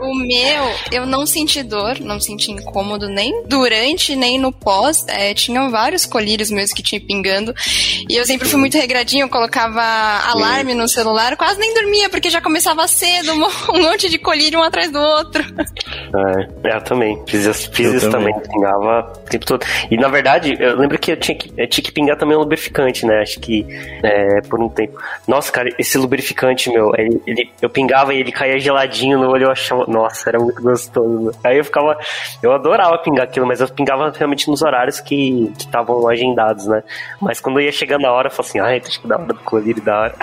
O 0.00 0.14
meu, 0.14 0.64
eu 0.92 1.06
não 1.06 1.26
senti 1.26 1.62
dor, 1.62 1.98
não 2.00 2.20
senti 2.20 2.50
incômodo 2.50 3.08
nem 3.08 3.44
durante, 3.46 4.16
nem 4.16 4.38
no 4.38 4.52
pós. 4.52 5.06
É, 5.08 5.32
tinham 5.32 5.70
vários 5.70 6.04
colírios 6.04 6.50
meus 6.50 6.72
que 6.72 6.82
tinham 6.82 7.04
pingando. 7.06 7.54
E 8.08 8.16
eu 8.16 8.24
sempre 8.26 8.48
fui 8.48 8.58
muito 8.58 8.76
regradinho, 8.76 9.24
eu 9.24 9.28
colocava 9.28 9.80
alarme 10.30 10.74
no 10.74 10.88
celular, 10.88 11.36
quase 11.36 11.58
nem 11.58 11.72
dormia, 11.72 12.08
porque 12.10 12.30
já 12.30 12.40
começava 12.40 12.86
cedo, 12.88 13.32
um 13.72 13.82
monte 13.82 14.10
de 14.10 14.18
colírio 14.18 14.58
um 14.58 14.62
atrás 14.62 14.90
do 14.90 14.98
outro. 15.00 15.44
É, 16.64 16.76
eu 16.76 16.80
também. 16.84 17.22
Fiz, 17.26 17.66
fiz 17.66 17.86
eu 17.86 17.96
isso 17.96 18.10
também. 18.10 18.32
também. 18.34 18.50
Pingava 18.50 19.12
o 19.12 19.28
tempo 19.28 19.46
todo. 19.46 19.64
E 19.90 19.96
na 19.96 20.08
verdade, 20.08 20.56
eu 20.58 20.76
lembro 20.76 20.98
que 20.98 21.12
eu 21.12 21.16
tinha 21.16 21.36
que, 21.36 21.43
é, 21.56 21.66
tinha 21.66 21.84
que 21.84 21.92
pingar 21.92 22.16
também 22.16 22.36
um 22.36 22.40
lubrificante, 22.40 23.06
né? 23.06 23.20
Acho 23.20 23.40
que 23.40 23.66
é, 24.02 24.40
por 24.42 24.60
um 24.60 24.68
tempo. 24.68 24.98
Nossa, 25.26 25.50
cara, 25.50 25.70
esse 25.78 25.98
lubrificante, 25.98 26.70
meu, 26.70 26.92
ele, 26.96 27.20
ele, 27.26 27.50
eu 27.60 27.70
pingava 27.70 28.14
e 28.14 28.20
ele 28.20 28.32
caía 28.32 28.58
geladinho 28.58 29.18
no 29.18 29.30
olho, 29.30 29.44
eu 29.44 29.50
achava, 29.50 29.86
nossa, 29.86 30.28
era 30.28 30.38
muito 30.38 30.62
gostoso. 30.62 31.26
Né? 31.26 31.32
Aí 31.44 31.58
eu 31.58 31.64
ficava, 31.64 31.98
eu 32.42 32.52
adorava 32.52 32.98
pingar 32.98 33.24
aquilo, 33.24 33.46
mas 33.46 33.60
eu 33.60 33.68
pingava 33.68 34.10
realmente 34.10 34.48
nos 34.48 34.62
horários 34.62 35.00
que 35.00 35.52
estavam 35.58 36.08
agendados, 36.08 36.66
né? 36.66 36.82
Mas 37.20 37.40
quando 37.40 37.60
ia 37.60 37.72
chegando 37.72 38.06
a 38.06 38.12
hora, 38.12 38.28
eu 38.28 38.30
falava 38.30 38.48
assim, 38.48 38.60
ai, 38.60 38.82
acho 38.84 39.00
que 39.00 39.08
da 39.08 39.16
hora 39.16 39.26
do 39.26 39.34
colírio, 39.34 39.82
da 39.82 40.00
hora. 40.00 40.14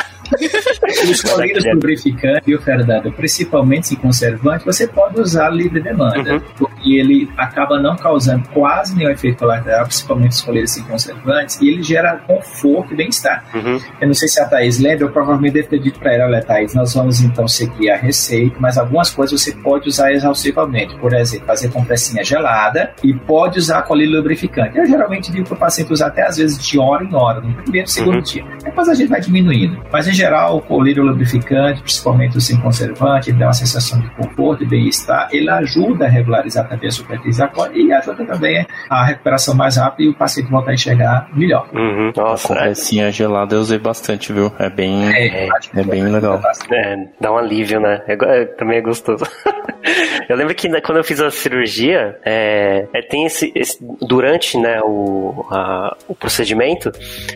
Os 1.09 1.21
colírios 1.21 1.65
lubrificantes, 1.65 2.45
viu, 2.45 2.61
Fernando? 2.61 3.11
Principalmente 3.11 3.87
se 3.87 3.95
conservante, 3.95 4.65
você 4.65 4.87
pode 4.87 5.19
usar 5.19 5.49
livre 5.49 5.81
demanda, 5.81 6.33
uhum. 6.33 6.41
porque 6.57 6.95
ele 6.95 7.29
acaba 7.37 7.79
não 7.79 7.95
causando 7.95 8.47
quase 8.49 8.95
nenhum 8.95 9.09
efeito 9.09 9.39
colateral, 9.39 9.85
principalmente 9.85 10.31
os 10.31 10.41
colírios 10.41 10.71
sem 10.71 10.83
conservantes, 10.83 11.59
e 11.61 11.69
ele 11.69 11.83
gera 11.83 12.17
conforto 12.17 12.93
e 12.93 12.97
bem-estar. 12.97 13.43
Uhum. 13.53 13.79
Eu 13.99 14.07
não 14.07 14.13
sei 14.13 14.27
se 14.27 14.39
a 14.39 14.45
Thaís 14.45 14.79
lembra, 14.79 15.05
eu 15.05 15.11
provavelmente 15.11 15.53
devo 15.53 15.69
ter 15.69 15.79
dito 15.79 15.99
para 15.99 16.13
ela, 16.13 16.25
olha, 16.25 16.43
Thaís, 16.43 16.73
nós 16.73 16.93
vamos 16.93 17.21
então 17.21 17.47
seguir 17.47 17.89
a 17.89 17.97
receita, 17.97 18.55
mas 18.59 18.77
algumas 18.77 19.09
coisas 19.09 19.41
você 19.41 19.51
pode 19.55 19.87
usar 19.87 20.11
exaustivamente. 20.11 20.95
Por 20.97 21.13
exemplo, 21.13 21.47
fazer 21.47 21.69
compressinha 21.69 22.23
gelada 22.23 22.93
e 23.03 23.13
pode 23.13 23.59
usar 23.59 23.81
colírio 23.83 24.17
lubrificante. 24.17 24.77
Eu 24.77 24.85
geralmente 24.85 25.31
digo 25.31 25.45
para 25.47 25.55
o 25.55 25.59
paciente 25.59 25.91
usar 25.91 26.07
até 26.07 26.25
às 26.25 26.37
vezes 26.37 26.57
de 26.57 26.79
hora 26.79 27.03
em 27.03 27.13
hora, 27.13 27.41
no 27.41 27.53
primeiro 27.53 27.87
e 27.87 27.91
segundo 27.91 28.15
uhum. 28.15 28.21
dia. 28.21 28.43
Depois 28.63 28.89
a 28.89 28.93
gente 28.93 29.09
vai 29.09 29.21
diminuindo. 29.21 29.83
Mas 29.91 30.07
em 30.07 30.13
geral, 30.21 30.57
o 30.57 30.61
colírio 30.61 31.03
lubrificante, 31.03 31.81
principalmente 31.81 32.37
o 32.37 32.41
sem 32.41 32.59
conservante, 32.59 33.31
dá 33.31 33.47
uma 33.47 33.53
sensação 33.53 33.99
de 33.99 34.09
conforto 34.11 34.63
e 34.63 34.67
bem-estar. 34.67 35.29
Ele 35.31 35.49
ajuda 35.49 36.05
a 36.05 36.09
regularizar 36.09 36.67
também 36.67 36.87
a 36.87 36.91
superfície 36.91 37.41
aquática 37.41 37.79
e 37.79 37.91
ajuda 37.91 38.25
também 38.25 38.65
a 38.89 39.05
recuperação 39.05 39.55
mais 39.55 39.77
rápida 39.77 40.03
e 40.03 40.09
o 40.09 40.15
paciente 40.15 40.49
voltar 40.49 40.71
a 40.71 40.73
enxergar 40.73 41.27
melhor. 41.33 41.67
Uhum. 41.73 42.11
Nossa, 42.15 42.53
a 42.53 42.69
é... 42.69 43.11
gelada 43.11 43.55
eu 43.55 43.59
usei 43.61 43.79
bastante, 43.79 44.31
viu? 44.31 44.51
É 44.59 44.69
bem, 44.69 45.11
é, 45.11 45.45
é, 45.45 45.49
é 45.75 45.83
bem 45.83 46.03
legal. 46.03 46.39
É, 46.71 46.95
dá 47.19 47.31
um 47.31 47.37
alívio, 47.37 47.79
né? 47.79 48.01
É, 48.07 48.13
é 48.13 48.45
também 48.45 48.77
é 48.77 48.81
gostoso. 48.81 49.23
eu 50.29 50.35
lembro 50.35 50.53
que 50.53 50.69
né, 50.69 50.81
quando 50.81 50.99
eu 50.99 51.03
fiz 51.03 51.19
a 51.19 51.31
cirurgia, 51.31 52.17
é, 52.23 52.87
é, 52.93 53.01
tem 53.01 53.25
esse, 53.25 53.51
esse, 53.55 53.77
durante 54.01 54.57
né, 54.57 54.79
o, 54.83 55.45
a, 55.49 55.95
o 56.07 56.15
procedimento, 56.15 56.91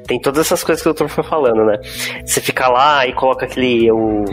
tem 0.07 0.19
todas 0.19 0.45
essas 0.45 0.63
coisas 0.63 0.81
que 0.81 0.89
o 0.89 0.93
doutor 0.93 1.09
foi 1.09 1.23
falando, 1.23 1.65
né? 1.65 1.79
Você 2.25 2.41
fica 2.41 2.64
lá 2.67 3.05
e 3.07 3.13
coloca 3.13 3.45
aquele 3.45 3.91
o, 3.91 4.25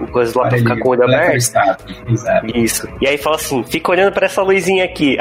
o 0.00 0.06
coisa 0.12 0.38
lá 0.38 0.48
pra 0.48 0.58
ficar 0.58 0.78
com 0.78 0.88
o 0.88 0.92
olho 0.92 1.04
aberto. 1.04 1.36
Isso. 2.54 2.88
E 3.00 3.06
aí 3.06 3.18
fala 3.18 3.36
assim, 3.36 3.62
fica 3.64 3.90
olhando 3.90 4.12
para 4.12 4.26
essa 4.26 4.42
luzinha 4.42 4.84
aqui. 4.84 5.16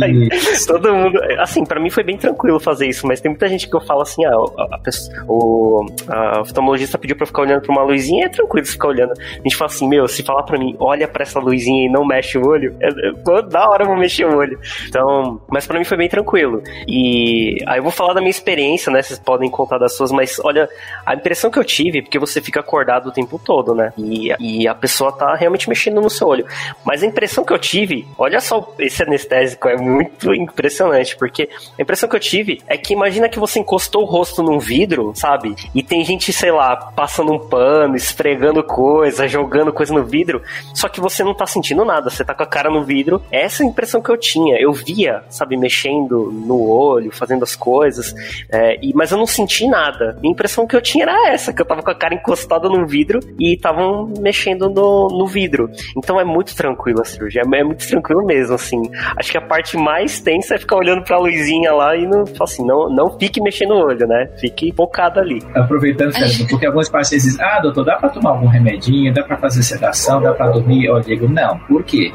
Todo 0.66 0.94
mundo, 0.94 1.20
assim, 1.38 1.64
para 1.64 1.80
mim 1.80 1.90
foi 1.90 2.02
bem 2.02 2.16
tranquilo 2.16 2.58
fazer 2.60 2.88
isso, 2.88 3.06
mas 3.06 3.20
tem 3.20 3.30
muita 3.30 3.48
gente 3.48 3.68
que 3.68 3.76
eu 3.76 3.80
falo 3.80 4.02
assim, 4.02 4.24
ah, 4.24 4.30
a, 4.30 4.76
a, 4.76 4.80
o 5.28 5.86
a 6.08 6.40
oftalmologista 6.40 6.98
pediu 6.98 7.16
para 7.16 7.26
ficar 7.26 7.42
olhando 7.42 7.62
para 7.62 7.72
uma 7.72 7.82
luzinha, 7.82 8.26
é 8.26 8.28
tranquilo 8.28 8.66
ficar 8.66 8.88
olhando. 8.88 9.12
A 9.12 9.42
gente 9.42 9.56
fala 9.56 9.70
assim, 9.70 9.88
meu, 9.88 10.06
se 10.08 10.22
falar 10.22 10.42
para 10.42 10.58
mim, 10.58 10.76
olha 10.78 11.06
para 11.08 11.22
essa 11.22 11.38
luzinha 11.38 11.86
e 11.86 11.92
não 11.92 12.04
mexe 12.04 12.38
o 12.38 12.46
olho, 12.46 12.76
é, 12.80 12.88
é, 12.88 13.12
toda 13.24 13.68
hora 13.68 13.84
eu 13.84 13.88
vou 13.88 13.96
mexer 13.96 14.24
o 14.24 14.36
olho. 14.36 14.58
Então, 14.88 15.40
mas 15.48 15.66
para 15.66 15.78
mim 15.78 15.84
foi 15.84 15.96
bem 15.96 16.08
tranquilo. 16.08 16.62
E 16.86 17.58
aí 17.66 17.78
eu 17.78 17.82
vou 17.82 17.92
falar 17.92 18.14
da 18.14 18.20
minha 18.20 18.30
experiência, 18.30 18.92
né? 18.92 19.02
Vocês 19.02 19.18
podem 19.18 19.50
contar 19.50 19.78
das 19.78 19.96
suas, 19.96 20.12
mas 20.12 20.40
olha, 20.42 20.68
a 21.04 21.14
impressão 21.14 21.49
que 21.50 21.58
eu 21.58 21.64
tive, 21.64 22.02
porque 22.02 22.18
você 22.18 22.40
fica 22.40 22.60
acordado 22.60 23.08
o 23.08 23.12
tempo 23.12 23.40
todo, 23.42 23.74
né? 23.74 23.92
E, 23.96 24.32
e 24.38 24.68
a 24.68 24.74
pessoa 24.74 25.12
tá 25.12 25.34
realmente 25.34 25.68
mexendo 25.68 26.00
no 26.00 26.10
seu 26.10 26.28
olho. 26.28 26.46
Mas 26.84 27.02
a 27.02 27.06
impressão 27.06 27.44
que 27.44 27.52
eu 27.52 27.58
tive 27.58 28.06
olha 28.18 28.40
só, 28.40 28.74
esse 28.78 29.02
anestésico 29.02 29.68
é 29.68 29.76
muito 29.76 30.32
impressionante, 30.34 31.16
porque 31.16 31.48
a 31.78 31.82
impressão 31.82 32.08
que 32.08 32.16
eu 32.16 32.20
tive 32.20 32.62
é 32.66 32.76
que 32.76 32.92
imagina 32.92 33.28
que 33.28 33.38
você 33.38 33.58
encostou 33.58 34.02
o 34.02 34.06
rosto 34.06 34.42
num 34.42 34.58
vidro, 34.58 35.12
sabe? 35.14 35.54
E 35.74 35.82
tem 35.82 36.04
gente, 36.04 36.32
sei 36.32 36.52
lá, 36.52 36.76
passando 36.76 37.32
um 37.32 37.38
pano, 37.38 37.96
esfregando 37.96 38.62
coisa, 38.62 39.26
jogando 39.26 39.72
coisa 39.72 39.92
no 39.92 40.04
vidro, 40.04 40.42
só 40.74 40.88
que 40.88 41.00
você 41.00 41.24
não 41.24 41.34
tá 41.34 41.46
sentindo 41.46 41.84
nada, 41.84 42.10
você 42.10 42.24
tá 42.24 42.34
com 42.34 42.42
a 42.42 42.46
cara 42.46 42.70
no 42.70 42.84
vidro. 42.84 43.22
Essa 43.30 43.62
é 43.62 43.66
a 43.66 43.68
impressão 43.68 44.02
que 44.02 44.10
eu 44.10 44.18
tinha. 44.18 44.60
Eu 44.60 44.72
via, 44.72 45.24
sabe, 45.28 45.56
mexendo 45.56 46.30
no 46.30 46.68
olho, 46.68 47.10
fazendo 47.10 47.42
as 47.42 47.56
coisas, 47.56 48.14
é, 48.50 48.78
e, 48.82 48.92
mas 48.94 49.10
eu 49.10 49.18
não 49.18 49.26
senti 49.26 49.66
nada. 49.66 50.18
A 50.22 50.26
impressão 50.26 50.66
que 50.66 50.76
eu 50.76 50.82
tinha 50.82 51.04
era 51.04 51.30
essa, 51.30 51.39
que 51.52 51.62
eu 51.62 51.66
tava 51.66 51.82
com 51.82 51.90
a 51.90 51.94
cara 51.94 52.14
encostada 52.14 52.68
no 52.68 52.86
vidro 52.86 53.20
e 53.38 53.54
estavam 53.54 54.12
mexendo 54.20 54.68
no, 54.68 55.08
no 55.08 55.26
vidro. 55.26 55.70
Então 55.96 56.20
é 56.20 56.24
muito 56.24 56.54
tranquilo 56.54 57.00
a 57.00 57.04
cirurgia, 57.04 57.42
é 57.42 57.64
muito 57.64 57.86
tranquilo 57.88 58.24
mesmo, 58.24 58.54
assim. 58.54 58.80
Acho 59.16 59.32
que 59.32 59.38
a 59.38 59.42
parte 59.42 59.76
mais 59.76 60.20
tensa 60.20 60.54
é 60.54 60.58
ficar 60.58 60.76
olhando 60.76 61.02
pra 61.02 61.18
luzinha 61.18 61.72
lá 61.72 61.96
e 61.96 62.06
não, 62.06 62.24
assim, 62.40 62.64
não, 62.66 62.88
não 62.90 63.18
fique 63.18 63.40
mexendo 63.40 63.72
o 63.72 63.86
olho, 63.86 64.06
né? 64.06 64.30
Fique 64.38 64.72
focado 64.74 65.20
ali. 65.20 65.40
Aproveitando, 65.54 66.12
Fernando, 66.12 66.48
porque 66.48 66.66
alguns 66.66 66.88
pacientes 66.88 67.26
dizem, 67.26 67.44
ah, 67.44 67.60
doutor, 67.60 67.84
dá 67.84 67.96
pra 67.96 68.08
tomar 68.08 68.30
algum 68.30 68.46
remedinho, 68.46 69.12
dá 69.12 69.22
pra 69.22 69.36
fazer 69.36 69.62
sedação, 69.62 70.20
dá 70.20 70.32
pra 70.32 70.48
dormir? 70.48 70.84
Eu 70.84 71.00
digo, 71.00 71.28
não. 71.28 71.58
Por 71.60 71.82
quê? 71.84 72.12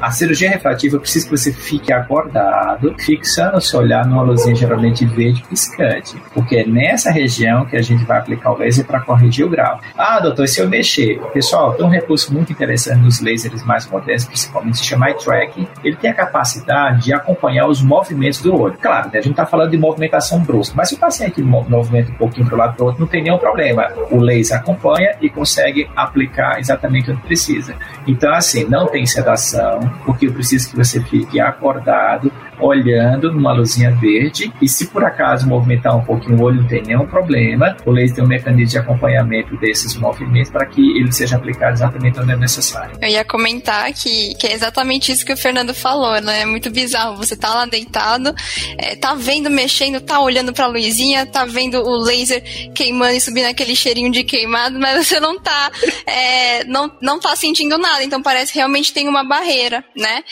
A 0.00 0.10
cirurgia 0.10 0.48
refrativa 0.50 0.98
precisa 0.98 1.24
que 1.24 1.36
você 1.36 1.52
fique 1.52 1.92
acordado, 1.92 2.94
fixando 2.98 3.56
o 3.56 3.60
seu 3.60 3.80
olhar 3.80 4.06
numa 4.06 4.22
luzinha 4.22 4.54
geralmente 4.54 5.04
verde 5.04 5.42
piscante, 5.48 6.16
porque 6.32 6.56
é 6.56 6.66
nessa 6.66 7.10
região 7.10 7.66
que 7.66 7.76
a 7.76 7.82
gente 7.82 8.04
vai 8.04 8.18
aplicar 8.18 8.52
o 8.52 8.56
laser 8.68 8.84
para 8.84 9.00
corrigir 9.00 9.46
o 9.46 9.48
grau. 9.48 9.80
Ah, 9.96 10.20
doutor, 10.20 10.46
se 10.46 10.60
eu 10.60 10.68
mexer? 10.68 11.18
Pessoal, 11.32 11.72
tem 11.74 11.84
um 11.84 11.88
recurso 11.88 12.32
muito 12.32 12.52
interessante 12.52 13.00
nos 13.00 13.20
lasers 13.20 13.64
mais 13.64 13.86
modernos, 13.86 14.26
principalmente 14.26 14.78
se 14.78 14.84
chama 14.84 15.08
eye 15.08 15.18
tracking. 15.18 15.68
Ele 15.82 15.96
tem 15.96 16.10
a 16.10 16.14
capacidade 16.14 17.04
de 17.04 17.12
acompanhar 17.12 17.66
os 17.66 17.82
movimentos 17.82 18.42
do 18.42 18.54
olho. 18.54 18.76
Claro, 18.80 19.10
né, 19.12 19.18
a 19.18 19.22
gente 19.22 19.32
está 19.32 19.46
falando 19.46 19.70
de 19.70 19.78
movimentação 19.78 20.40
brusca, 20.40 20.74
mas 20.76 20.88
se 20.88 20.94
o 20.94 20.98
paciente 20.98 21.42
movimenta 21.42 22.12
um 22.12 22.16
pouquinho 22.16 22.46
para 22.46 22.54
o 22.54 22.58
lado 22.58 22.76
para 22.76 22.82
o 22.82 22.86
outro, 22.86 23.00
não 23.00 23.08
tem 23.08 23.22
nenhum 23.22 23.38
problema. 23.38 23.88
O 24.10 24.18
laser 24.18 24.58
acompanha 24.58 25.16
e 25.20 25.30
consegue 25.30 25.88
aplicar 25.96 26.58
exatamente 26.58 27.10
onde 27.10 27.20
precisa. 27.22 27.74
Então, 28.06 28.32
assim, 28.32 28.64
não 28.64 28.86
tem 28.86 29.06
sedação, 29.06 29.80
porque 30.04 30.26
eu 30.26 30.32
preciso 30.32 30.70
que 30.70 30.76
você 30.76 31.00
fique 31.00 31.40
acordado, 31.40 32.30
olhando 32.60 33.32
numa 33.32 33.52
luzinha 33.52 33.90
verde, 33.90 34.52
e 34.60 34.68
se 34.68 34.88
por 34.88 35.04
acaso 35.04 35.46
movimentar 35.48 35.96
um 35.96 36.04
pouquinho 36.04 36.38
o 36.38 36.42
olho, 36.42 36.62
não 36.62 36.68
tem 36.68 36.82
nenhum 36.82 37.06
problema. 37.06 37.76
O 37.84 37.90
laser 37.90 38.16
tem 38.16 38.24
um 38.24 38.28
mecanismo 38.28 38.70
de 38.70 38.78
acompanhamento 38.78 39.56
desses 39.56 39.94
movimentos 39.96 40.50
para 40.50 40.66
que 40.66 40.80
ele 40.98 41.12
seja 41.12 41.36
aplicado 41.36 41.74
exatamente 41.74 42.20
onde 42.20 42.32
é 42.32 42.36
necessário. 42.36 42.96
Eu 43.00 43.08
ia 43.08 43.24
comentar 43.24 43.92
que, 43.92 44.34
que 44.34 44.46
é 44.46 44.52
exatamente 44.52 45.12
isso 45.12 45.24
que 45.24 45.32
o 45.32 45.36
Fernando 45.36 45.74
falou, 45.74 46.20
né? 46.20 46.42
É 46.42 46.46
muito 46.46 46.70
bizarro. 46.70 47.16
Você 47.16 47.36
tá 47.36 47.54
lá 47.54 47.66
deitado, 47.66 48.34
é, 48.78 48.96
tá 48.96 49.14
vendo, 49.14 49.50
mexendo, 49.50 50.00
tá 50.00 50.20
olhando 50.20 50.52
pra 50.52 50.66
luzinha, 50.66 51.26
tá 51.26 51.44
vendo 51.44 51.78
o 51.78 51.96
laser 52.04 52.42
queimando 52.74 53.14
e 53.14 53.20
subindo 53.20 53.46
aquele 53.46 53.74
cheirinho 53.74 54.10
de 54.10 54.24
queimado, 54.24 54.78
mas 54.78 54.98
você 55.06 55.20
não 55.20 55.38
tá, 55.38 55.70
é, 56.06 56.64
não, 56.64 56.90
não 57.00 57.20
tá 57.20 57.34
sentindo 57.36 57.78
nada. 57.78 58.04
Então 58.04 58.22
parece 58.22 58.52
que 58.52 58.58
realmente 58.58 58.92
tem 58.92 59.08
uma 59.08 59.24
barreira, 59.24 59.84
né? 59.96 60.22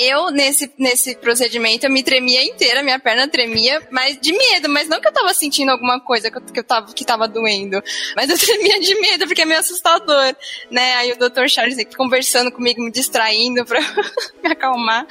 Eu, 0.00 0.30
nesse, 0.30 0.70
nesse 0.78 1.16
procedimento, 1.16 1.71
eu 1.80 1.90
me 1.90 2.02
tremia 2.02 2.44
inteira, 2.44 2.82
minha 2.82 2.98
perna 2.98 3.28
tremia, 3.28 3.80
mas 3.90 4.18
de 4.20 4.32
medo, 4.32 4.68
mas 4.68 4.88
não 4.88 5.00
que 5.00 5.08
eu 5.08 5.12
tava 5.12 5.32
sentindo 5.34 5.70
alguma 5.70 6.00
coisa 6.00 6.30
que 6.30 6.38
eu, 6.38 6.42
que 6.42 6.60
eu 6.60 6.64
tava, 6.64 6.92
que 6.92 7.04
tava 7.04 7.28
doendo, 7.28 7.82
mas 8.16 8.30
eu 8.30 8.38
tremia 8.38 8.80
de 8.80 8.94
medo 9.00 9.26
porque 9.26 9.42
é 9.42 9.44
meio 9.44 9.60
assustador, 9.60 10.34
né? 10.70 10.94
Aí 10.94 11.12
o 11.12 11.16
Dr. 11.16 11.48
Charles 11.48 11.76
conversando 11.96 12.50
comigo, 12.50 12.82
me 12.82 12.90
distraindo 12.90 13.64
pra 13.64 13.80
me 14.42 14.50
acalmar. 14.50 15.06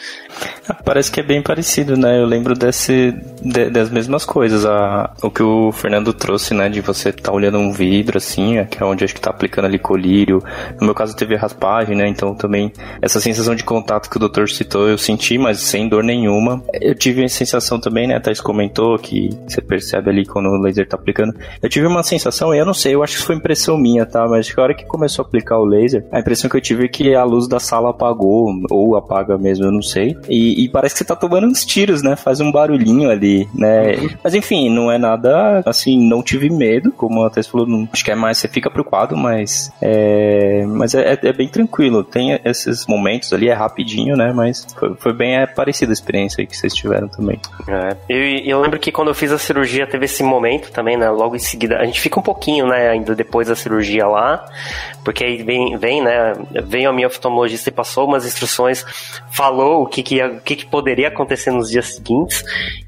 Parece 0.84 1.12
que 1.12 1.19
é 1.19 1.24
bem 1.24 1.41
parecido, 1.41 1.97
né? 1.97 2.19
Eu 2.19 2.26
lembro 2.26 2.54
desse, 2.54 3.13
de, 3.41 3.69
das 3.69 3.89
mesmas 3.89 4.26
coisas. 4.26 4.65
A, 4.65 5.13
o 5.21 5.30
que 5.30 5.43
o 5.43 5.71
Fernando 5.71 6.13
trouxe, 6.13 6.54
né? 6.54 6.69
De 6.69 6.82
você 6.82 7.12
tá 7.12 7.32
olhando 7.32 7.58
um 7.58 7.71
vidro, 7.71 8.17
assim, 8.17 8.63
que 8.65 8.82
é 8.82 8.86
onde 8.86 9.04
acho 9.04 9.13
que 9.13 9.21
tá 9.21 9.30
aplicando 9.30 9.65
ali 9.65 9.80
colírio. 9.80 10.43
No 10.80 10.86
meu 10.86 10.95
caso 10.95 11.15
teve 11.15 11.36
raspagem, 11.36 11.95
né? 11.95 12.08
Então 12.08 12.36
também 12.36 12.71
essa 13.02 13.19
sensação 13.19 13.56
de 13.56 13.63
contato 13.63 14.10
que 14.10 14.17
o 14.17 14.19
doutor 14.19 14.50
citou, 14.50 14.88
eu 14.88 14.97
senti, 14.97 15.38
mas 15.38 15.60
sem 15.60 15.88
dor 15.88 16.04
nenhuma. 16.04 16.50
Eu 16.73 16.95
tive 16.95 17.23
a 17.23 17.29
sensação 17.29 17.79
também, 17.79 18.07
né? 18.07 18.15
A 18.15 18.19
Thais 18.19 18.41
comentou 18.41 18.97
que 18.97 19.29
você 19.47 19.61
percebe 19.61 20.09
ali 20.09 20.25
quando 20.25 20.49
o 20.49 20.57
laser 20.57 20.87
tá 20.87 20.95
aplicando. 20.95 21.33
Eu 21.61 21.69
tive 21.69 21.87
uma 21.87 22.03
sensação, 22.03 22.53
eu 22.53 22.65
não 22.65 22.73
sei, 22.73 22.95
eu 22.95 23.03
acho 23.03 23.17
que 23.17 23.23
foi 23.23 23.35
impressão 23.35 23.77
minha, 23.77 24.05
tá? 24.05 24.27
Mas 24.27 24.51
a 24.55 24.61
hora 24.61 24.73
que 24.73 24.85
começou 24.85 25.23
a 25.23 25.27
aplicar 25.27 25.57
o 25.59 25.65
laser, 25.65 26.05
a 26.11 26.19
impressão 26.19 26.49
que 26.49 26.57
eu 26.57 26.61
tive 26.61 26.85
é 26.85 26.87
que 26.87 27.13
a 27.15 27.23
luz 27.23 27.47
da 27.47 27.59
sala 27.59 27.89
apagou, 27.89 28.49
ou 28.69 28.95
apaga 28.95 29.37
mesmo, 29.37 29.65
eu 29.65 29.71
não 29.71 29.81
sei. 29.81 30.17
E, 30.29 30.63
e 30.63 30.69
parece 30.69 30.95
que 30.95 30.99
você 30.99 31.05
tá 31.05 31.15
tomando 31.15 31.47
uns 31.47 31.65
tiros, 31.65 32.01
né? 32.01 32.15
Faz 32.15 32.39
um 32.39 32.51
barulhinho 32.51 33.09
ali, 33.09 33.47
né? 33.53 33.95
Mas 34.23 34.33
enfim, 34.33 34.69
não 34.69 34.91
é 34.91 34.97
nada 34.97 35.61
assim, 35.65 35.99
não 36.07 36.23
tive 36.23 36.49
medo, 36.49 36.91
como 36.91 37.23
a 37.23 37.29
Thais 37.29 37.47
falou, 37.47 37.67
não, 37.67 37.87
acho 37.91 38.03
que 38.03 38.11
é 38.11 38.15
mais, 38.15 38.37
você 38.37 38.47
fica 38.47 38.69
preocupado, 38.69 39.15
mas 39.15 39.71
é, 39.81 40.65
mas 40.67 40.93
é, 40.95 41.17
é 41.21 41.33
bem 41.33 41.47
tranquilo. 41.47 42.03
Tem 42.03 42.39
esses 42.43 42.85
momentos 42.87 43.33
ali, 43.33 43.49
é 43.49 43.53
rapidinho, 43.53 44.15
né? 44.15 44.31
Mas 44.33 44.65
foi, 44.77 44.95
foi 44.95 45.13
bem 45.13 45.35
é, 45.35 45.45
parecida 45.45 45.91
a 45.91 45.93
experiência 45.93 46.40
aí 46.41 46.47
que 46.47 46.56
vocês 46.58 46.73
tiveram 46.73 47.08
também. 47.08 47.39
É, 47.67 47.95
eu, 48.10 48.21
eu 48.45 48.62
lembro 48.62 48.80
que 48.80 48.91
quando 48.91 49.08
eu 49.08 49.15
fiz 49.15 49.32
a 49.32 49.38
cirurgia 49.38 49.88
teve 49.88 50.06
esse 50.06 50.23
momento 50.23 50.71
também, 50.71 50.97
né? 50.97 51.10
Logo 51.10 51.36
em 51.36 51.39
seguida, 51.39 51.77
a 51.77 51.86
gente 51.86 52.01
fica 52.01 52.19
um 52.19 52.23
pouquinho, 52.23 52.67
né? 52.67 52.89
Ainda 52.89 53.15
depois 53.15 53.47
da 53.47 53.56
cirurgia 53.56 54.08
lá, 54.08 54.45
porque 55.04 55.23
aí 55.23 55.43
vem, 55.43 55.77
vem 55.77 56.01
né? 56.01 56.34
Veio 56.63 56.89
a 56.89 56.93
minha 56.93 57.08
oftalmologista 57.08 57.69
e 57.69 57.71
passou 57.71 58.08
umas 58.08 58.25
instruções, 58.25 58.86
falou 59.32 59.84
o 59.84 59.88
que, 59.88 60.04
que, 60.04 60.15
ia, 60.15 60.27
o 60.27 60.41
que, 60.41 60.56
que 60.56 60.65
poderia 60.65 61.08
acontecer 61.08 61.51
nos 61.51 61.69
dias 61.69 61.95
seguintes. 61.95 62.43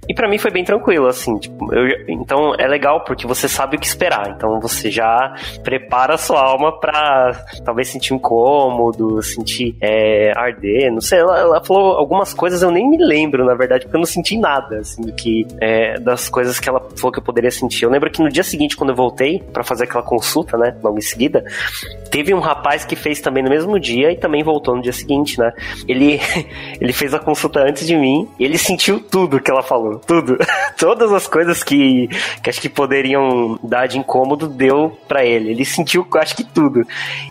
E 0.08 0.14
para 0.14 0.28
mim 0.28 0.38
foi 0.38 0.52
bem 0.52 0.64
tranquilo, 0.64 1.08
assim. 1.08 1.38
Tipo, 1.38 1.74
eu, 1.74 2.06
então 2.10 2.54
é 2.58 2.68
legal 2.68 3.04
porque 3.04 3.26
você 3.26 3.48
sabe 3.48 3.78
o 3.78 3.80
que 3.80 3.88
esperar. 3.88 4.30
Então 4.36 4.60
você 4.60 4.92
já 4.92 5.34
prepara 5.64 6.16
a 6.16 6.18
sua 6.18 6.42
alma 6.42 6.78
pra 6.80 7.46
talvez 7.64 7.90
sentir 7.90 8.14
incômodo, 8.14 9.22
sentir 9.22 9.76
é, 9.82 10.32
arder, 10.36 10.92
não 10.92 11.02
sei. 11.02 11.20
Ela, 11.20 11.40
ela, 11.40 11.64
falou 11.64 11.94
algumas 11.94 12.34
coisas 12.34 12.62
eu 12.62 12.72
nem 12.72 12.90
me 12.90 12.98
lembro, 12.98 13.43
na 13.46 13.54
verdade, 13.54 13.86
porque 13.86 13.96
eu 13.96 14.00
não 14.00 14.06
senti 14.06 14.38
nada, 14.38 14.80
assim, 14.80 15.04
que 15.12 15.46
é, 15.60 16.00
das 16.00 16.30
coisas 16.30 16.60
que 16.60 16.70
ela 16.70 16.80
falou 16.96 17.12
que 17.12 17.20
eu 17.20 17.24
poderia 17.24 17.52
sentir. 17.52 17.84
Eu 17.84 17.90
lembro 17.90 18.10
que 18.10 18.22
no 18.22 18.30
dia 18.30 18.44
seguinte, 18.44 18.76
quando 18.76 18.92
eu 18.92 18.96
voltei 18.96 19.40
para 19.40 19.64
fazer 19.64 19.86
aquela 19.86 20.04
consulta, 20.04 20.58
né, 20.58 20.76
logo 20.82 20.98
em 20.98 21.02
seguida, 21.02 21.44
teve 22.14 22.32
um 22.32 22.40
rapaz 22.40 22.86
que 22.86 22.96
fez 22.96 23.20
também 23.20 23.42
no 23.42 23.50
mesmo 23.50 23.80
dia 23.80 24.12
e 24.12 24.16
também 24.16 24.44
voltou 24.44 24.76
no 24.76 24.84
dia 24.84 24.94
seguinte, 24.94 25.40
né? 25.40 25.52
Ele, 25.88 26.22
ele 26.80 26.94
fez 26.94 27.12
a 27.12 27.18
consulta 27.18 27.60
antes 27.62 27.88
de 27.88 27.96
mim 27.96 28.30
e 28.38 28.46
ele 28.46 28.60
sentiu 28.60 29.00
tudo 29.00 29.42
que 29.42 29.50
ela 29.50 29.64
falou 29.64 29.98
tudo. 29.98 30.38
Todas 30.78 31.12
as 31.12 31.26
coisas 31.26 31.64
que, 31.64 32.08
que 32.44 32.52
acho 32.52 32.62
que 32.62 32.70
poderiam 32.70 33.58
dar 33.64 33.88
de 33.88 33.98
incômodo 33.98 34.48
deu 34.48 34.96
para 35.08 35.26
ele. 35.26 35.50
Ele 35.50 35.66
sentiu, 35.66 36.08
acho 36.20 36.36
que 36.36 36.44
tudo. 36.44 36.86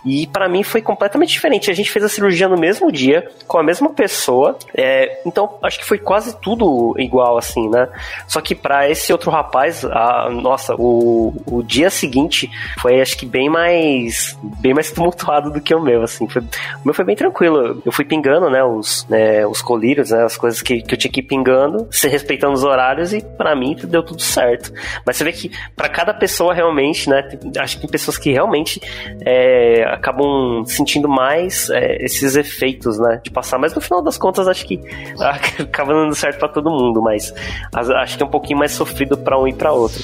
E 0.05 0.27
para 0.27 0.49
mim 0.49 0.63
foi 0.63 0.81
completamente 0.81 1.29
diferente. 1.29 1.71
A 1.71 1.73
gente 1.73 1.89
fez 1.89 2.03
a 2.03 2.09
cirurgia 2.09 2.49
no 2.49 2.57
mesmo 2.57 2.91
dia, 2.91 3.25
com 3.47 3.57
a 3.57 3.63
mesma 3.63 3.89
pessoa. 3.89 4.57
É, 4.75 5.21
então 5.25 5.57
acho 5.63 5.79
que 5.79 5.85
foi 5.85 5.97
quase 5.97 6.37
tudo 6.41 6.93
igual, 6.97 7.37
assim, 7.37 7.69
né? 7.69 7.87
Só 8.27 8.41
que 8.41 8.53
para 8.53 8.89
esse 8.89 9.13
outro 9.13 9.31
rapaz, 9.31 9.85
a, 9.85 10.29
nossa, 10.29 10.75
o, 10.75 11.33
o 11.45 11.63
dia 11.63 11.89
seguinte 11.89 12.51
foi 12.81 12.99
acho 12.99 13.17
que 13.17 13.25
bem 13.25 13.49
mais 13.49 14.37
bem 14.59 14.72
mais 14.73 14.91
tumultuado 14.93 15.51
do 15.51 15.61
que 15.61 15.73
o 15.73 15.81
meu, 15.81 16.03
assim. 16.03 16.27
Foi, 16.27 16.41
o 16.41 16.45
meu 16.85 16.93
foi 16.93 17.05
bem 17.05 17.15
tranquilo. 17.15 17.81
Eu 17.85 17.91
fui 17.91 18.05
pingando, 18.05 18.49
né, 18.49 18.63
os, 18.63 19.07
né, 19.09 19.45
os 19.45 19.61
colírios, 19.61 20.11
né, 20.11 20.23
as 20.23 20.37
coisas 20.37 20.61
que, 20.61 20.81
que 20.81 20.93
eu 20.93 20.97
tinha 20.97 21.11
que 21.11 21.19
ir 21.19 21.23
pingando, 21.23 21.87
se 21.91 22.07
respeitando 22.07 22.53
os 22.53 22.63
horários 22.63 23.13
e 23.13 23.21
para 23.21 23.55
mim 23.55 23.75
deu 23.75 24.03
tudo 24.03 24.21
certo. 24.21 24.71
Mas 25.05 25.17
você 25.17 25.23
vê 25.23 25.31
que 25.31 25.51
para 25.75 25.89
cada 25.89 26.13
pessoa 26.13 26.53
realmente, 26.53 27.09
né? 27.09 27.23
Acho 27.59 27.75
que 27.75 27.81
tem 27.81 27.89
pessoas 27.89 28.17
que 28.17 28.31
realmente 28.31 28.81
é, 29.25 29.83
acabam 29.85 30.63
sentindo 30.65 31.07
mais 31.07 31.69
é, 31.69 32.03
esses 32.03 32.35
efeitos, 32.35 32.97
né? 32.99 33.21
De 33.23 33.31
passar. 33.31 33.57
Mas 33.57 33.73
no 33.73 33.81
final 33.81 34.01
das 34.01 34.17
contas, 34.17 34.47
acho 34.47 34.65
que 34.65 34.79
acaba 35.59 35.93
dando 35.93 36.15
certo 36.15 36.39
para 36.39 36.49
todo 36.49 36.69
mundo. 36.69 37.01
Mas 37.01 37.33
acho 37.73 38.17
que 38.17 38.23
é 38.23 38.25
um 38.25 38.29
pouquinho 38.29 38.59
mais 38.59 38.71
sofrido 38.71 39.17
para 39.17 39.39
um 39.39 39.47
e 39.47 39.53
para 39.53 39.71
outro. 39.71 40.03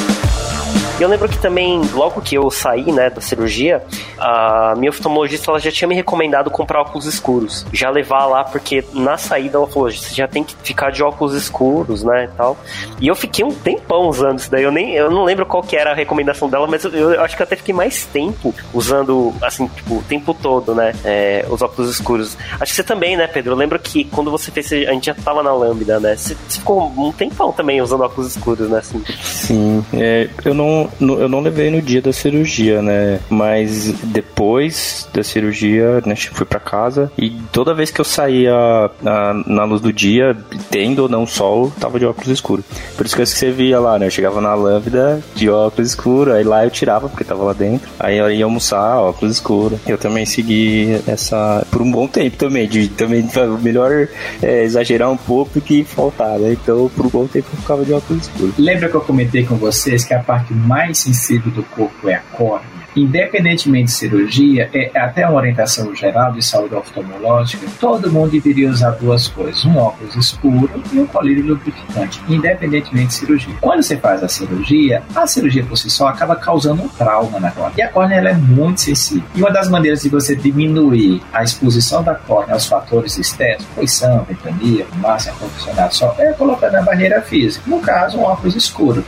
E 1.01 1.03
eu 1.03 1.09
lembro 1.09 1.27
que 1.27 1.39
também, 1.39 1.81
logo 1.95 2.21
que 2.21 2.35
eu 2.35 2.51
saí, 2.51 2.91
né, 2.91 3.09
da 3.09 3.19
cirurgia, 3.19 3.81
a 4.19 4.75
minha 4.77 4.91
oftalmologista 4.91 5.49
ela 5.49 5.59
já 5.59 5.71
tinha 5.71 5.87
me 5.87 5.95
recomendado 5.95 6.51
comprar 6.51 6.79
óculos 6.79 7.07
escuros. 7.07 7.65
Já 7.73 7.89
levar 7.89 8.27
lá, 8.27 8.43
porque 8.43 8.83
na 8.93 9.17
saída 9.17 9.57
ela 9.57 9.65
falou, 9.65 9.89
você 9.89 10.13
já 10.13 10.27
tem 10.27 10.43
que 10.43 10.55
ficar 10.61 10.91
de 10.91 11.01
óculos 11.01 11.33
escuros, 11.33 12.03
né, 12.03 12.25
e 12.25 12.37
tal. 12.37 12.55
E 12.99 13.07
eu 13.07 13.15
fiquei 13.15 13.43
um 13.43 13.49
tempão 13.49 14.09
usando 14.09 14.37
isso 14.37 14.51
daí. 14.51 14.61
Eu 14.61 14.69
nem, 14.69 14.93
eu 14.93 15.09
não 15.09 15.23
lembro 15.23 15.43
qual 15.43 15.63
que 15.63 15.75
era 15.75 15.89
a 15.89 15.95
recomendação 15.95 16.47
dela, 16.47 16.67
mas 16.67 16.85
eu, 16.85 16.91
eu 16.91 17.21
acho 17.21 17.35
que 17.35 17.41
eu 17.41 17.45
até 17.45 17.55
fiquei 17.55 17.73
mais 17.73 18.05
tempo 18.05 18.53
usando, 18.71 19.33
assim, 19.41 19.65
tipo, 19.69 19.95
o 19.95 20.03
tempo 20.03 20.35
todo, 20.35 20.75
né, 20.75 20.93
é, 21.03 21.47
os 21.49 21.63
óculos 21.63 21.89
escuros. 21.89 22.37
Acho 22.59 22.73
que 22.73 22.75
você 22.75 22.83
também, 22.83 23.17
né, 23.17 23.25
Pedro? 23.25 23.53
Eu 23.53 23.57
lembro 23.57 23.79
que 23.79 24.03
quando 24.03 24.29
você 24.29 24.51
fez, 24.51 24.71
a 24.71 24.91
gente 24.91 25.07
já 25.07 25.15
tava 25.15 25.41
na 25.41 25.51
Lambda, 25.51 25.99
né? 25.99 26.15
Você, 26.15 26.37
você 26.47 26.59
ficou 26.59 26.93
um 26.95 27.11
tempão 27.11 27.51
também 27.51 27.81
usando 27.81 28.01
óculos 28.01 28.35
escuros, 28.35 28.69
né, 28.69 28.77
assim. 28.77 29.03
Sim, 29.23 29.83
é, 29.93 30.29
eu 30.45 30.53
não, 30.53 30.90
eu 30.99 31.29
não 31.29 31.39
levei 31.39 31.69
no 31.69 31.81
dia 31.81 32.01
da 32.01 32.13
cirurgia, 32.13 32.81
né? 32.81 33.19
Mas 33.29 33.93
depois 34.03 35.07
da 35.13 35.23
cirurgia, 35.23 36.01
né, 36.05 36.15
fui 36.15 36.45
para 36.45 36.59
casa 36.59 37.11
e 37.17 37.29
toda 37.51 37.73
vez 37.73 37.91
que 37.91 38.01
eu 38.01 38.05
saía 38.05 38.53
na, 39.01 39.33
na, 39.45 39.63
luz 39.63 39.81
do 39.81 39.91
dia, 39.91 40.35
tendo 40.69 41.03
ou 41.03 41.09
não 41.09 41.25
sol, 41.25 41.71
tava 41.79 41.99
de 41.99 42.05
óculos 42.05 42.29
escuros. 42.29 42.65
Por 42.95 43.05
isso 43.05 43.15
que 43.15 43.25
você 43.25 43.51
via 43.51 43.79
lá, 43.79 43.97
né? 43.97 44.07
Eu 44.07 44.11
chegava 44.11 44.41
na 44.41 44.53
lâmpada 44.53 45.21
de 45.35 45.49
óculos 45.49 45.89
escuros, 45.89 46.33
aí 46.33 46.43
lá 46.43 46.63
eu 46.63 46.69
tirava 46.69 47.09
porque 47.09 47.23
tava 47.23 47.43
lá 47.43 47.53
dentro. 47.53 47.89
Aí 47.99 48.17
eu 48.17 48.31
ia 48.31 48.45
almoçar, 48.45 48.97
óculos 48.97 49.35
escuros. 49.35 49.79
Eu 49.87 49.97
também 49.97 50.25
segui 50.25 50.99
essa 51.07 51.65
por 51.71 51.81
um 51.81 51.91
bom 51.91 52.07
tempo 52.07 52.37
também, 52.37 52.67
de 52.67 52.87
também 52.89 53.27
melhor 53.61 54.07
é, 54.41 54.63
exagerar 54.63 55.09
um 55.11 55.17
pouco 55.17 55.55
do 55.55 55.61
que 55.61 55.83
faltar, 55.83 56.39
né? 56.39 56.53
Então, 56.53 56.89
por 56.95 57.05
um 57.05 57.09
bom 57.09 57.27
tempo 57.27 57.47
eu 57.53 57.59
ficava 57.59 57.85
de 57.85 57.93
óculos 57.93 58.23
escuros. 58.23 58.57
Lembra 58.57 58.89
que 58.89 58.95
eu 58.95 59.01
comentei 59.01 59.45
com 59.45 59.55
vocês 59.55 60.03
que 60.03 60.13
a 60.13 60.19
parte 60.19 60.53
mais 60.53 60.80
sensível 60.93 61.51
do 61.51 61.63
corpo 61.63 62.09
é 62.09 62.15
a 62.15 62.19
córnea? 62.19 62.81
independentemente 62.95 63.85
de 63.85 63.91
cirurgia, 63.91 64.69
é 64.73 64.91
até 64.99 65.27
uma 65.27 65.37
orientação 65.37 65.93
geral 65.95 66.31
de 66.33 66.43
saúde 66.43 66.75
oftalmológica, 66.75 67.65
todo 67.79 68.11
mundo 68.11 68.31
deveria 68.31 68.69
usar 68.69 68.91
duas 68.91 69.27
coisas, 69.27 69.63
um 69.65 69.77
óculos 69.77 70.15
escuro 70.15 70.69
e 70.91 70.99
um 70.99 71.07
colírio 71.07 71.45
lubrificante, 71.45 72.21
independentemente 72.27 73.07
de 73.07 73.13
cirurgia. 73.13 73.55
Quando 73.61 73.81
você 73.81 73.97
faz 73.97 74.23
a 74.23 74.27
cirurgia, 74.27 75.03
a 75.15 75.25
cirurgia 75.25 75.63
por 75.63 75.77
si 75.77 75.89
só 75.89 76.07
acaba 76.07 76.35
causando 76.35 76.83
um 76.83 76.87
trauma 76.87 77.39
na 77.39 77.51
córnea. 77.51 77.73
E 77.77 77.81
a 77.81 77.89
córnea 77.89 78.15
ela 78.15 78.29
é 78.29 78.33
muito 78.33 78.81
sensível. 78.81 79.23
E 79.35 79.41
uma 79.41 79.51
das 79.51 79.69
maneiras 79.69 80.01
de 80.01 80.09
você 80.09 80.35
diminuir 80.35 81.21
a 81.33 81.43
exposição 81.43 82.03
da 82.03 82.15
córnea 82.15 82.53
aos 82.53 82.65
fatores 82.65 83.17
externos, 83.17 83.65
poluição, 83.73 84.25
ventania, 84.27 84.85
fumaça, 84.85 85.31
ar-condicionado, 85.31 85.95
sol, 85.95 86.15
é 86.17 86.33
colocando 86.33 86.75
a 86.75 86.81
barreira 86.81 87.21
física. 87.21 87.63
No 87.67 87.79
caso, 87.79 88.17
um 88.17 88.23
óculos 88.23 88.55
escuro. 88.55 89.03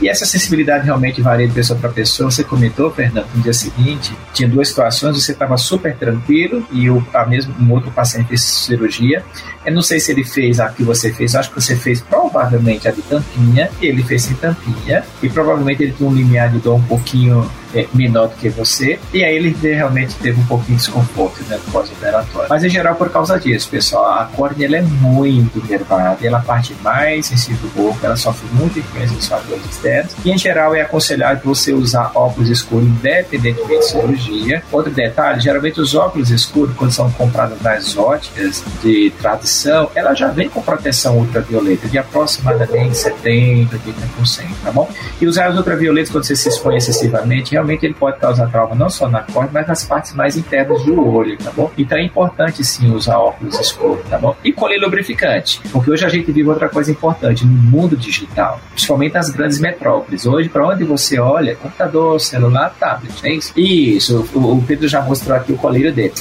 E 0.00 0.08
essa 0.08 0.24
sensibilidade 0.24 0.84
realmente 0.84 1.20
varia 1.20 1.46
de 1.46 1.52
pessoa 1.52 1.78
para 1.78 1.90
pessoa. 1.90 2.30
Você 2.30 2.44
comentou, 2.44 2.90
Fernando, 2.90 3.26
no 3.34 3.42
dia 3.42 3.52
seguinte, 3.52 4.16
tinha 4.32 4.48
duas 4.48 4.68
situações, 4.68 5.16
você 5.16 5.32
estava 5.32 5.56
super 5.56 5.96
tranquilo 5.96 6.64
e 6.70 6.88
o, 6.88 7.04
a 7.12 7.26
mesmo, 7.26 7.54
um 7.58 7.72
outro 7.72 7.90
paciente 7.90 8.28
fez 8.28 8.42
cirurgia. 8.42 9.24
Eu 9.66 9.74
não 9.74 9.82
sei 9.82 9.98
se 9.98 10.12
ele 10.12 10.24
fez 10.24 10.60
a 10.60 10.68
que 10.68 10.82
você 10.82 11.12
fez, 11.12 11.34
acho 11.34 11.50
que 11.50 11.60
você 11.60 11.76
fez 11.76 12.00
provavelmente 12.00 12.86
a 12.86 12.90
de 12.92 13.02
tampinha, 13.02 13.70
ele 13.82 14.02
fez 14.02 14.22
sem 14.22 14.36
tampinha, 14.36 15.04
e 15.22 15.28
provavelmente 15.28 15.82
ele 15.82 15.92
tinha 15.92 16.08
um 16.08 16.14
limiar 16.14 16.50
de 16.50 16.58
dor 16.58 16.76
um 16.76 16.82
pouquinho 16.82 17.48
menor 17.92 18.28
do 18.28 18.36
que 18.36 18.48
você, 18.48 18.98
e 19.12 19.24
aí 19.24 19.36
ele 19.36 19.56
realmente 19.60 20.14
teve 20.16 20.40
um 20.40 20.46
pouquinho 20.46 20.78
de 20.78 20.84
desconforto 20.84 21.42
né, 21.44 21.58
pós-operatório. 21.70 22.48
Mas 22.48 22.64
em 22.64 22.68
geral, 22.68 22.94
por 22.94 23.10
causa 23.10 23.38
disso, 23.38 23.68
pessoal, 23.68 24.20
a 24.20 24.24
córnea 24.26 24.66
ela 24.66 24.76
é 24.76 24.82
muito 24.82 25.64
nervada, 25.66 26.18
ela 26.26 26.38
é 26.38 26.40
a 26.40 26.42
parte 26.42 26.74
mais 26.82 27.26
sensível 27.26 27.68
do 27.68 27.74
corpo, 27.74 27.98
ela 28.04 28.16
sofre 28.16 28.46
muita 28.52 28.78
influência 28.78 29.16
dos 29.16 29.28
fatores 29.28 29.64
externos, 29.64 30.14
e 30.24 30.30
em 30.30 30.38
geral 30.38 30.74
é 30.74 30.82
aconselhado 30.82 31.40
você 31.44 31.72
usar 31.72 32.10
óculos 32.14 32.48
escuros 32.48 32.88
independentemente 32.88 33.80
de 33.80 33.84
cirurgia. 33.84 34.62
Outro 34.72 34.92
detalhe, 34.92 35.40
geralmente 35.40 35.80
os 35.80 35.94
óculos 35.94 36.30
escuros, 36.30 36.74
quando 36.76 36.92
são 36.92 37.10
comprados 37.12 37.60
nas 37.60 37.96
óticas 37.96 38.62
de 38.82 39.12
tradição, 39.18 39.90
ela 39.94 40.14
já 40.14 40.28
vem 40.28 40.48
com 40.48 40.62
proteção 40.62 41.18
ultravioleta 41.18 41.88
de 41.88 41.98
aproximadamente 41.98 42.94
70%, 42.94 43.68
80%, 43.70 44.46
tá 44.64 44.72
bom? 44.72 44.88
E 45.20 45.26
usar 45.26 45.50
os 45.50 45.56
ultravioletas 45.56 46.10
quando 46.10 46.24
você 46.24 46.36
se 46.36 46.48
expõe 46.48 46.76
excessivamente, 46.76 47.57
realmente 47.58 47.84
ele 47.84 47.94
pode 47.94 48.18
causar 48.18 48.46
trauma 48.48 48.74
não 48.74 48.88
só 48.88 49.08
na 49.08 49.22
córnea, 49.22 49.50
mas 49.52 49.66
nas 49.66 49.84
partes 49.84 50.14
mais 50.14 50.36
internas 50.36 50.82
do 50.84 51.06
olho, 51.06 51.36
tá 51.38 51.50
bom? 51.50 51.70
Então 51.76 51.98
é 51.98 52.02
importante 52.02 52.64
sim 52.64 52.90
usar 52.92 53.18
óculos 53.18 53.58
escuros, 53.58 54.04
tá 54.08 54.18
bom? 54.18 54.34
E 54.44 54.52
colher 54.52 54.78
lubrificante, 54.78 55.60
porque 55.72 55.90
hoje 55.90 56.04
a 56.04 56.08
gente 56.08 56.30
vive 56.30 56.48
outra 56.48 56.68
coisa 56.68 56.90
importante 56.90 57.44
no 57.44 57.52
mundo 57.52 57.96
digital, 57.96 58.60
principalmente 58.70 59.14
nas 59.14 59.30
grandes 59.30 59.58
metrópoles. 59.58 60.26
Hoje, 60.26 60.48
para 60.48 60.66
onde 60.66 60.84
você 60.84 61.18
olha, 61.18 61.56
computador, 61.56 62.20
celular, 62.20 62.74
tablet, 62.78 63.14
é 63.24 63.32
isso? 63.32 63.52
Isso, 63.56 64.28
o, 64.34 64.62
Pedro 64.62 64.86
já 64.86 65.02
mostrou 65.02 65.36
aqui 65.36 65.52
o 65.52 65.56
colírio 65.56 65.92
dele. 65.92 66.12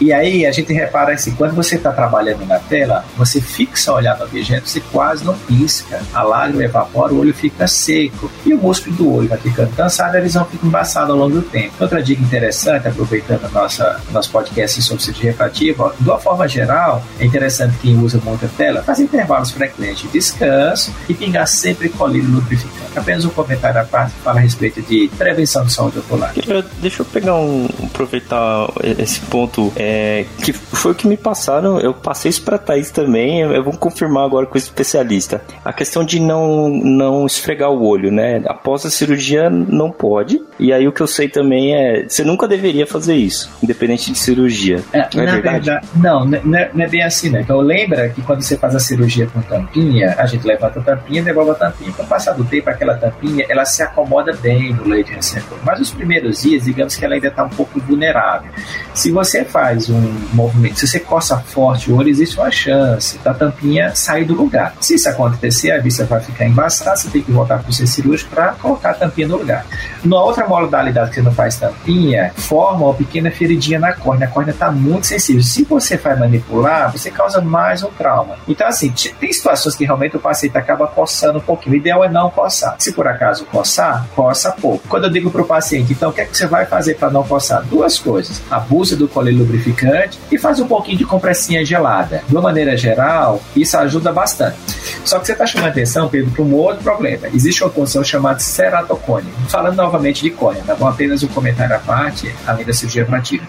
E 0.00 0.12
aí 0.12 0.46
a 0.46 0.52
gente 0.52 0.72
repara 0.72 1.14
assim, 1.14 1.34
quando 1.34 1.54
você 1.54 1.76
está 1.76 1.92
trabalhando 1.92 2.46
na 2.46 2.58
tela, 2.58 3.04
você 3.16 3.40
fixa 3.40 3.90
a 3.90 3.94
olhar 3.94 4.18
no 4.18 4.24
objeto, 4.24 4.68
você 4.68 4.80
quase 4.92 5.24
não 5.24 5.34
pisca, 5.34 6.00
a 6.12 6.22
lágrima 6.22 6.64
evapora, 6.64 7.12
o 7.12 7.20
olho 7.20 7.34
fica 7.34 7.66
seco 7.66 8.30
e 8.44 8.54
o 8.54 8.58
músculo 8.58 8.96
do 8.96 9.14
olho 9.14 9.28
vai 9.28 9.38
ficando 9.38 9.74
cansado, 9.74 10.16
a 10.16 10.20
visão 10.20 10.44
fica 10.44 10.66
passado 10.84 11.12
ao 11.12 11.18
longo 11.18 11.36
do 11.36 11.42
tempo. 11.42 11.72
Outra 11.80 12.02
dica 12.02 12.22
interessante, 12.22 12.86
aproveitando 12.86 13.46
a 13.46 13.48
nossa, 13.48 14.02
nosso 14.12 14.30
podcast 14.30 14.82
sobre 14.82 15.02
cirurgia 15.02 15.30
refrativa, 15.30 15.94
de 15.98 16.06
uma 16.06 16.18
forma 16.18 16.46
geral, 16.46 17.02
é 17.18 17.24
interessante 17.24 17.74
quem 17.80 17.98
usa 17.98 18.20
muita 18.22 18.46
tela 18.48 18.82
fazer 18.82 19.04
intervalos 19.04 19.50
frequentes 19.50 20.02
de 20.02 20.08
descanso 20.08 20.94
e 21.08 21.14
pingar 21.14 21.48
sempre 21.48 21.88
colírio 21.88 22.30
lubrificante. 22.30 22.98
Apenas 22.98 23.24
um 23.24 23.30
comentário 23.30 23.80
à 23.80 23.84
parte 23.84 24.12
que 24.12 24.20
fala 24.20 24.38
a 24.38 24.42
respeito 24.42 24.82
de 24.82 25.10
prevenção 25.16 25.64
de 25.64 25.72
saúde 25.72 26.00
ocular. 26.00 26.34
Deixa 26.82 27.00
eu 27.00 27.06
pegar 27.06 27.34
um, 27.34 27.66
aproveitar 27.84 28.68
esse 28.98 29.20
ponto, 29.20 29.72
é, 29.76 30.26
que 30.42 30.52
foi 30.52 30.92
o 30.92 30.94
que 30.94 31.08
me 31.08 31.16
passaram, 31.16 31.80
eu 31.80 31.94
passei 31.94 32.28
isso 32.28 32.42
para 32.42 32.58
Thaís 32.58 32.90
também, 32.90 33.40
eu 33.40 33.64
vou 33.64 33.72
confirmar 33.72 34.24
agora 34.24 34.44
com 34.44 34.54
o 34.54 34.58
especialista. 34.58 35.40
A 35.64 35.72
questão 35.72 36.04
de 36.04 36.20
não, 36.20 36.68
não 36.68 37.24
esfregar 37.24 37.70
o 37.70 37.82
olho, 37.86 38.12
né? 38.12 38.42
Após 38.46 38.84
a 38.84 38.90
cirurgia 38.90 39.48
não 39.48 39.90
pode, 39.90 40.42
e 40.58 40.73
aí 40.74 40.88
o 40.88 40.92
que 40.92 41.00
eu 41.00 41.06
sei 41.06 41.28
também 41.28 41.74
é, 41.74 42.04
você 42.08 42.24
nunca 42.24 42.46
deveria 42.46 42.86
fazer 42.86 43.14
isso, 43.14 43.50
independente 43.62 44.12
de 44.12 44.18
cirurgia. 44.18 44.82
É, 44.92 45.08
não 45.14 45.22
é 45.22 45.26
verdade? 45.26 45.66
verdade? 45.66 45.88
Não, 45.96 46.24
não 46.24 46.58
é, 46.58 46.70
não 46.72 46.84
é, 46.84 46.88
bem 46.88 47.02
assim, 47.02 47.30
né? 47.30 47.40
Então 47.40 47.60
lembra 47.60 48.08
que 48.08 48.22
quando 48.22 48.42
você 48.42 48.56
faz 48.56 48.74
a 48.74 48.78
cirurgia 48.78 49.26
com 49.26 49.40
tampinha, 49.42 50.14
a 50.18 50.26
gente 50.26 50.46
levanta 50.46 50.80
a 50.80 50.82
tampinha 50.82 51.20
e 51.20 51.24
devolve 51.24 51.50
a 51.50 51.54
tampinha. 51.54 51.92
Com 51.92 52.02
o 52.02 52.06
passar 52.06 52.32
do 52.32 52.44
tempo, 52.44 52.70
aquela 52.70 52.94
tampinha, 52.96 53.44
ela 53.48 53.64
se 53.64 53.82
acomoda 53.82 54.32
bem 54.34 54.72
no 54.72 54.84
leite 54.84 55.12
receptor. 55.12 55.58
Mas 55.64 55.80
os 55.80 55.90
primeiros 55.90 56.42
dias, 56.42 56.64
digamos 56.64 56.96
que 56.96 57.04
ela 57.04 57.14
ainda 57.14 57.28
está 57.28 57.44
um 57.44 57.48
pouco 57.48 57.80
vulnerável. 57.80 58.50
Se 58.92 59.10
você 59.10 59.44
faz 59.44 59.88
um 59.88 60.00
movimento, 60.32 60.78
se 60.78 60.86
você 60.86 61.00
coça 61.00 61.38
forte 61.38 61.90
o 61.90 61.96
olho, 61.96 62.08
existe 62.08 62.36
uma 62.38 62.50
chance 62.50 63.18
da 63.18 63.34
tampinha 63.34 63.94
sair 63.94 64.24
do 64.24 64.34
lugar. 64.34 64.74
Se 64.80 64.94
isso 64.94 65.08
acontecer, 65.08 65.70
a 65.70 65.78
vista 65.78 66.04
vai 66.04 66.20
ficar 66.20 66.46
embaçada, 66.46 66.96
você 66.96 67.08
tem 67.10 67.22
que 67.22 67.32
voltar 67.32 67.58
para 67.58 67.70
o 67.70 67.72
seu 67.72 67.86
cirúrgico 67.86 68.30
para 68.30 68.52
colocar 68.52 68.90
a 68.90 68.94
tampinha 68.94 69.28
no 69.28 69.36
lugar. 69.36 69.66
Numa 70.04 70.22
outra 70.22 70.46
modalidade 70.64 71.10
que 71.10 71.16
você 71.16 71.22
não 71.22 71.32
faz 71.32 71.56
tampinha, 71.56 72.32
forma 72.36 72.86
uma 72.86 72.94
pequena 72.94 73.30
feridinha 73.30 73.78
na 73.78 73.92
córnea. 73.92 74.26
A 74.26 74.30
córnea 74.30 74.52
está 74.52 74.70
muito 74.70 75.06
sensível. 75.06 75.42
Se 75.42 75.64
você 75.64 75.96
vai 75.96 76.16
manipular, 76.16 76.90
você 76.90 77.10
causa 77.10 77.40
mais 77.40 77.82
um 77.82 77.90
trauma. 77.90 78.36
Então, 78.48 78.66
assim, 78.66 78.92
tem 79.20 79.32
situações 79.32 79.74
que 79.74 79.84
realmente 79.84 80.16
o 80.16 80.20
paciente 80.20 80.56
acaba 80.56 80.86
coçando 80.86 81.38
um 81.38 81.42
pouquinho. 81.42 81.74
O 81.74 81.78
ideal 81.78 82.04
é 82.04 82.08
não 82.08 82.30
coçar. 82.30 82.76
Se 82.78 82.92
por 82.92 83.06
acaso 83.06 83.44
coçar, 83.46 84.06
coça 84.14 84.52
pouco. 84.52 84.86
Quando 84.88 85.04
eu 85.04 85.10
digo 85.10 85.30
para 85.30 85.42
o 85.42 85.46
paciente, 85.46 85.92
então, 85.92 86.10
o 86.10 86.12
que, 86.12 86.20
é 86.20 86.24
que 86.24 86.36
você 86.36 86.46
vai 86.46 86.66
fazer 86.66 86.94
para 86.94 87.10
não 87.10 87.22
coçar? 87.22 87.62
Duas 87.64 87.98
coisas. 87.98 88.42
Abusa 88.50 88.96
do 88.96 89.08
colírio 89.08 89.40
lubrificante 89.40 90.18
e 90.30 90.38
faz 90.38 90.60
um 90.60 90.66
pouquinho 90.66 90.98
de 90.98 91.04
compressinha 91.04 91.64
gelada. 91.64 92.22
De 92.26 92.34
uma 92.34 92.42
maneira 92.42 92.76
geral, 92.76 93.40
isso 93.54 93.76
ajuda 93.76 94.12
bastante. 94.12 94.56
Só 95.04 95.18
que 95.18 95.26
você 95.26 95.32
está 95.32 95.46
chamando 95.46 95.70
atenção, 95.70 96.08
Pedro, 96.08 96.30
para 96.30 96.42
um 96.42 96.54
outro 96.54 96.82
problema. 96.82 97.28
Existe 97.34 97.62
uma 97.62 97.70
condição 97.70 98.02
chamada 98.02 98.38
ceratocone. 98.38 99.26
Falando 99.48 99.76
novamente 99.76 100.22
de 100.22 100.30
córnea, 100.30 100.53
tá 100.62 100.74
bom? 100.74 100.86
Apenas 100.86 101.22
um 101.22 101.28
comentário 101.28 101.74
à 101.74 101.78
parte, 101.78 102.34
além 102.46 102.64
da 102.64 102.72
cirurgia 102.72 103.04
pratica. 103.04 103.46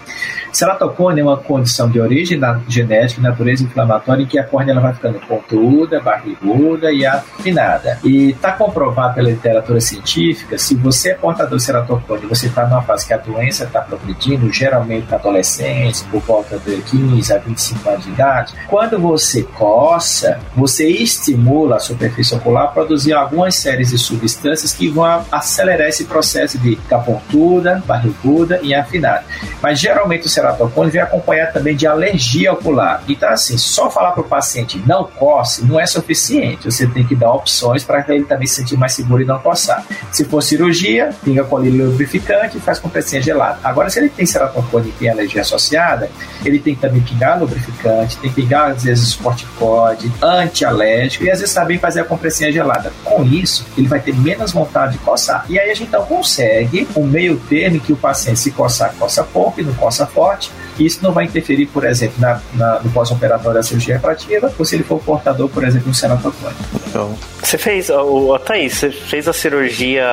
Ceratocone 0.56 1.20
é 1.20 1.22
uma 1.22 1.36
condição 1.36 1.86
de 1.86 2.00
origem 2.00 2.38
da 2.38 2.58
genética, 2.66 3.20
natureza 3.20 3.62
inflamatória, 3.62 4.22
em 4.22 4.26
que 4.26 4.38
a 4.38 4.42
córnea 4.42 4.72
ela 4.72 4.80
vai 4.80 4.94
ficando 4.94 5.20
pontuda, 5.20 6.00
barriguda 6.00 6.90
e 6.90 7.04
afinada. 7.04 7.98
E 8.02 8.30
está 8.30 8.52
comprovado 8.52 9.16
pela 9.16 9.28
literatura 9.28 9.78
científica, 9.82 10.56
se 10.56 10.74
você 10.74 11.10
é 11.10 11.14
portador 11.14 11.58
de 11.58 11.62
ceratocone, 11.62 12.24
você 12.24 12.46
está 12.46 12.66
numa 12.66 12.80
fase 12.80 13.06
que 13.06 13.12
a 13.12 13.18
doença 13.18 13.64
está 13.64 13.82
progredindo, 13.82 14.50
geralmente 14.50 15.10
na 15.10 15.18
adolescência, 15.18 16.08
por 16.10 16.22
volta 16.22 16.58
de 16.58 16.80
15 16.80 17.34
a 17.34 17.36
25 17.36 17.90
anos 17.90 18.04
de 18.06 18.10
idade, 18.12 18.54
quando 18.66 18.98
você 18.98 19.42
coça, 19.42 20.40
você 20.56 20.88
estimula 20.88 21.76
a 21.76 21.80
superfície 21.80 22.34
ocular 22.34 22.64
a 22.64 22.68
produzir 22.68 23.12
algumas 23.12 23.56
séries 23.56 23.90
de 23.90 23.98
substâncias 23.98 24.72
que 24.72 24.88
vão 24.88 25.22
acelerar 25.30 25.88
esse 25.88 26.06
processo 26.06 26.56
de 26.56 26.76
ficar 26.76 27.00
pontuda, 27.00 27.82
barriguda 27.86 28.58
e 28.62 28.74
afinada. 28.74 29.22
Mas 29.60 29.78
geralmente 29.78 30.24
o 30.24 30.30
ceratocone 30.30 30.45
ceratocone 30.46 30.90
vem 30.90 31.00
acompanhado 31.00 31.52
também 31.52 31.74
de 31.74 31.86
alergia 31.86 32.52
ocular. 32.52 33.02
Então, 33.08 33.28
assim, 33.28 33.58
só 33.58 33.90
falar 33.90 34.12
para 34.12 34.20
o 34.20 34.24
paciente 34.24 34.80
não 34.86 35.04
coce 35.04 35.64
não 35.64 35.80
é 35.80 35.86
suficiente. 35.86 36.70
Você 36.70 36.86
tem 36.86 37.04
que 37.04 37.14
dar 37.14 37.32
opções 37.32 37.82
para 37.82 38.04
ele 38.08 38.24
também 38.24 38.46
se 38.46 38.56
sentir 38.56 38.76
mais 38.76 38.92
seguro 38.92 39.22
e 39.22 39.26
não 39.26 39.38
coçar. 39.38 39.84
Se 40.12 40.24
for 40.24 40.42
cirurgia, 40.42 41.10
pinga 41.24 41.44
colírio 41.44 41.86
lubrificante 41.86 42.58
e 42.58 42.60
faz 42.60 42.78
compressinha 42.78 43.20
gelada. 43.20 43.58
Agora, 43.64 43.90
se 43.90 43.98
ele 43.98 44.08
tem 44.08 44.24
ceratocone 44.24 44.88
e 44.88 44.92
tem 44.92 45.08
alergia 45.08 45.40
associada, 45.40 46.10
ele 46.44 46.58
tem 46.58 46.74
que 46.74 46.80
também 46.80 47.00
pingar 47.00 47.38
lubrificante, 47.38 48.18
tem 48.18 48.30
que 48.30 48.42
pingar, 48.42 48.70
às 48.70 48.84
vezes, 48.84 49.14
corticóide, 49.14 50.12
antialérgico 50.22 51.24
e 51.24 51.30
às 51.30 51.40
vezes 51.40 51.54
também 51.54 51.78
fazer 51.78 52.00
a 52.00 52.04
compressinha 52.04 52.52
gelada. 52.52 52.92
Com 53.02 53.24
isso, 53.24 53.66
ele 53.76 53.88
vai 53.88 54.00
ter 54.00 54.14
menos 54.14 54.52
vontade 54.52 54.92
de 54.92 54.98
coçar. 54.98 55.44
E 55.48 55.58
aí 55.58 55.70
a 55.70 55.74
gente 55.74 55.88
então 55.88 56.04
consegue 56.04 56.86
um 56.96 57.06
meio 57.06 57.36
termo 57.48 57.76
em 57.76 57.80
que 57.80 57.92
o 57.92 57.96
paciente 57.96 58.38
se 58.40 58.50
coçar, 58.50 58.92
coça 58.98 59.22
pouco 59.22 59.60
e 59.60 59.64
não 59.64 59.74
coça 59.74 60.06
forte. 60.06 60.35
E 60.36 60.65
isso 60.84 61.00
não 61.02 61.12
vai 61.12 61.24
interferir, 61.24 61.66
por 61.66 61.84
exemplo, 61.84 62.16
na, 62.18 62.40
na 62.54 62.80
no 62.80 62.90
pós-operatório 62.90 63.54
da 63.54 63.62
cirurgia 63.62 63.94
refrativa, 63.94 64.52
ou 64.58 64.64
se 64.64 64.76
ele 64.76 64.84
for 64.84 65.00
portador, 65.00 65.48
por 65.48 65.64
exemplo, 65.64 65.84
de 65.84 65.90
um 65.90 65.94
ceratocone. 65.94 66.56
Então, 66.88 67.16
você 67.42 67.58
fez, 67.58 67.90
o 67.90 68.38
Thaís, 68.38 68.74
você 68.74 68.90
fez 68.90 69.28
a 69.28 69.32
cirurgia 69.32 70.04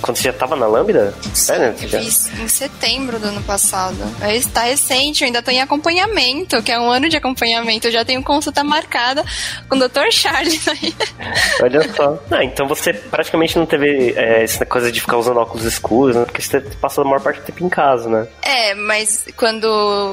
quando 0.00 0.16
você 0.16 0.24
já 0.24 0.30
estava 0.30 0.56
na 0.56 0.66
Lambda? 0.66 1.14
Sim, 1.32 1.52
é, 1.52 1.58
né? 1.58 1.74
Eu 1.80 1.88
fiz 1.88 2.26
em 2.38 2.48
setembro 2.48 3.18
do 3.18 3.28
ano 3.28 3.42
passado. 3.42 3.96
Está 4.34 4.62
recente, 4.62 5.22
eu 5.22 5.26
ainda 5.26 5.38
estou 5.38 5.54
em 5.54 5.60
acompanhamento, 5.60 6.62
que 6.62 6.72
é 6.72 6.78
um 6.78 6.90
ano 6.90 7.08
de 7.08 7.16
acompanhamento. 7.16 7.86
Eu 7.86 7.92
já 7.92 8.04
tenho 8.04 8.22
consulta 8.22 8.64
marcada 8.64 9.24
com 9.68 9.76
o 9.76 9.78
Dr. 9.78 10.10
Charles 10.10 10.66
aí. 10.66 10.94
Olha 11.62 11.94
só. 11.94 12.18
Ah, 12.30 12.44
então 12.44 12.66
você 12.66 12.92
praticamente 12.92 13.56
não 13.56 13.66
teve 13.66 14.14
é, 14.16 14.42
essa 14.42 14.66
coisa 14.66 14.90
de 14.90 15.00
ficar 15.00 15.18
usando 15.18 15.36
óculos 15.36 15.64
escuros, 15.64 16.16
né? 16.16 16.24
Porque 16.24 16.42
você 16.42 16.60
passou 16.60 17.04
a 17.04 17.06
maior 17.06 17.20
parte 17.20 17.40
do 17.40 17.44
tempo 17.44 17.64
em 17.64 17.68
casa, 17.68 18.08
né? 18.08 18.26
É, 18.42 18.74
mas 18.74 19.26
quando 19.36 19.66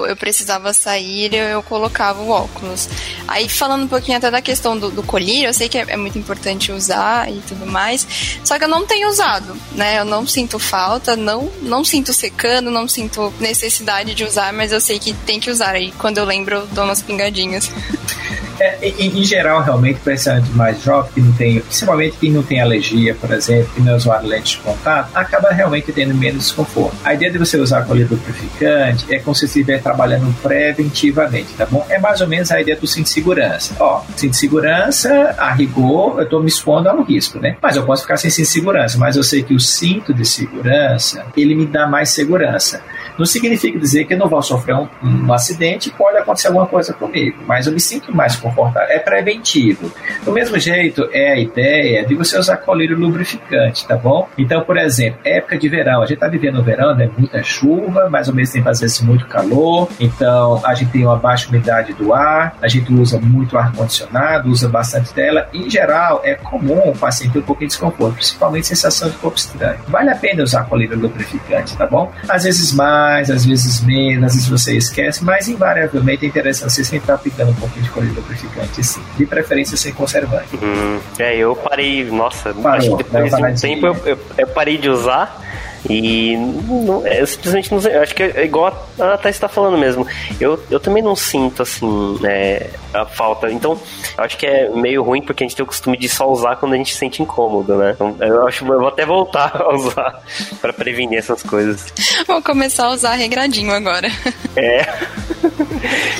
eu 0.06 0.16
precisava 0.16 0.74
sair, 0.74 1.34
eu 1.34 1.62
colocava 1.64 2.22
o 2.22 2.30
óculos. 2.30 2.90
Aí 3.28 3.48
falando 3.48 3.84
um 3.84 3.88
pouquinho 3.88 4.18
até 4.18 4.30
da 4.32 4.42
questão 4.42 4.78
do, 4.78 4.90
do 4.90 5.04
colírio, 5.04 5.48
eu 5.48 5.54
sei 5.54 5.70
que 5.70 5.78
é, 5.78 5.86
é 5.90 5.98
muito 5.98 6.18
importante 6.18 6.72
usar 6.72 7.32
e 7.32 7.40
tudo 7.48 7.66
mais, 7.66 8.08
só 8.44 8.58
que 8.58 8.64
eu 8.64 8.70
não 8.70 8.86
tenho 8.86 9.10
usado, 9.10 9.56
né? 9.74 10.00
Eu 10.00 10.06
não 10.06 10.26
sinto 10.26 10.60
falta, 10.60 11.16
não, 11.16 11.52
não 11.62 11.84
sinto 11.84 12.14
secando, 12.14 12.72
não 12.72 12.88
sinto 12.88 13.34
necessidade 13.40 14.14
de 14.14 14.24
usar, 14.24 14.54
mas 14.54 14.72
eu 14.72 14.82
sei 14.82 15.00
que 15.00 15.14
tem 15.14 15.40
que 15.40 15.50
usar. 15.50 15.76
Aí 15.76 15.92
quando 15.98 16.18
eu 16.18 16.26
lembro, 16.26 16.56
eu 16.56 16.68
dou 16.68 16.84
umas 16.86 17.02
pingadinhas. 17.02 17.70
É, 18.60 18.90
em, 18.90 19.20
em, 19.20 19.24
geral, 19.24 19.62
realmente, 19.62 20.00
para 20.02 20.14
esse 20.14 20.30
mais 20.54 20.82
jovem, 20.84 21.12
que 21.14 21.22
não 21.22 21.32
tem, 21.32 21.62
principalmente 21.62 22.18
quem 22.18 22.30
não 22.30 22.44
tem 22.44 22.60
alergia, 22.60 23.16
por 23.16 23.32
exemplo, 23.32 23.72
que 23.74 23.82
não 23.82 23.94
é 23.94 23.96
usuário 23.96 24.26
de 24.26 24.30
lente 24.30 24.58
de 24.58 24.64
contato, 24.64 25.16
acaba 25.16 25.50
realmente 25.50 25.92
tendo 25.94 26.14
menos 26.14 26.44
desconforto. 26.44 26.96
A 27.04 27.14
ideia 27.14 27.32
de 27.32 27.38
você 27.38 27.58
usar 27.58 27.84
colírio 27.84 28.10
lubrificante 28.12 29.06
é 29.14 29.20
como 29.20 29.34
se 29.34 29.48
você 29.48 29.60
trabalhando 29.80 30.34
preventivamente, 30.42 31.54
tá 31.54 31.66
bom? 31.66 31.86
É 31.90 32.00
mais 32.00 32.22
ou 32.22 32.28
menos 32.28 32.52
a 32.52 32.62
ideia 32.62 32.78
do 32.78 32.88
cinto 32.88 33.06
de 33.06 33.12
segurança. 33.12 33.76
Ó, 33.80 34.04
cinto 34.16 34.32
de 34.32 34.38
segurança, 34.38 35.36
a 35.38 35.52
rigor, 35.54 36.18
eu 36.18 36.24
estou 36.24 36.42
me 36.42 36.48
expondo 36.48 36.90
a 36.90 36.94
um 36.94 37.04
risco, 37.04 37.40
né? 37.40 37.58
Mas 37.62 37.76
eu 37.76 37.86
posso 37.86 38.04
ficar 38.04 38.18
sem 38.18 38.30
cinto 38.30 38.46
de 38.46 38.52
segurança, 38.52 38.98
mas 38.98 39.16
eu 39.16 39.24
sei 39.24 39.44
que 39.44 39.54
o 39.54 39.60
cinto 39.60 40.14
de 40.14 40.26
segurança, 40.26 41.26
ele 41.36 41.56
me 41.56 41.66
dá 41.66 41.88
mais 41.88 42.10
segurança. 42.10 42.82
Não 43.20 43.26
significa 43.26 43.78
dizer 43.78 44.06
que 44.06 44.14
eu 44.14 44.18
não 44.18 44.30
vou 44.30 44.42
sofrer 44.42 44.76
um, 44.76 44.88
um 45.04 45.34
acidente 45.34 45.90
pode 45.92 46.18
acontecer 46.18 46.48
alguma 46.48 46.66
coisa 46.66 46.94
comigo, 46.94 47.44
mas 47.46 47.68
eu 47.68 47.74
me 47.74 47.80
sinto 47.82 48.16
mais 48.16 48.38
confortável. 48.38 48.90
É 48.90 49.00
preventivo. 49.00 49.92
Do 50.24 50.32
mesmo 50.32 50.58
jeito, 50.58 51.10
é 51.12 51.34
a 51.34 51.40
ideia 51.40 52.06
de 52.06 52.16
você 52.16 52.38
usar 52.38 52.58
colírio 52.58 52.98
lubrificante, 52.98 53.86
tá 53.86 53.98
bom? 53.98 54.28
Então, 54.38 54.62
por 54.62 54.78
exemplo, 54.78 55.20
época 55.24 55.58
de 55.58 55.68
verão, 55.68 56.02
a 56.02 56.06
gente 56.06 56.20
tá 56.20 56.28
vivendo 56.28 56.60
o 56.60 56.64
verão, 56.64 56.96
né? 56.96 57.10
Muita 57.18 57.44
chuva, 57.44 58.08
mas 58.10 58.30
ao 58.30 58.36
mesmo 58.36 58.54
tempo 58.54 58.70
às 58.70 58.80
vezes 58.80 59.02
muito 59.02 59.28
calor, 59.28 59.90
então 60.00 60.62
a 60.66 60.74
gente 60.74 60.92
tem 60.92 61.06
uma 61.06 61.18
baixa 61.18 61.50
umidade 61.50 61.94
do 61.94 62.14
ar, 62.14 62.56
a 62.62 62.68
gente 62.70 62.94
usa 62.94 63.20
muito 63.20 63.58
ar-condicionado, 63.58 64.50
usa 64.50 64.70
bastante 64.70 65.14
tela. 65.14 65.50
Em 65.54 65.70
geral, 65.70 66.22
é 66.24 66.36
comum 66.36 66.90
o 66.90 66.98
paciente 66.98 67.34
ter 67.34 67.40
um 67.40 67.44
pouquinho 67.44 67.68
de 67.68 67.74
desconforto, 67.74 68.16
principalmente 68.16 68.68
sensação 68.68 69.10
de 69.10 69.18
corpo 69.18 69.38
estranho. 69.38 69.80
Vale 69.88 70.10
a 70.10 70.16
pena 70.16 70.44
usar 70.44 70.64
colírio 70.64 70.98
lubrificante, 70.98 71.76
tá 71.76 71.86
bom? 71.86 72.12
Às 72.28 72.44
vezes 72.46 72.72
mais 72.72 73.09
mais, 73.10 73.32
às 73.32 73.44
vezes 73.44 73.82
menos, 73.82 74.26
às 74.26 74.34
vezes 74.34 74.48
você 74.48 74.78
esquece, 74.78 75.24
mas 75.24 75.48
invariavelmente 75.48 76.26
é 76.26 76.30
interessante 76.30 76.74
você 76.74 76.84
sempre 76.84 77.04
estar 77.04 77.16
aplicando 77.16 77.50
um 77.50 77.56
pouquinho 77.56 77.84
de 77.84 77.90
colírio 77.90 78.16
lubrificante, 78.16 78.84
sim. 78.84 79.02
De 79.18 79.26
preferência 79.26 79.76
sem 79.76 79.92
conservante. 79.94 80.56
Hum, 80.62 81.00
é, 81.18 81.36
eu 81.36 81.56
parei, 81.56 82.06
nossa, 82.06 82.54
Parou, 82.54 82.98
depois 82.98 83.32
de 83.32 83.44
um 83.44 83.56
tempo 83.56 83.88
eu, 83.88 83.96
eu, 84.06 84.20
eu 84.38 84.48
parei 84.48 84.78
de 84.78 84.90
usar 84.90 85.42
e 85.88 86.36
não, 86.36 87.06
é, 87.06 87.22
eu 87.22 87.28
simplesmente 87.28 87.72
não 87.72 87.80
sei. 87.80 87.96
Eu 87.96 88.02
acho 88.02 88.16
que 88.16 88.24
é 88.24 88.44
igual 88.44 88.68
a 89.00 89.18
Thais 89.18 89.36
está 89.36 89.48
falando 89.48 89.78
mesmo. 89.78 90.06
Eu, 90.40 90.62
eu 90.70 90.80
também 90.80 91.02
não 91.02 91.16
sinto 91.16 91.62
assim 91.62 92.20
é, 92.26 92.70
a 92.94 93.06
falta. 93.06 93.52
Então, 93.52 93.80
eu 94.18 94.24
acho 94.24 94.38
que 94.38 94.46
é 94.46 94.70
meio 94.70 95.04
ruim 95.04 95.22
porque 95.22 95.44
a 95.44 95.48
gente 95.48 95.56
tem 95.56 95.64
o 95.64 95.68
costume 95.68 95.98
de 95.98 96.10
só 96.10 96.30
usar 96.30 96.56
quando 96.58 96.74
a 96.74 96.78
gente 96.78 96.94
se 96.94 97.00
sente 97.00 97.22
incômodo, 97.22 97.76
né? 97.76 97.92
Então, 97.96 98.16
eu 98.20 98.48
acho 98.48 98.66
que 98.66 98.72
eu 98.72 98.80
vou 98.80 98.88
até 98.88 99.06
voltar 99.06 99.62
a 99.62 99.74
usar 99.74 100.22
para 100.60 100.74
prevenir 100.74 101.20
essas 101.20 101.44
coisas. 101.44 101.94
Vou 102.28 102.42
começar 102.42 102.86
a 102.86 102.92
usar 102.92 103.14
regradinho 103.14 103.72
agora. 103.72 104.10
É. 104.56 104.84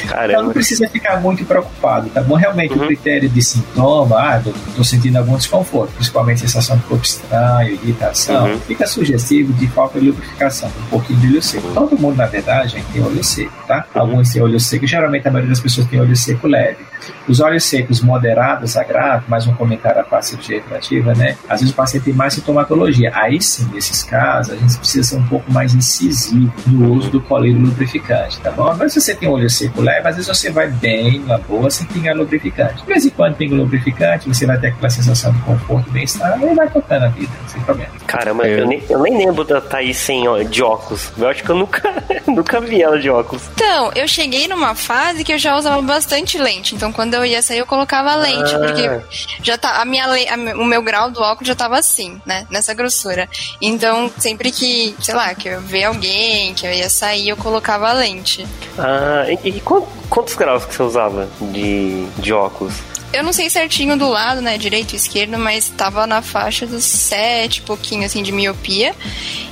Caramba. 0.08 0.32
Então 0.32 0.44
não 0.44 0.54
precisa 0.54 0.88
ficar 0.88 1.20
muito 1.20 1.44
preocupado, 1.46 2.10
tá 2.10 2.22
bom? 2.22 2.36
Realmente 2.36 2.74
uhum. 2.74 2.84
o 2.84 2.88
critério 2.88 3.30
de 3.30 3.42
sintoma, 3.42 4.18
ah, 4.18 4.42
tô, 4.42 4.52
tô, 4.76 4.84
sentindo 4.84 5.18
algum 5.18 5.36
desconforto, 5.36 5.92
principalmente 5.94 6.42
sensação 6.42 6.78
de 6.78 6.84
corpo 6.84 7.04
estranho, 7.04 7.74
irritação, 7.74 8.52
uhum. 8.52 8.60
fica 8.62 8.88
sugestivo 8.88 9.49
de 9.54 9.68
falta 9.68 10.00
de 10.00 10.08
lubrificação, 10.08 10.70
um 10.86 10.90
pouquinho 10.90 11.20
de 11.20 11.28
olho 11.28 11.42
seco. 11.42 11.68
Todo 11.74 11.98
mundo, 11.98 12.18
na 12.18 12.26
verdade, 12.26 12.84
tem 12.92 13.04
olho 13.04 13.24
seco, 13.24 13.54
tá? 13.68 13.86
Alguns 13.94 14.32
têm 14.32 14.42
olho 14.42 14.60
seco, 14.60 14.86
geralmente 14.86 15.28
a 15.28 15.32
maioria 15.32 15.50
das 15.50 15.60
pessoas 15.60 15.88
tem 15.88 16.00
olho 16.00 16.16
seco 16.16 16.48
leve. 16.48 16.90
Os 17.28 17.40
olhos 17.40 17.64
secos 17.64 18.02
moderados 18.02 18.76
a 18.76 18.84
grave, 18.84 19.26
mais 19.28 19.48
um 19.48 19.54
comentário 19.54 20.04
parte 20.10 20.28
cirurgia 20.28 20.58
recreativa, 20.58 21.14
né? 21.14 21.38
Às 21.48 21.62
vezes 21.62 21.74
o 21.74 21.76
paciente 21.76 22.04
tem 22.06 22.14
mais 22.14 22.34
sintomatologia. 22.34 23.12
Aí 23.14 23.42
sim, 23.42 23.70
nesses 23.74 24.04
casos, 24.04 24.54
a 24.54 24.58
gente 24.58 24.78
precisa 24.78 25.10
ser 25.10 25.16
um 25.16 25.28
pouco 25.28 25.52
mais 25.52 25.74
incisivo 25.74 26.52
no 26.68 26.94
uso 26.94 27.10
do 27.10 27.22
colírio 27.22 27.60
lubrificante, 27.62 28.40
tá 28.42 28.52
bom? 28.52 28.68
Agora, 28.68 28.90
se 28.90 29.00
você 29.00 29.16
tem 29.16 29.30
olho 29.30 29.50
seco 29.50 29.82
leve, 29.82 30.08
às 30.08 30.16
vezes 30.16 30.28
você 30.28 30.52
vai 30.52 30.68
bem, 30.68 31.20
na 31.20 31.38
boa, 31.38 31.70
sem 31.70 31.86
pingar 31.88 32.16
lubrificante. 32.16 32.82
De 32.82 32.88
vez 32.88 33.06
em 33.06 33.10
quando 33.10 33.36
pinga 33.36 33.56
lubrificante, 33.56 34.28
você 34.28 34.46
vai 34.46 34.58
ter 34.58 34.68
aquela 34.68 34.90
sensação 34.90 35.32
de 35.32 35.40
conforto, 35.42 35.90
bem-estar, 35.92 36.42
e 36.42 36.56
vai 36.56 36.70
tocando 36.70 37.06
a 37.06 37.10
vida, 37.10 37.32
sem 37.48 37.62
problema. 37.62 37.92
Caramba, 38.08 38.48
eu, 38.48 38.60
eu 38.60 38.68
nem, 38.68 38.84
eu 38.90 39.02
nem 39.02 39.18
lembro 39.18 39.39
da 39.44 39.62
Thaís 39.62 39.98
sem, 39.98 40.24
de 40.50 40.64
óculos. 40.64 41.12
Eu 41.18 41.28
acho 41.28 41.44
que 41.44 41.50
eu 41.50 41.56
nunca, 41.56 41.82
nunca 42.28 42.60
vi 42.60 42.82
ela 42.82 43.00
de 43.00 43.10
óculos. 43.10 43.44
Então, 43.54 43.92
eu 43.96 44.08
cheguei 44.08 44.48
numa 44.48 44.76
fase 44.76 45.24
que 45.24 45.34
eu 45.34 45.38
já 45.38 45.56
usava 45.58 45.82
bastante 45.82 46.38
lente. 46.38 46.76
Então, 46.76 46.92
quando 46.92 47.14
eu 47.14 47.26
ia 47.26 47.42
sair, 47.42 47.60
eu 47.60 47.66
colocava 47.66 48.16
lente, 48.16 48.56
ah. 48.56 48.60
porque 48.60 49.02
já 49.42 49.58
tá, 49.58 49.82
a 49.82 49.86
minha, 49.86 50.06
a, 50.06 50.36
o 50.56 50.66
meu 50.66 50.82
grau 50.82 51.10
do 51.12 51.22
óculos 51.22 51.48
já 51.48 51.56
tava 51.56 51.78
assim, 51.78 52.22
né? 52.26 52.46
Nessa 52.50 52.74
grossura. 52.74 53.28
Então, 53.62 54.12
sempre 54.18 54.52
que, 54.52 54.96
sei 55.02 55.16
lá, 55.16 55.34
que 55.34 55.50
eu 55.50 55.62
ver 55.62 55.86
alguém, 55.86 56.54
que 56.54 56.66
eu 56.66 56.72
ia 56.72 56.90
sair, 56.90 57.30
eu 57.30 57.38
colocava 57.38 57.92
lente. 57.94 58.46
Ah, 58.78 59.26
e, 59.44 59.50
e 59.50 59.62
quantos 59.62 60.36
graus 60.36 60.66
que 60.66 60.74
você 60.76 60.84
usava 60.84 61.28
de, 61.42 62.06
de 62.18 62.34
óculos? 62.34 62.74
Eu 63.12 63.24
não 63.24 63.34
sei 63.34 63.50
certinho 63.50 63.98
do 63.98 64.08
lado, 64.08 64.40
né, 64.40 64.58
direito 64.58 64.94
e 64.94 64.96
esquerdo, 64.96 65.38
mas 65.38 65.68
tava 65.70 66.06
na 66.06 66.22
faixa 66.22 66.66
dos 66.68 66.84
sete, 66.84 67.62
pouquinho 67.62 68.06
assim 68.06 68.22
de 68.22 68.32
miopia. 68.32 68.94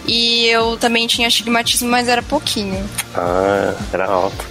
E 0.08 0.46
eu 0.46 0.78
também 0.78 1.08
tinha 1.08 1.28
astigmatismo, 1.28 1.90
mas 1.90 2.08
era 2.08 2.22
pouquinho. 2.22 2.88
Ah, 3.16 3.76
era 3.92 4.06
alto. 4.06 4.46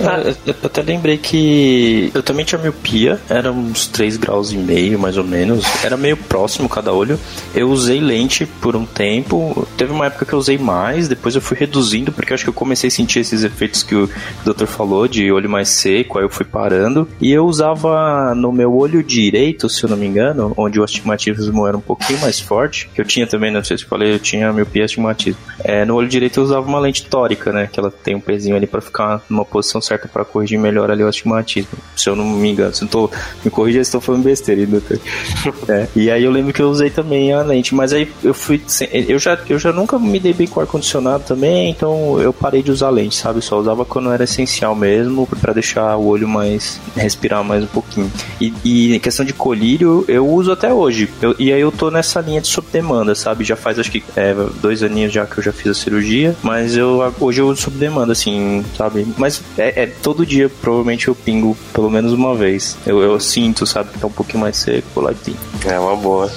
Ah, 0.00 0.34
eu 0.46 0.54
até 0.62 0.82
lembrei 0.82 1.18
que 1.18 2.10
eu 2.14 2.22
também 2.22 2.44
tinha 2.44 2.60
miopia, 2.60 3.20
era 3.28 3.52
uns 3.52 3.86
3 3.88 4.16
graus 4.16 4.52
e 4.52 4.56
meio, 4.56 4.98
mais 4.98 5.16
ou 5.16 5.24
menos. 5.24 5.64
Era 5.84 5.96
meio 5.96 6.16
próximo 6.16 6.68
cada 6.68 6.92
olho. 6.92 7.18
Eu 7.54 7.70
usei 7.70 8.00
lente 8.00 8.46
por 8.46 8.74
um 8.74 8.86
tempo. 8.86 9.66
Teve 9.76 9.92
uma 9.92 10.06
época 10.06 10.24
que 10.24 10.32
eu 10.32 10.38
usei 10.38 10.58
mais, 10.58 11.08
depois 11.08 11.34
eu 11.34 11.40
fui 11.40 11.56
reduzindo, 11.56 12.12
porque 12.12 12.32
eu 12.32 12.34
acho 12.34 12.44
que 12.44 12.50
eu 12.50 12.54
comecei 12.54 12.88
a 12.88 12.90
sentir 12.90 13.20
esses 13.20 13.44
efeitos 13.44 13.82
que 13.82 13.94
o 13.94 14.08
doutor 14.44 14.66
falou, 14.66 15.06
de 15.06 15.30
olho 15.30 15.50
mais 15.50 15.68
seco, 15.68 16.18
aí 16.18 16.24
eu 16.24 16.30
fui 16.30 16.46
parando. 16.46 17.06
E 17.20 17.32
eu 17.32 17.44
usava 17.44 18.34
no 18.34 18.52
meu 18.52 18.74
olho 18.74 19.02
direito, 19.02 19.68
se 19.68 19.84
eu 19.84 19.90
não 19.90 19.96
me 19.96 20.06
engano, 20.06 20.52
onde 20.56 20.80
o 20.80 20.84
astigmatismo 20.84 21.66
era 21.66 21.76
um 21.76 21.80
pouquinho 21.80 22.20
mais 22.20 22.40
forte, 22.40 22.88
que 22.94 23.00
eu 23.00 23.04
tinha 23.04 23.26
também, 23.26 23.50
não 23.50 23.62
sei 23.62 23.76
se 23.76 23.84
eu 23.84 23.88
falei, 23.88 24.14
eu 24.14 24.18
tinha 24.18 24.52
miopia 24.52 24.82
e 24.82 24.84
astigmatismo. 24.84 25.40
É, 25.62 25.84
no 25.84 25.94
olho 25.94 26.08
direito 26.08 26.40
eu 26.40 26.44
usava 26.44 26.66
uma 26.66 26.78
lente 26.78 27.04
tórica, 27.06 27.52
né? 27.52 27.68
Que 27.70 27.78
ela 27.78 27.90
tem 27.90 28.14
um 28.14 28.20
pezinho 28.20 28.56
ali 28.56 28.66
para 28.66 28.80
ficar 28.80 29.22
numa 29.28 29.44
posição 29.44 29.81
certa 29.82 30.08
para 30.08 30.24
corrigir 30.24 30.58
melhor 30.58 30.90
ali 30.90 31.02
o 31.02 31.08
astigmatismo. 31.08 31.70
Se 31.96 32.08
eu 32.08 32.16
não 32.16 32.24
me 32.24 32.50
engano, 32.50 32.74
se 32.74 32.84
eu 32.84 32.88
tô, 32.88 33.10
me 33.44 33.50
corrija 33.50 33.82
se 33.84 33.88
estou 33.88 34.00
falando 34.00 34.24
besteira, 34.24 34.66
doutor. 34.66 34.98
é, 35.68 35.86
e 35.94 36.10
aí 36.10 36.24
eu 36.24 36.30
lembro 36.30 36.52
que 36.52 36.62
eu 36.62 36.70
usei 36.70 36.90
também 36.90 37.32
a 37.32 37.42
lente, 37.42 37.74
mas 37.74 37.92
aí 37.92 38.10
eu 38.22 38.32
fui. 38.32 38.60
Eu 39.08 39.18
já, 39.18 39.38
eu 39.48 39.58
já 39.58 39.72
nunca 39.72 39.98
me 39.98 40.18
dei 40.18 40.32
bem 40.32 40.46
com 40.46 40.60
ar-condicionado 40.60 41.24
também, 41.24 41.70
então 41.70 42.20
eu 42.20 42.32
parei 42.32 42.62
de 42.62 42.70
usar 42.70 42.90
lente, 42.90 43.16
sabe? 43.16 43.42
Só 43.42 43.58
usava 43.58 43.84
quando 43.84 44.10
era 44.10 44.24
essencial 44.24 44.74
mesmo, 44.74 45.26
para 45.40 45.52
deixar 45.52 45.96
o 45.96 46.06
olho 46.06 46.28
mais. 46.28 46.80
respirar 46.96 47.44
mais 47.44 47.64
um 47.64 47.68
pouquinho. 47.68 48.10
E, 48.40 48.52
e 48.64 49.00
questão 49.00 49.24
de 49.24 49.32
colírio, 49.32 50.04
eu 50.08 50.26
uso 50.26 50.52
até 50.52 50.72
hoje. 50.72 51.08
Eu, 51.20 51.34
e 51.38 51.52
aí 51.52 51.60
eu 51.60 51.72
tô 51.72 51.90
nessa 51.90 52.20
linha 52.20 52.40
de 52.40 52.48
sob 52.48 52.66
demanda, 52.72 53.14
sabe? 53.14 53.44
Já 53.44 53.56
faz 53.56 53.78
acho 53.78 53.90
que 53.90 54.02
é, 54.16 54.34
dois 54.60 54.82
aninhos 54.82 55.12
já 55.12 55.26
que 55.26 55.38
eu 55.38 55.42
já 55.42 55.52
fiz 55.52 55.68
a 55.68 55.74
cirurgia, 55.74 56.34
mas 56.42 56.76
eu 56.76 57.12
hoje 57.20 57.40
eu 57.40 57.48
uso 57.48 57.62
sob 57.62 57.76
demanda, 57.76 58.12
assim, 58.12 58.64
sabe? 58.76 59.06
Mas 59.16 59.42
é, 59.58 59.71
é 59.76 59.86
todo 59.86 60.26
dia, 60.26 60.48
provavelmente 60.48 61.08
eu 61.08 61.14
pingo 61.14 61.56
pelo 61.72 61.90
menos 61.90 62.12
uma 62.12 62.34
vez. 62.34 62.76
Eu, 62.86 63.02
eu 63.02 63.18
sinto, 63.20 63.66
sabe, 63.66 63.90
que 63.90 63.98
tá 63.98 64.06
um 64.06 64.12
pouquinho 64.12 64.40
mais 64.40 64.56
seco, 64.56 65.00
lá 65.00 65.12
pingo. 65.12 65.36
É 65.64 65.78
uma 65.78 65.96
boa. 65.96 66.30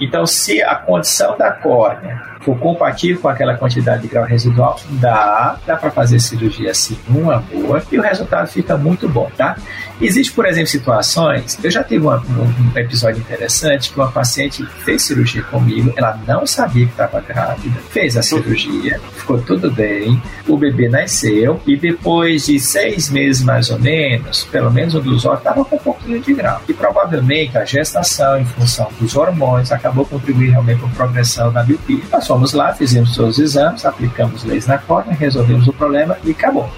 Então, 0.00 0.26
se 0.26 0.62
a 0.62 0.74
condição 0.76 1.36
da 1.38 1.50
córnea 1.52 2.37
for 2.40 2.58
compatível 2.58 3.20
com 3.20 3.28
aquela 3.28 3.56
quantidade 3.56 4.02
de 4.02 4.08
grau 4.08 4.24
residual, 4.24 4.78
dá, 4.92 5.58
dá 5.66 5.76
para 5.76 5.90
fazer 5.90 6.20
cirurgia 6.20 6.70
assim 6.70 6.98
numa 7.08 7.38
boa 7.38 7.82
e 7.90 7.98
o 7.98 8.02
resultado 8.02 8.48
fica 8.48 8.76
muito 8.76 9.08
bom, 9.08 9.30
tá? 9.36 9.56
Existe, 10.00 10.32
por 10.32 10.46
exemplo, 10.46 10.68
situações. 10.68 11.58
Eu 11.62 11.70
já 11.70 11.82
tive 11.82 12.06
uma, 12.06 12.18
um, 12.18 12.78
episódio 12.78 13.20
interessante 13.20 13.90
que 13.90 13.98
uma 13.98 14.10
paciente 14.10 14.64
fez 14.84 15.02
cirurgia 15.02 15.42
comigo, 15.42 15.92
ela 15.96 16.18
não 16.26 16.46
sabia 16.46 16.86
que 16.86 16.92
estava 16.92 17.20
grávida, 17.20 17.80
fez 17.90 18.16
a 18.16 18.22
cirurgia, 18.22 19.00
ficou 19.16 19.40
tudo 19.40 19.70
bem, 19.70 20.20
o 20.46 20.56
bebê 20.56 20.88
nasceu 20.88 21.60
e 21.66 21.76
depois 21.76 22.46
de 22.46 22.60
seis 22.60 23.10
meses 23.10 23.42
mais 23.42 23.70
ou 23.70 23.78
menos, 23.78 24.44
pelo 24.44 24.70
menos 24.70 24.94
um 24.94 25.00
dos 25.00 25.24
olhos 25.26 25.38
estava 25.38 25.64
com 25.64 25.76
um 25.76 25.78
pouquinho 25.78 26.20
de 26.20 26.32
grau. 26.32 26.60
E 26.68 26.72
provavelmente 26.72 27.58
a 27.58 27.64
gestação, 27.64 28.38
em 28.38 28.44
função 28.44 28.88
dos 29.00 29.16
hormônios, 29.16 29.72
acabou 29.72 30.06
contribuindo 30.06 30.52
realmente 30.52 30.80
para 30.80 30.88
a 30.88 30.92
progressão 30.92 31.52
da 31.52 31.64
miopia. 31.64 32.02
Fomos 32.28 32.52
lá, 32.52 32.74
fizemos 32.74 33.16
todos 33.16 33.38
os 33.38 33.42
exames, 33.42 33.86
aplicamos 33.86 34.44
leis 34.44 34.66
na 34.66 34.76
córnea, 34.76 35.16
resolvemos 35.16 35.66
o 35.66 35.72
problema 35.72 36.18
e 36.22 36.32
acabou. 36.32 36.68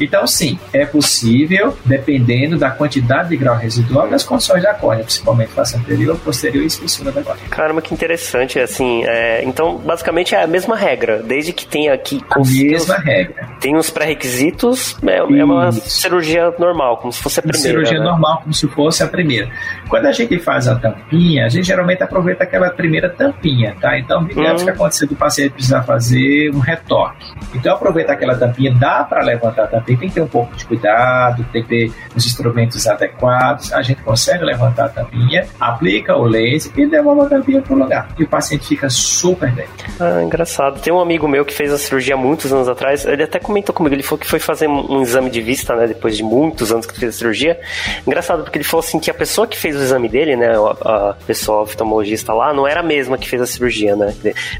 Então, 0.00 0.26
sim, 0.26 0.58
é 0.72 0.84
possível, 0.84 1.76
dependendo 1.84 2.58
da 2.58 2.70
quantidade 2.70 3.28
de 3.28 3.36
grau 3.36 3.56
residual 3.56 4.08
das 4.08 4.24
condições 4.24 4.64
da 4.64 4.74
córnea, 4.74 5.04
principalmente 5.04 5.52
face 5.52 5.76
anterior, 5.76 6.18
posterior 6.18 6.64
e 6.64 6.66
espessura 6.66 7.12
da 7.12 7.22
córnea. 7.22 7.44
Caramba, 7.48 7.80
que 7.80 7.94
interessante, 7.94 8.58
assim, 8.58 9.04
é, 9.04 9.44
então, 9.44 9.78
basicamente 9.78 10.34
é 10.34 10.42
a 10.42 10.46
mesma 10.48 10.76
regra, 10.76 11.22
desde 11.22 11.52
que 11.52 11.64
tenha 11.64 11.94
aqui... 11.94 12.20
A 12.28 12.40
mesma 12.40 12.96
regra. 12.96 13.48
Tem 13.66 13.76
os 13.76 13.90
pré-requisitos, 13.90 14.96
é, 15.04 15.16
é, 15.16 15.44
uma 15.44 15.72
cirurgia 15.72 16.54
normal, 16.56 16.98
como 16.98 17.12
se 17.12 17.20
fosse 17.20 17.40
a 17.40 17.42
primeira. 17.42 17.66
Uma 17.66 17.84
cirurgia 17.84 17.98
né? 17.98 18.04
normal, 18.04 18.40
como 18.42 18.54
se 18.54 18.68
fosse 18.68 19.02
a 19.02 19.08
primeira. 19.08 19.50
Quando 19.88 20.06
a 20.06 20.12
gente 20.12 20.38
faz 20.38 20.68
a 20.68 20.76
tampinha, 20.76 21.46
a 21.46 21.48
gente 21.48 21.66
geralmente 21.66 22.00
aproveita 22.00 22.44
aquela 22.44 22.70
primeira 22.70 23.10
tampinha, 23.10 23.74
tá? 23.80 23.98
Então, 23.98 24.24
digamos 24.24 24.62
hum. 24.62 24.66
que 24.66 24.70
aconteceu 24.70 25.08
do 25.08 25.16
paciente 25.16 25.50
precisar 25.54 25.82
fazer 25.82 26.54
um 26.54 26.60
retoque. 26.60 27.26
Então, 27.56 27.74
aproveita 27.74 28.12
aquela 28.12 28.36
tampinha, 28.36 28.72
dá 28.72 29.02
para 29.02 29.24
levantar 29.24 29.64
a 29.64 29.66
tampinha 29.66 29.98
tem 29.98 30.08
que 30.08 30.14
ter 30.14 30.20
um 30.20 30.28
pouco 30.28 30.54
de 30.54 30.64
cuidado, 30.64 31.44
tem 31.52 31.62
que 31.62 31.68
ter 31.68 31.92
os 32.14 32.24
instrumentos 32.24 32.86
adequados. 32.86 33.72
A 33.72 33.82
gente 33.82 34.00
consegue 34.02 34.44
levantar 34.44 34.84
a 34.84 34.88
tampinha, 34.90 35.44
aplica 35.58 36.16
o 36.16 36.24
laser 36.24 36.70
e 36.76 36.86
devolve 36.86 37.22
a 37.22 37.24
tampinha 37.26 37.60
para 37.60 37.74
o 37.74 37.78
lugar. 37.78 38.08
E 38.16 38.22
o 38.22 38.28
paciente 38.28 38.64
fica 38.68 38.88
super 38.88 39.50
bem. 39.50 39.66
Ah, 39.98 40.22
engraçado. 40.22 40.80
Tem 40.80 40.92
um 40.92 41.00
amigo 41.00 41.26
meu 41.26 41.44
que 41.44 41.52
fez 41.52 41.72
a 41.72 41.78
cirurgia 41.78 42.16
muitos 42.16 42.52
anos 42.52 42.68
atrás. 42.68 43.04
Ele 43.04 43.24
até 43.24 43.40
comentou 43.40 43.55
comigo. 43.72 43.94
Ele 43.94 44.02
falou 44.02 44.18
que 44.18 44.26
foi 44.26 44.38
fazer 44.38 44.68
um 44.68 45.02
exame 45.02 45.30
de 45.30 45.40
vista, 45.40 45.74
né? 45.74 45.86
Depois 45.86 46.16
de 46.16 46.22
muitos 46.22 46.72
anos 46.72 46.86
que 46.86 46.98
fez 46.98 47.14
a 47.14 47.18
cirurgia. 47.18 47.60
Engraçado, 48.06 48.42
porque 48.42 48.58
ele 48.58 48.64
falou 48.64 48.84
assim 48.84 48.98
que 48.98 49.10
a 49.10 49.14
pessoa 49.14 49.46
que 49.46 49.56
fez 49.56 49.76
o 49.76 49.80
exame 49.80 50.08
dele, 50.08 50.36
né? 50.36 50.48
A, 50.56 51.10
a 51.10 51.16
pessoa 51.26 51.62
oftalmologista 51.62 52.32
lá, 52.32 52.52
não 52.52 52.66
era 52.66 52.80
a 52.80 52.82
mesma 52.82 53.18
que 53.18 53.28
fez 53.28 53.42
a 53.42 53.46
cirurgia, 53.46 53.96
né? 53.96 54.14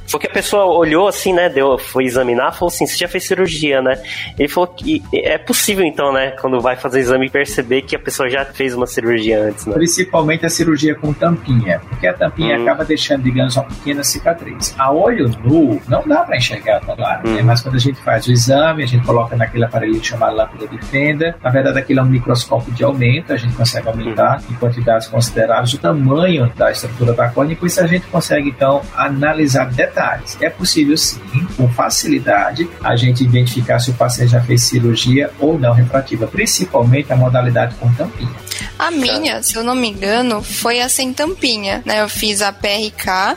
Foi 0.06 0.20
que 0.20 0.26
a 0.26 0.30
pessoa 0.30 0.64
olhou 0.64 1.08
assim, 1.08 1.32
né? 1.32 1.48
Deu, 1.48 1.78
foi 1.78 2.04
examinar, 2.04 2.52
falou 2.52 2.68
assim: 2.68 2.86
você 2.86 2.96
já 2.96 3.08
fez 3.08 3.26
cirurgia, 3.26 3.82
né? 3.82 4.00
Ele 4.38 4.48
falou 4.48 4.68
que 4.68 5.02
é 5.12 5.38
possível, 5.38 5.84
então, 5.84 6.12
né? 6.12 6.32
Quando 6.40 6.60
vai 6.60 6.76
fazer 6.76 6.98
o 6.98 7.00
exame, 7.00 7.30
perceber 7.30 7.82
que 7.82 7.96
a 7.96 7.98
pessoa 7.98 8.28
já 8.28 8.44
fez 8.44 8.74
uma 8.74 8.86
cirurgia 8.86 9.42
antes, 9.42 9.66
né? 9.66 9.74
Principalmente 9.74 10.46
a 10.46 10.48
cirurgia 10.48 10.94
com 10.94 11.12
tampinha, 11.12 11.80
porque 11.88 12.06
a 12.06 12.14
tampinha 12.14 12.58
hum. 12.58 12.62
acaba 12.62 12.84
deixando, 12.84 13.22
digamos, 13.22 13.56
uma 13.56 13.64
pequena 13.64 14.02
cicatriz. 14.04 14.74
A 14.78 14.92
olho 14.92 15.30
nu, 15.44 15.80
não 15.88 16.02
dá 16.06 16.22
para 16.22 16.36
enxergar 16.36 16.80
tão 16.80 16.96
claro, 16.96 17.22
né? 17.24 17.30
hum. 17.30 17.34
né? 17.36 17.42
Mas 17.42 17.60
quando 17.60 17.76
a 17.76 17.80
gente 17.80 18.00
faz 18.00 18.26
o 18.26 18.32
exame, 18.32 18.75
a 18.82 18.86
gente 18.86 19.04
coloca 19.04 19.36
naquele 19.36 19.64
aparelho 19.64 20.02
chamado 20.02 20.36
lâmpada 20.36 20.66
de 20.66 20.78
fenda. 20.86 21.36
Na 21.42 21.50
verdade, 21.50 21.78
aquilo 21.78 22.00
é 22.00 22.02
um 22.02 22.06
microscópio 22.06 22.72
de 22.72 22.84
aumento, 22.84 23.32
a 23.32 23.36
gente 23.36 23.54
consegue 23.54 23.88
aumentar 23.88 24.40
hum. 24.40 24.52
em 24.52 24.54
quantidades 24.54 25.08
consideráveis 25.08 25.72
o 25.72 25.78
tamanho 25.78 26.52
da 26.56 26.70
estrutura 26.70 27.12
da 27.12 27.28
córnea, 27.28 27.54
e 27.54 27.56
com 27.56 27.66
isso 27.66 27.80
a 27.80 27.86
gente 27.86 28.06
consegue, 28.06 28.48
então, 28.48 28.82
analisar 28.94 29.70
detalhes. 29.70 30.36
É 30.40 30.50
possível, 30.50 30.96
sim, 30.96 31.20
com 31.56 31.68
facilidade 31.68 32.68
a 32.82 32.96
gente 32.96 33.24
identificar 33.24 33.78
se 33.78 33.90
o 33.90 33.94
paciente 33.94 34.32
já 34.32 34.40
fez 34.40 34.62
cirurgia 34.62 35.30
ou 35.38 35.58
não 35.58 35.72
refrativa, 35.72 36.26
principalmente 36.26 37.12
a 37.12 37.16
modalidade 37.16 37.74
com 37.76 37.92
tampinha. 37.94 38.34
A 38.78 38.90
minha, 38.90 39.42
se 39.42 39.56
eu 39.56 39.64
não 39.64 39.74
me 39.74 39.88
engano, 39.88 40.42
foi 40.42 40.80
a 40.80 40.88
sem 40.88 41.12
tampinha, 41.12 41.82
né? 41.84 42.02
Eu 42.02 42.08
fiz 42.08 42.42
a 42.42 42.52
PRK 42.52 43.36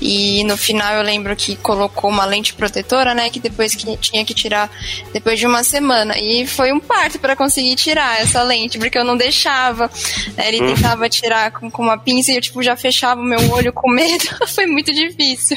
e 0.00 0.44
no 0.44 0.56
final 0.56 0.94
eu 0.94 1.02
lembro 1.02 1.34
que 1.34 1.56
colocou 1.56 2.10
uma 2.10 2.24
lente 2.24 2.54
protetora, 2.54 3.14
né? 3.14 3.30
Que 3.30 3.40
depois 3.40 3.74
que 3.74 3.96
tinha 3.96 4.24
que 4.24 4.34
tirar 4.34 4.65
depois 5.12 5.38
de 5.38 5.46
uma 5.46 5.62
semana. 5.62 6.14
E 6.18 6.46
foi 6.46 6.72
um 6.72 6.80
parto 6.80 7.18
para 7.18 7.36
conseguir 7.36 7.74
tirar 7.76 8.20
essa 8.20 8.42
lente, 8.42 8.78
porque 8.78 8.98
eu 8.98 9.04
não 9.04 9.16
deixava. 9.16 9.90
Ele 10.36 10.62
hum. 10.62 10.74
tentava 10.74 11.08
tirar 11.08 11.50
com, 11.52 11.70
com, 11.70 11.82
uma 11.82 11.98
pinça 11.98 12.32
e 12.32 12.36
eu 12.36 12.40
tipo 12.40 12.62
já 12.62 12.76
fechava 12.76 13.20
o 13.20 13.24
meu 13.24 13.50
olho 13.50 13.72
com 13.72 13.90
medo. 13.90 14.24
foi 14.54 14.66
muito 14.66 14.92
difícil. 14.92 15.56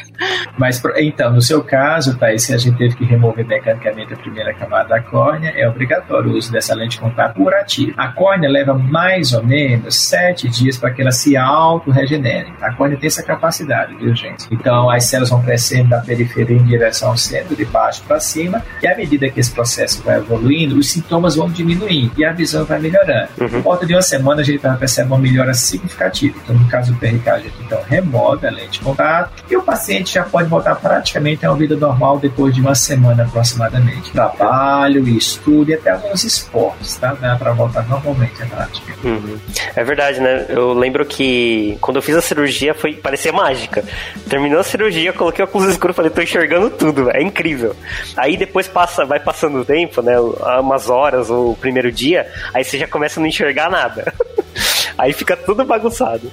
Mas 0.58 0.82
então, 0.98 1.32
no 1.32 1.42
seu 1.42 1.64
caso, 1.64 2.18
Thaís, 2.18 2.44
se 2.44 2.54
a 2.54 2.58
gente 2.58 2.78
teve 2.78 2.96
que 2.96 3.06
remover 3.06 3.46
mecanicamente 3.46 4.14
a 4.14 4.18
primeira 4.18 4.54
camada 4.54 4.90
da 4.90 5.02
córnea, 5.02 5.54
é 5.56 5.68
obrigatório 5.68 6.32
o 6.32 6.38
uso 6.38 6.52
dessa 6.52 6.74
lente 6.76 6.92
de 6.92 7.00
contato 7.00 7.36
curativa. 7.36 7.94
A 7.98 8.10
córnea 8.10 8.50
leva 8.50 8.74
mais 8.74 9.34
ou 9.34 9.44
menos 9.44 9.96
sete 9.96 10.48
dias 10.48 10.78
para 10.78 10.92
que 10.92 11.02
ela 11.02 11.12
se 11.12 11.36
auto-regenere. 11.36 12.54
A 12.62 12.74
córnea 12.74 12.98
tem 12.98 13.08
essa 13.08 13.24
capacidade, 13.24 13.96
viu, 13.96 14.16
gente? 14.16 14.48
Então, 14.52 14.90
as 14.90 15.06
células 15.06 15.30
vão 15.30 15.42
crescendo 15.42 15.90
da 15.90 16.02
periferia 16.02 16.58
em 16.58 16.64
direção 16.64 17.10
ao 17.10 17.18
centro, 17.18 17.56
de 17.56 17.66
baixo 17.66 18.04
para 18.04 18.20
cima, 18.20 18.64
e 18.82 18.88
à 18.88 18.94
medida 19.00 19.30
que 19.30 19.40
esse 19.40 19.52
processo 19.52 20.02
vai 20.04 20.18
evoluindo, 20.18 20.78
os 20.78 20.90
sintomas 20.90 21.36
vão 21.36 21.50
diminuindo 21.50 22.12
e 22.18 22.26
a 22.26 22.32
visão 22.34 22.66
vai 22.66 22.80
melhorando. 22.80 23.30
Uhum. 23.40 23.50
Por 23.50 23.62
volta 23.62 23.86
de 23.86 23.94
uma 23.94 24.02
semana, 24.02 24.42
a 24.42 24.44
gente 24.44 24.60
vai 24.60 24.78
perceber 24.78 25.08
uma 25.08 25.18
melhora 25.18 25.54
significativa. 25.54 26.38
Então, 26.44 26.56
no 26.56 26.68
caso 26.68 26.94
do 26.94 27.00
PRK, 27.00 27.30
a 27.30 27.40
gente 27.40 27.56
então 27.62 27.82
remove 27.88 28.46
a 28.46 28.52
lente 28.52 28.80
de 28.80 28.80
contato 28.80 29.44
e 29.50 29.56
o 29.56 29.62
paciente 29.62 30.14
já 30.14 30.24
pode 30.24 30.50
voltar 30.50 30.76
praticamente 30.76 31.46
a 31.46 31.52
uma 31.52 31.58
vida 31.58 31.76
normal 31.76 32.20
depois 32.20 32.54
de 32.54 32.62
uma 32.62 32.76
semana 32.76 33.24
aproximadamente. 33.24 34.12
Trabalho, 34.12 35.08
estudo 35.08 35.72
e 35.72 35.74
até 35.74 35.92
alguns 35.92 36.24
esportes, 36.24 36.96
tá? 36.98 37.14
Dá 37.14 37.36
para 37.36 37.54
voltar 37.54 37.88
normalmente 37.88 38.42
à 38.44 38.46
prática. 38.46 38.94
Uhum. 39.04 39.38
É 39.76 39.84
verdade, 39.84 40.20
né? 40.20 40.46
Eu 40.50 40.74
lembro 40.74 41.06
que 41.06 41.78
quando 41.82 41.98
eu 41.98 42.02
fiz 42.02 42.16
a 42.16 42.22
cirurgia 42.22 42.74
foi 42.74 42.94
parecia 42.94 43.32
mágica. 43.32 43.84
Terminou 44.30 44.60
a 44.60 44.64
cirurgia, 44.64 45.14
coloquei 45.14 45.44
o 45.44 45.48
óculos 45.48 45.70
escuro 45.70 45.94
e 45.94 45.96
falei, 45.96 46.12
tô 46.12 46.22
enxergando 46.22 46.70
tudo, 46.70 47.10
é 47.12 47.22
incrível. 47.22 47.76
Aí 48.18 48.38
depois 48.38 48.68
passa, 48.68 48.89
vai 49.06 49.20
passando 49.20 49.60
o 49.60 49.66
tempo, 49.66 50.02
né? 50.02 50.20
Umas 50.60 50.90
horas 50.90 51.30
ou 51.30 51.52
o 51.52 51.56
primeiro 51.56 51.92
dia, 51.92 52.32
aí 52.54 52.64
você 52.64 52.78
já 52.78 52.88
começa 52.88 53.20
a 53.20 53.22
não 53.22 53.28
enxergar 53.28 53.70
nada. 53.70 54.14
aí 54.98 55.14
fica 55.14 55.36
tudo 55.36 55.64
bagunçado. 55.66 56.32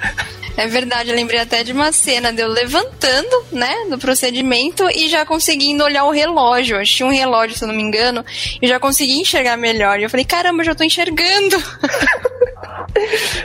É 0.57 0.67
verdade, 0.67 1.11
eu 1.11 1.17
lembrei 1.17 1.39
até 1.39 1.63
de 1.63 1.73
uma 1.73 1.93
cena 1.93 2.33
de 2.33 2.41
eu 2.41 2.49
levantando, 2.49 3.45
né, 3.53 3.87
do 3.91 3.99
procedimento 3.99 4.89
e 4.89 5.07
já 5.09 5.27
conseguindo 5.27 5.85
olhar 5.85 6.05
o 6.05 6.11
relógio. 6.11 6.79
Eu 6.79 6.85
tinha 6.85 7.07
um 7.07 7.13
relógio, 7.13 7.57
se 7.57 7.63
eu 7.63 7.69
não 7.69 7.75
me 7.75 7.83
engano, 7.83 8.25
e 8.63 8.67
já 8.67 8.81
consegui 8.81 9.21
enxergar 9.21 9.59
melhor. 9.59 10.01
E 10.01 10.05
eu 10.05 10.11
falei, 10.11 10.25
caramba, 10.25 10.63
eu 10.63 10.67
já 10.67 10.75
tô 10.75 10.83
enxergando. 10.83 11.57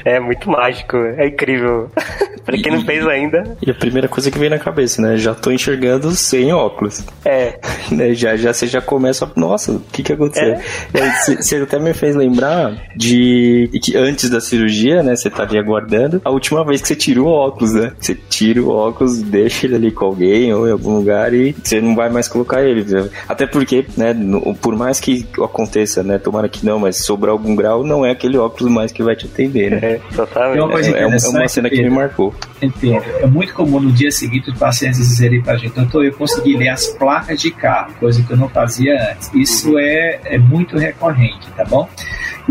É 0.05 0.17
muito 0.17 0.49
mágico, 0.49 0.95
é 1.17 1.27
incrível. 1.27 1.91
pra 2.51 2.61
quem 2.61 2.71
não 2.71 2.85
fez 2.85 3.07
ainda. 3.07 3.57
E 3.65 3.69
a 3.69 3.73
primeira 3.73 4.07
coisa 4.07 4.29
que 4.29 4.39
vem 4.39 4.49
na 4.49 4.59
cabeça, 4.59 5.01
né? 5.01 5.17
Já 5.17 5.33
tô 5.33 5.51
enxergando 5.51 6.11
sem 6.11 6.53
óculos. 6.53 7.03
É. 7.25 7.59
Né? 7.91 8.13
Já, 8.13 8.37
já 8.37 8.53
você 8.53 8.67
já 8.67 8.79
começa. 8.79 9.29
Nossa, 9.35 9.73
o 9.73 9.79
que 9.91 10.01
que 10.01 10.13
aconteceu? 10.13 10.53
É. 10.53 11.35
Você 11.35 11.57
até 11.57 11.77
me 11.77 11.93
fez 11.93 12.15
lembrar 12.15 12.73
de 12.95 13.69
que 13.83 13.97
antes 13.97 14.29
da 14.29 14.39
cirurgia, 14.39 15.03
né? 15.03 15.13
Você 15.13 15.27
estaria 15.27 15.59
aguardando 15.59 16.21
a 16.23 16.29
última 16.29 16.63
vez 16.63 16.81
que 16.81 16.87
você 16.87 16.95
tira 16.95 17.21
o 17.21 17.27
óculos, 17.27 17.73
né? 17.73 17.91
Você 17.99 18.15
tira 18.15 18.61
o 18.61 18.69
óculos, 18.69 19.21
deixa 19.21 19.65
ele 19.65 19.75
ali 19.75 19.91
com 19.91 20.05
alguém 20.05 20.53
ou 20.53 20.67
em 20.67 20.71
algum 20.71 20.95
lugar 20.95 21.33
e 21.33 21.53
você 21.61 21.81
não 21.81 21.95
vai 21.95 22.09
mais 22.09 22.29
colocar 22.29 22.63
ele. 22.63 22.85
Até 23.27 23.45
porque, 23.45 23.85
né? 23.97 24.13
No, 24.13 24.55
por 24.55 24.75
mais 24.75 24.99
que 24.99 25.25
aconteça, 25.43 26.01
né? 26.01 26.17
Tomara 26.17 26.47
que 26.47 26.65
não, 26.65 26.79
mas 26.79 26.97
sobre 26.97 27.29
algum 27.29 27.55
grau, 27.55 27.83
não 27.83 28.05
é 28.05 28.11
aquele 28.11 28.37
óculos 28.37 28.71
mais 28.71 28.91
que 28.91 29.03
vai 29.03 29.15
te 29.15 29.25
atender, 29.25 29.71
né? 29.71 29.79
É, 29.81 30.01
totalmente. 30.15 30.59
É 30.59 30.63
uma, 30.63 30.71
coisa 30.71 30.97
é, 30.97 31.01
é 31.01 31.07
uma 31.07 31.47
cena 31.47 31.69
que 31.69 31.81
me 31.81 31.89
marcou. 31.89 32.33
Entendo. 32.61 33.03
É 33.19 33.25
muito 33.25 33.53
comum 33.53 33.79
no 33.79 33.91
dia 33.91 34.11
seguinte 34.11 34.51
os 34.51 34.57
pacientes 34.57 34.99
dizerem 34.99 35.41
pra 35.41 35.57
gente, 35.57 35.73
doutor, 35.73 36.05
eu 36.05 36.13
consegui 36.13 36.55
ler 36.55 36.69
as 36.69 36.87
placas 36.87 37.41
de 37.41 37.49
carro, 37.49 37.93
coisa 37.99 38.21
que 38.21 38.31
eu 38.31 38.37
não 38.37 38.47
fazia 38.47 39.11
antes. 39.11 39.31
Isso 39.33 39.77
é, 39.79 40.19
é 40.25 40.37
muito 40.37 40.77
recorrente, 40.77 41.49
tá 41.55 41.65
bom? 41.65 41.89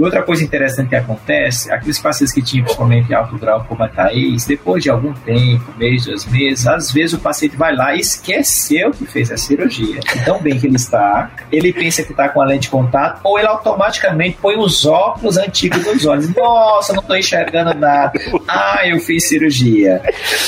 E 0.01 0.03
outra 0.03 0.23
coisa 0.23 0.43
interessante 0.43 0.89
que 0.89 0.97
acontece, 0.97 1.71
aqueles 1.71 1.99
pacientes 1.99 2.33
que 2.33 2.41
tinham 2.41 2.65
principalmente 2.65 3.13
alto 3.13 3.37
grau 3.37 3.67
como 3.69 3.83
a 3.83 3.89
Thaís, 3.89 4.47
depois 4.47 4.83
de 4.83 4.89
algum 4.89 5.13
tempo, 5.13 5.75
mês, 5.77 6.07
dois 6.07 6.25
meses, 6.25 6.67
às 6.67 6.91
vezes 6.91 7.13
o 7.13 7.19
paciente 7.19 7.55
vai 7.55 7.77
lá 7.77 7.95
e 7.95 8.01
esqueceu 8.01 8.93
que 8.93 9.05
fez 9.05 9.31
a 9.31 9.37
cirurgia. 9.37 10.01
Tão 10.25 10.41
bem 10.41 10.59
que 10.59 10.67
ele 10.67 10.77
está, 10.77 11.31
ele 11.53 11.71
pensa 11.71 12.03
que 12.03 12.13
está 12.13 12.31
com 12.31 12.41
a 12.41 12.47
lente 12.47 12.63
de 12.63 12.71
contato, 12.71 13.21
ou 13.23 13.39
ele 13.39 13.47
automaticamente 13.49 14.39
põe 14.41 14.57
os 14.57 14.87
óculos 14.87 15.37
antigos 15.37 15.85
nos 15.85 16.07
olhos. 16.07 16.35
Nossa, 16.35 16.95
não 16.95 17.03
estou 17.03 17.19
enxergando 17.19 17.75
nada. 17.75 18.13
Ah, 18.49 18.81
eu 18.87 18.99
fiz 19.01 19.29
cirurgia. 19.29 20.01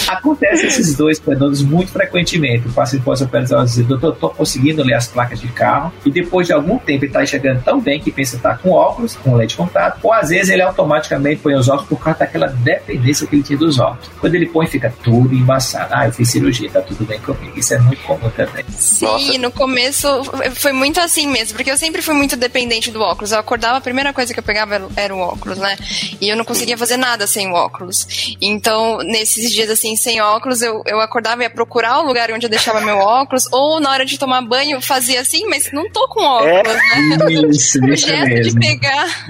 Acontece 0.08 0.66
esses 0.66 0.96
dois 0.96 1.18
fenômenos 1.18 1.62
muito 1.62 1.92
frequentemente. 1.92 2.68
O 2.68 2.72
paciente 2.72 3.02
pode 3.02 3.22
operar 3.22 3.42
e 3.44 3.64
dizer, 3.64 3.84
doutor, 3.84 4.14
estou 4.14 4.30
conseguindo 4.30 4.82
ler 4.82 4.94
as 4.94 5.08
placas 5.08 5.38
de 5.38 5.48
carro, 5.48 5.92
e 6.06 6.10
depois 6.10 6.46
de 6.46 6.54
algum 6.54 6.78
tempo 6.78 7.04
ele 7.04 7.10
está 7.10 7.22
enxergando 7.22 7.60
tão 7.60 7.78
bem 7.78 8.00
que 8.00 8.10
pensa 8.10 8.30
que 8.30 8.36
está 8.38 8.56
com 8.56 8.70
óculos, 8.70 9.14
com 9.14 9.41
de 9.46 9.56
contato, 9.56 9.98
ou 10.02 10.12
às 10.12 10.28
vezes 10.28 10.50
ele 10.50 10.62
automaticamente 10.62 11.40
põe 11.40 11.54
os 11.54 11.68
óculos 11.68 11.88
por 11.88 12.00
causa 12.00 12.20
daquela 12.20 12.46
dependência 12.46 13.26
que 13.26 13.36
ele 13.36 13.42
tinha 13.42 13.58
dos 13.58 13.78
óculos. 13.78 14.10
Quando 14.20 14.34
ele 14.34 14.46
põe, 14.46 14.66
fica 14.66 14.92
tudo 15.02 15.34
embaçado. 15.34 15.92
Ah, 15.94 16.06
eu 16.06 16.12
fiz 16.12 16.30
cirurgia, 16.30 16.70
tá 16.70 16.80
tudo 16.80 17.04
bem 17.04 17.20
comigo. 17.20 17.58
Isso 17.58 17.74
é 17.74 17.78
muito 17.78 18.02
comum 18.02 18.30
também. 18.30 18.64
Sim, 18.70 19.04
Nossa. 19.04 19.38
no 19.38 19.50
começo 19.50 20.08
foi 20.54 20.72
muito 20.72 21.00
assim 21.00 21.26
mesmo, 21.26 21.56
porque 21.56 21.70
eu 21.70 21.76
sempre 21.76 22.02
fui 22.02 22.14
muito 22.14 22.36
dependente 22.36 22.90
do 22.90 23.00
óculos. 23.00 23.32
Eu 23.32 23.38
acordava, 23.38 23.78
a 23.78 23.80
primeira 23.80 24.12
coisa 24.12 24.32
que 24.32 24.38
eu 24.38 24.44
pegava 24.44 24.88
era 24.96 25.14
o 25.14 25.18
óculos, 25.18 25.58
né? 25.58 25.76
E 26.20 26.28
eu 26.28 26.36
não 26.36 26.44
conseguia 26.44 26.76
fazer 26.76 26.96
nada 26.96 27.26
sem 27.26 27.48
o 27.48 27.54
óculos. 27.54 28.36
Então, 28.40 28.98
nesses 28.98 29.50
dias 29.50 29.70
assim, 29.70 29.96
sem 29.96 30.20
óculos, 30.20 30.62
eu, 30.62 30.82
eu 30.86 31.00
acordava 31.00 31.42
e 31.42 31.44
ia 31.44 31.50
procurar 31.50 32.00
o 32.00 32.06
lugar 32.06 32.30
onde 32.30 32.46
eu 32.46 32.50
deixava 32.50 32.80
meu 32.80 32.98
óculos, 32.98 33.48
ou 33.52 33.80
na 33.80 33.90
hora 33.90 34.04
de 34.04 34.18
tomar 34.18 34.42
banho, 34.42 34.80
fazia 34.80 35.20
assim, 35.20 35.46
mas 35.48 35.70
não 35.72 35.90
tô 35.90 36.08
com 36.08 36.22
óculos, 36.22 36.52
é. 36.52 36.62
né? 36.62 37.48
Isso, 37.50 37.78
o 37.84 37.96
gesto 37.96 38.26
mesmo. 38.26 38.60
de 38.60 38.66
pegar 38.66 39.21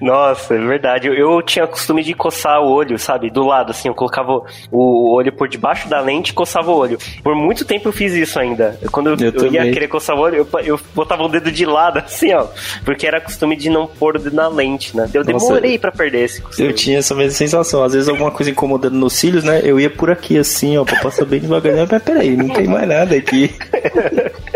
nossa, 0.00 0.54
é 0.54 0.58
verdade. 0.58 1.08
Eu, 1.08 1.14
eu, 1.14 1.42
tinha 1.42 1.66
costume 1.66 2.02
de 2.02 2.14
coçar 2.14 2.60
o 2.60 2.68
olho, 2.68 2.98
sabe? 2.98 3.30
Do 3.30 3.44
lado, 3.44 3.70
assim. 3.70 3.88
Eu 3.88 3.94
colocava 3.94 4.42
o 4.70 5.14
olho 5.14 5.32
por 5.32 5.48
debaixo 5.48 5.88
da 5.88 6.00
lente 6.00 6.30
e 6.30 6.34
coçava 6.34 6.70
o 6.70 6.76
olho. 6.76 6.98
Por 7.22 7.34
muito 7.34 7.64
tempo 7.64 7.88
eu 7.88 7.92
fiz 7.92 8.12
isso 8.12 8.38
ainda. 8.38 8.78
Quando 8.90 9.10
eu, 9.10 9.16
eu, 9.18 9.44
eu 9.46 9.52
ia 9.52 9.70
querer 9.72 9.88
coçar 9.88 10.16
o 10.16 10.20
olho, 10.20 10.36
eu, 10.36 10.60
eu 10.60 10.80
botava 10.94 11.22
o 11.22 11.28
dedo 11.28 11.50
de 11.50 11.64
lado, 11.64 11.98
assim, 12.04 12.32
ó. 12.32 12.46
Porque 12.84 13.06
era 13.06 13.20
costume 13.20 13.56
de 13.56 13.70
não 13.70 13.86
pôr 13.86 14.16
o 14.16 14.18
dedo 14.18 14.34
na 14.34 14.48
lente, 14.48 14.96
né? 14.96 15.08
Eu 15.12 15.24
Nossa, 15.24 15.46
demorei 15.46 15.78
pra 15.78 15.92
perder 15.92 16.24
esse 16.24 16.40
costume. 16.40 16.68
Eu 16.68 16.74
tinha 16.74 16.98
essa 16.98 17.14
mesma 17.14 17.32
sensação. 17.32 17.82
Às 17.82 17.92
vezes 17.92 18.08
alguma 18.08 18.30
coisa 18.30 18.50
incomodando 18.50 18.94
nos 18.94 19.12
cílios, 19.14 19.44
né? 19.44 19.60
Eu 19.64 19.78
ia 19.80 19.90
por 19.90 20.10
aqui, 20.10 20.38
assim, 20.38 20.76
ó, 20.76 20.84
pra 20.84 21.00
passar 21.00 21.24
bem 21.24 21.40
devagarinho. 21.40 21.86
Mas 21.90 22.02
peraí, 22.02 22.36
não 22.36 22.48
tem 22.48 22.66
mais 22.66 22.88
nada 22.88 23.14
aqui. 23.14 23.54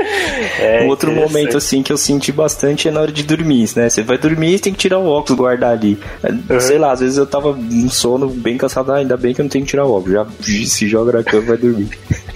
É, 0.58 0.82
um 0.82 0.88
outro 0.88 1.12
momento, 1.12 1.56
assim, 1.56 1.82
que 1.82 1.92
eu 1.92 1.96
senti 1.96 2.32
bastante 2.32 2.88
é 2.88 2.90
na 2.90 3.00
hora 3.00 3.12
de 3.12 3.22
dormir, 3.22 3.70
né? 3.76 3.88
Você 3.88 4.02
vai 4.02 4.18
dormir 4.18 4.49
tem 4.58 4.72
que 4.72 4.78
tirar 4.78 4.98
o 4.98 5.06
óculos, 5.06 5.38
guardar 5.38 5.72
ali. 5.72 5.98
Uhum. 6.22 6.60
Sei 6.60 6.78
lá, 6.78 6.92
às 6.92 7.00
vezes 7.00 7.16
eu 7.16 7.26
tava 7.26 7.54
no 7.54 7.90
sono 7.90 8.28
bem 8.28 8.56
cansado, 8.56 8.92
ah, 8.92 8.96
ainda 8.96 9.16
bem 9.16 9.34
que 9.34 9.40
eu 9.40 9.44
não 9.44 9.50
tenho 9.50 9.64
que 9.64 9.70
tirar 9.70 9.86
o 9.86 9.92
óculos. 9.92 10.12
Já 10.14 10.26
se 10.66 10.88
joga 10.88 11.12
na 11.12 11.22
cama 11.22 11.42
e 11.42 11.46
vai 11.46 11.56
dormir. 11.56 11.88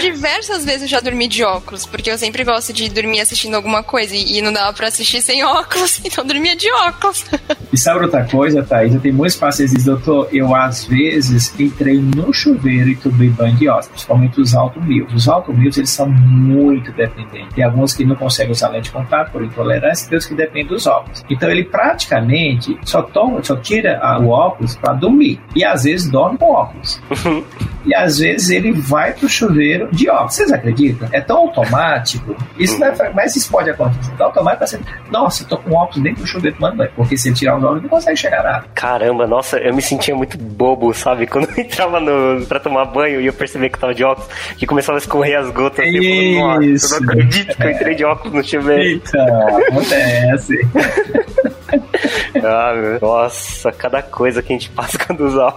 Diversas 0.00 0.64
vezes 0.64 0.82
eu 0.82 0.88
já 0.88 1.00
dormi 1.00 1.28
de 1.28 1.42
óculos, 1.44 1.86
porque 1.86 2.10
eu 2.10 2.18
sempre 2.18 2.44
gosto 2.44 2.72
de 2.72 2.88
dormir 2.88 3.20
assistindo 3.20 3.54
alguma 3.54 3.82
coisa 3.82 4.14
e, 4.14 4.40
não 4.42 4.52
dava 4.52 4.72
pra 4.72 4.88
assistir 4.88 5.22
sem 5.22 5.42
óculos, 5.44 6.00
então 6.04 6.24
eu 6.24 6.28
dormia 6.28 6.56
de 6.56 6.70
óculos. 6.72 7.24
E 7.72 7.78
sabe 7.78 8.04
outra 8.04 8.24
coisa, 8.24 8.62
Thaís? 8.62 8.94
Eu 8.94 9.00
tenho 9.00 9.14
muitos 9.14 9.36
pacientes 9.36 9.72
que 9.72 9.78
dizem, 9.78 9.94
doutor, 9.94 10.28
eu 10.32 10.54
às 10.54 10.84
vezes 10.84 11.52
entrei 11.58 11.98
no 11.98 12.32
chuveiro 12.32 12.90
e 12.90 12.96
tomei 12.96 13.28
banho 13.28 13.56
de 13.56 13.68
óculos, 13.68 13.88
principalmente 13.88 14.40
os 14.40 14.54
automils. 14.54 15.12
Os 15.12 15.28
automils, 15.28 15.76
eles 15.76 15.90
são 15.90 16.08
muito 16.08 16.92
dependentes. 16.92 17.54
Tem 17.54 17.64
alguns 17.64 17.94
que 17.94 18.04
não 18.04 18.16
conseguem 18.16 18.52
usar 18.52 18.68
lente 18.68 18.84
de 18.84 18.92
contato 18.92 19.32
por 19.32 19.42
intolerância, 19.42 20.08
tem 20.08 20.16
outros 20.16 20.26
que 20.26 20.34
dependem 20.34 20.66
dos 20.66 20.86
óculos. 20.86 21.24
Então 21.30 21.50
ele 21.50 21.64
praticamente 21.64 22.78
só 22.84 23.02
toma, 23.02 23.42
só 23.42 23.56
tira 23.56 24.00
o 24.20 24.28
óculos 24.28 24.76
para 24.76 24.94
dormir. 24.94 25.40
E 25.54 25.64
às 25.64 25.84
vezes 25.84 26.10
dorme 26.10 26.38
com 26.38 26.52
óculos. 26.52 27.00
e 27.84 27.94
às 27.94 28.18
vezes 28.18 28.50
ele 28.50 28.72
vai 28.72 29.12
pro 29.12 29.28
chuveiro 29.28 29.43
de 29.52 30.08
óculos. 30.08 30.34
Vocês 30.34 30.52
acreditam? 30.52 31.08
É 31.12 31.20
tão 31.20 31.38
automático. 31.38 32.36
Isso 32.58 32.78
não 32.78 32.86
é, 32.86 33.12
mas 33.14 33.36
isso 33.36 33.50
pode 33.50 33.70
acontecer. 33.70 34.12
Tão 34.16 34.26
automático 34.26 34.64
assim, 34.64 34.80
nossa, 35.10 35.42
eu 35.42 35.48
tô 35.48 35.58
com 35.58 35.72
óculos 35.72 36.02
dentro 36.02 36.22
do 36.22 36.26
chuveiro 36.26 36.56
tomando 36.56 36.76
banho. 36.76 36.90
Porque 36.96 37.16
se 37.16 37.28
ele 37.28 37.36
tirar 37.36 37.56
os 37.56 37.64
óculos, 37.64 37.82
não 37.82 37.88
consegue 37.88 38.16
chegar 38.16 38.42
nada. 38.42 38.64
Caramba, 38.74 39.26
nossa, 39.26 39.58
eu 39.58 39.74
me 39.74 39.82
sentia 39.82 40.14
muito 40.14 40.38
bobo, 40.38 40.92
sabe? 40.94 41.26
Quando 41.34 41.48
eu 41.50 41.64
entrava 41.64 42.00
no, 42.00 42.44
pra 42.46 42.60
tomar 42.60 42.84
banho 42.86 43.20
e 43.20 43.26
eu 43.26 43.32
percebia 43.32 43.68
que 43.68 43.78
tava 43.78 43.94
de 43.94 44.04
óculos, 44.04 44.28
que 44.56 44.66
começava 44.66 44.98
a 44.98 45.00
escorrer 45.00 45.38
as 45.38 45.50
gotas. 45.50 45.86
Assim, 45.86 46.64
isso. 46.64 46.94
eu 46.94 47.00
não 47.00 47.08
acredito 47.08 47.56
que 47.56 47.62
eu 47.62 47.70
entrei 47.70 47.94
de 47.94 48.04
óculos 48.04 48.34
no 48.34 48.44
chuveiro. 48.44 49.00
Então, 49.04 49.58
acontece. 49.58 50.54
ah, 52.42 52.98
nossa, 53.00 53.72
cada 53.72 54.02
coisa 54.02 54.42
que 54.42 54.52
a 54.52 54.56
gente 54.56 54.70
passa 54.70 54.98
quando 55.04 55.26
usa. 55.26 55.52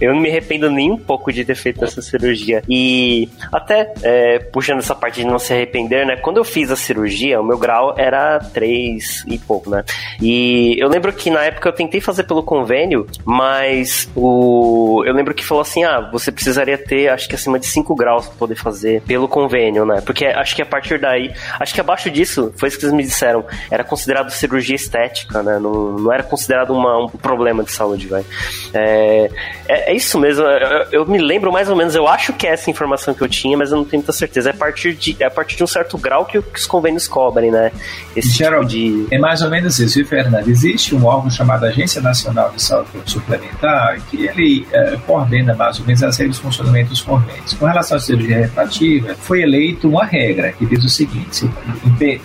Eu 0.00 0.14
não 0.14 0.20
me 0.20 0.28
arrependo 0.28 0.70
nem 0.70 0.90
um 0.90 0.98
pouco 0.98 1.32
de 1.32 1.44
ter 1.44 1.54
feito 1.54 1.84
essa 1.84 2.02
cirurgia. 2.02 2.62
E 2.68 3.28
até 3.52 3.92
é, 4.02 4.38
puxando 4.38 4.78
essa 4.78 4.94
parte 4.94 5.20
de 5.20 5.26
não 5.26 5.38
se 5.38 5.52
arrepender, 5.52 6.06
né? 6.06 6.16
Quando 6.16 6.38
eu 6.38 6.44
fiz 6.44 6.70
a 6.70 6.76
cirurgia, 6.76 7.40
o 7.40 7.44
meu 7.44 7.58
grau 7.58 7.94
era 7.96 8.38
3 8.38 9.24
e 9.28 9.38
pouco, 9.38 9.70
né? 9.70 9.84
E 10.20 10.76
eu 10.78 10.88
lembro 10.88 11.12
que 11.12 11.30
na 11.30 11.44
época 11.44 11.68
eu 11.68 11.72
tentei 11.72 12.00
fazer 12.00 12.24
pelo 12.24 12.42
convênio, 12.42 13.06
mas 13.24 14.08
o 14.14 15.02
eu 15.06 15.14
lembro 15.14 15.34
que 15.34 15.44
falou 15.44 15.62
assim: 15.62 15.84
ah, 15.84 16.00
você 16.12 16.30
precisaria 16.30 16.78
ter, 16.78 17.08
acho 17.08 17.28
que 17.28 17.34
acima 17.34 17.58
de 17.58 17.66
5 17.66 17.94
graus 17.94 18.26
para 18.26 18.36
poder 18.36 18.56
fazer 18.56 19.02
pelo 19.02 19.28
convênio, 19.28 19.84
né? 19.84 20.00
Porque 20.04 20.26
acho 20.26 20.54
que 20.54 20.62
a 20.62 20.66
partir 20.66 20.98
daí, 21.00 21.32
acho 21.58 21.74
que 21.74 21.80
abaixo 21.80 22.10
disso, 22.10 22.52
foi 22.56 22.68
isso 22.68 22.78
que 22.78 22.84
eles 22.84 22.94
me 22.94 23.02
disseram, 23.02 23.44
era 23.70 23.84
considerado 23.84 24.30
cirurgia 24.30 24.76
estética, 24.76 25.42
né? 25.42 25.58
Não, 25.64 25.98
não 25.98 26.12
era 26.12 26.22
considerado 26.22 26.70
uma, 26.70 27.04
um 27.04 27.08
problema 27.08 27.64
de 27.64 27.72
saúde, 27.72 28.06
vai. 28.06 28.24
É, 28.72 29.30
é, 29.68 29.92
é, 29.92 29.94
isso 29.94 30.18
mesmo, 30.18 30.44
eu, 30.44 30.86
eu, 30.92 31.06
me 31.06 31.18
lembro 31.18 31.52
mais 31.52 31.68
ou 31.68 31.76
menos, 31.76 31.94
eu 31.94 32.06
acho 32.06 32.32
que 32.32 32.46
é 32.46 32.52
essa 32.52 32.70
informação 32.70 33.14
que 33.14 33.22
eu 33.22 33.28
tinha, 33.28 33.56
mas 33.56 33.70
eu 33.70 33.78
não 33.78 33.84
tenho 33.84 34.00
muita 34.00 34.12
certeza. 34.12 34.50
É 34.50 34.52
a 34.52 34.56
partir 34.56 34.94
de, 34.94 35.16
é 35.20 35.26
a 35.26 35.30
partir 35.30 35.56
de 35.56 35.64
um 35.64 35.66
certo 35.66 35.96
grau 35.96 36.24
que, 36.24 36.38
os 36.38 36.66
convênios 36.66 37.08
cobrem, 37.08 37.50
né? 37.50 37.72
Esse 38.14 38.30
Geral, 38.30 38.66
tipo 38.66 39.06
de... 39.08 39.14
É 39.14 39.18
mais 39.18 39.42
ou 39.42 39.50
menos 39.50 39.78
isso, 39.78 39.94
viu, 39.96 40.06
Fernando? 40.06 40.48
Existe 40.48 40.94
um 40.94 41.04
órgão 41.04 41.30
chamado 41.30 41.64
Agência 41.64 42.00
Nacional 42.00 42.50
de 42.50 42.62
Saúde 42.62 42.88
Suplementar 43.06 44.00
que 44.10 44.26
ele 44.26 44.66
é, 44.72 44.96
coordena 45.06 45.54
mais 45.54 45.78
ou 45.78 45.86
menos 45.86 46.02
as 46.02 46.16
regras 46.16 46.36
de 46.36 46.42
funcionamento 46.42 46.90
dos 46.90 47.02
convênios. 47.02 47.54
Com 47.54 47.66
relação 47.66 47.96
à 47.96 48.00
cirurgia 48.00 48.38
refrativa, 48.38 49.14
foi 49.14 49.42
eleito 49.42 49.88
uma 49.88 50.04
regra 50.04 50.52
que 50.52 50.66
diz 50.66 50.84
o 50.84 50.88
seguinte: 50.88 51.48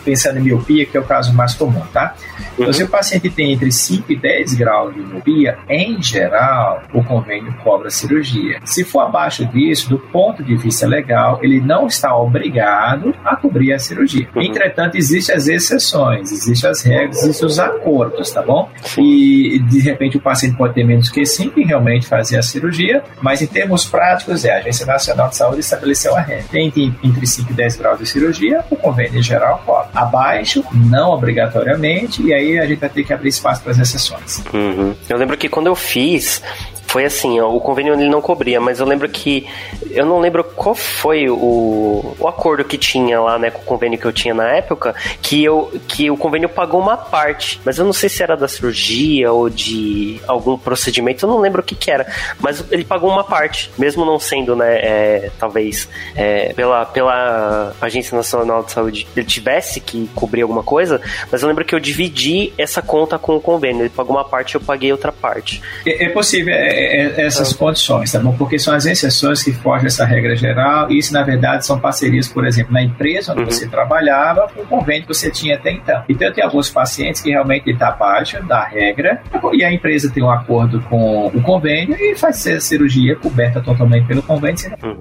pensando 0.04 0.40
em 0.40 0.44
miopia, 0.44 0.86
que 0.86 0.98
é 0.98 1.00
o 1.00 1.04
caso 1.04 1.34
mais 1.34 1.54
comum, 1.54 1.82
tá? 1.94 2.16
Então, 2.54 2.68
uhum. 2.68 2.74
se 2.74 2.84
o 2.84 2.88
paciente 2.90 3.29
tem 3.32 3.54
entre 3.54 3.72
5 3.72 4.12
e 4.12 4.16
10 4.16 4.54
graus 4.56 4.94
de 4.94 5.02
miopia, 5.02 5.58
em 5.70 6.02
geral, 6.02 6.84
o 6.94 7.04
convênio 7.04 7.54
cobra 7.64 7.90
cirurgia. 7.90 8.60
Se 8.64 8.84
for 8.84 9.02
abaixo 9.02 9.46
disso, 9.46 9.90
do 9.90 10.00
ponto 10.00 10.44
de 10.44 10.56
vista 10.56 10.88
legal, 10.88 11.40
ele 11.42 11.60
não 11.60 11.88
está 11.88 12.16
obrigado 12.16 13.14
a 13.24 13.36
cobrir 13.36 13.74
a 13.74 13.80
cirurgia. 13.80 14.28
Uhum. 14.36 14.42
Entretanto, 14.42 14.96
existem 14.96 15.36
as 15.36 15.48
exceções, 15.48 16.32
existem 16.32 16.70
as 16.70 16.84
regras, 16.84 17.24
existem 17.24 17.48
os 17.48 17.60
acordos, 17.60 18.32
tá 18.32 18.42
bom? 18.42 18.70
E 18.98 19.60
de 19.70 19.80
repente 19.80 20.18
o 20.18 20.22
paciente 20.22 20.58
pode 20.58 20.74
ter 20.74 20.84
menos 20.84 21.10
que 21.10 21.26
5 21.26 21.60
e 21.60 21.64
realmente 21.64 22.08
fazer 22.08 22.38
a 22.38 22.42
cirurgia, 22.42 23.04
mas 23.22 23.42
em 23.42 23.48
termos 23.48 23.86
práticos, 23.86 24.46
é 24.46 24.52
a 24.52 24.58
Agência 24.58 24.86
Nacional 24.86 25.30
de 25.30 25.36
Saúde 25.36 25.60
estabeleceu 25.60 26.16
a 26.16 26.22
regra. 26.22 26.46
Tem 26.52 26.68
entre 27.04 27.28
5 27.28 27.52
e 27.52 27.54
10 27.54 27.76
graus 27.78 28.00
de 28.00 28.06
cirurgia, 28.06 28.64
o 28.70 28.76
convênio 28.76 29.20
em 29.20 29.24
geral 29.24 29.62
cobre. 29.66 29.90
Abaixo, 29.94 30.64
não 30.74 31.12
obrigatoriamente, 31.12 32.24
e 32.24 32.34
aí 32.34 32.58
a 32.58 32.66
gente 32.66 32.80
vai 32.80 32.90
ter 32.90 33.04
que 33.04 33.14
abrir 33.20 33.30
espaço 33.30 33.62
para 33.62 33.72
as 33.72 33.80
exceções. 33.80 34.42
Uhum. 34.54 34.96
Eu 35.08 35.18
lembro 35.18 35.38
que 35.38 35.48
quando 35.48 35.68
eu 35.68 35.76
fiz, 35.76 36.42
foi 36.90 37.06
assim, 37.06 37.40
ó, 37.40 37.48
o 37.48 37.62
convênio 37.62 37.94
ele 37.94 38.10
não 38.10 38.20
cobria, 38.20 38.60
mas 38.60 38.80
eu 38.80 38.86
lembro 38.86 39.08
que 39.08 39.48
eu 39.92 40.08
não 40.08 40.20
lembro 40.20 40.44
qual 40.44 40.74
foi 40.74 41.30
o, 41.30 42.16
o 42.18 42.28
acordo 42.28 42.64
que 42.64 42.80
tinha 42.80 43.22
lá, 43.22 43.38
né, 43.38 43.52
com 43.52 43.62
o 43.62 43.64
convênio 43.64 44.00
que 44.00 44.06
eu 44.06 44.12
tinha 44.12 44.34
na 44.34 44.50
época, 44.50 44.96
que 45.22 45.44
eu 45.44 45.72
que 45.88 46.10
o 46.10 46.18
convênio 46.18 46.50
pagou 46.50 46.82
uma 46.82 46.98
parte, 46.98 47.62
mas 47.64 47.78
eu 47.78 47.86
não 47.86 47.94
sei 47.94 48.10
se 48.10 48.24
era 48.24 48.36
da 48.36 48.48
cirurgia 48.48 49.32
ou 49.32 49.52
de 49.52 50.20
algum 50.28 50.58
procedimento, 50.58 51.26
eu 51.26 51.30
não 51.30 51.40
lembro 51.40 51.62
o 51.62 51.64
que 51.64 51.76
que 51.76 51.92
era, 51.92 52.12
mas 52.40 52.66
ele 52.72 52.84
pagou 52.84 53.12
uma 53.12 53.24
parte, 53.24 53.70
mesmo 53.78 54.04
não 54.04 54.20
sendo, 54.20 54.56
né, 54.56 54.80
é, 54.80 55.32
talvez 55.38 55.88
é, 56.16 56.54
pela 56.54 56.88
pela 56.88 57.72
Agência 57.80 58.18
Nacional 58.18 58.64
de 58.64 58.72
Saúde 58.72 59.08
ele 59.16 59.28
tivesse 59.28 59.80
que 59.80 60.10
cobrir 60.16 60.42
alguma 60.42 60.64
coisa, 60.64 61.00
mas 61.32 61.44
eu 61.44 61.48
lembro 61.48 61.64
que 61.64 61.76
eu 61.76 61.80
dividi 61.80 62.52
essa 62.58 62.82
conta 62.82 63.20
com 63.20 63.36
o 63.36 63.42
convênio, 63.42 63.84
ele 63.84 63.90
pagou 63.90 64.16
uma 64.16 64.26
parte, 64.26 64.56
eu 64.56 64.62
paguei 64.62 64.92
outra 64.92 65.12
parte. 65.12 65.62
É, 65.86 66.06
é 66.06 66.10
possível, 66.10 66.52
é, 66.56 66.79
é, 66.80 67.22
é, 67.22 67.26
essas 67.26 67.54
condições, 67.54 68.12
tá 68.12 68.20
bom? 68.20 68.34
Porque 68.34 68.58
são 68.58 68.74
as 68.74 68.86
exceções 68.86 69.44
que 69.44 69.52
fogem 69.52 69.88
essa 69.88 70.06
regra 70.06 70.36
geral. 70.36 70.92
E 70.92 70.98
isso, 70.98 71.14
na 71.14 71.24
verdade, 71.24 71.66
são 71.66 71.80
parcerias, 71.80 72.28
por 72.28 72.46
exemplo, 72.46 72.74
na 72.74 72.82
empresa 72.82 73.32
onde 73.32 73.42
uhum. 73.42 73.52
você 73.52 73.68
trabalhava, 73.68 74.48
com 74.54 74.62
o 74.62 74.66
convênio 74.66 75.04
que 75.04 75.08
você 75.08 75.30
tinha 75.30 75.56
até 75.56 75.72
então. 75.72 76.04
Então, 76.08 76.28
eu 76.28 76.34
tenho 76.34 76.48
alguns 76.48 76.70
pacientes 76.70 77.22
que 77.22 77.30
realmente 77.30 77.70
está 77.70 77.90
abaixo 77.90 78.42
da 78.44 78.64
regra 78.64 79.22
e 79.54 79.64
a 79.64 79.72
empresa 79.72 80.12
tem 80.12 80.24
um 80.24 80.32
acordo 80.32 80.82
com 80.82 81.28
o 81.28 81.42
convênio 81.42 81.96
e 81.96 82.16
faz 82.16 82.46
a 82.48 82.60
cirurgia 82.60 83.16
coberta 83.16 83.62
totalmente 83.62 84.08
pelo 84.08 84.22
convênio. 84.22 84.50
Uhum. 84.84 84.98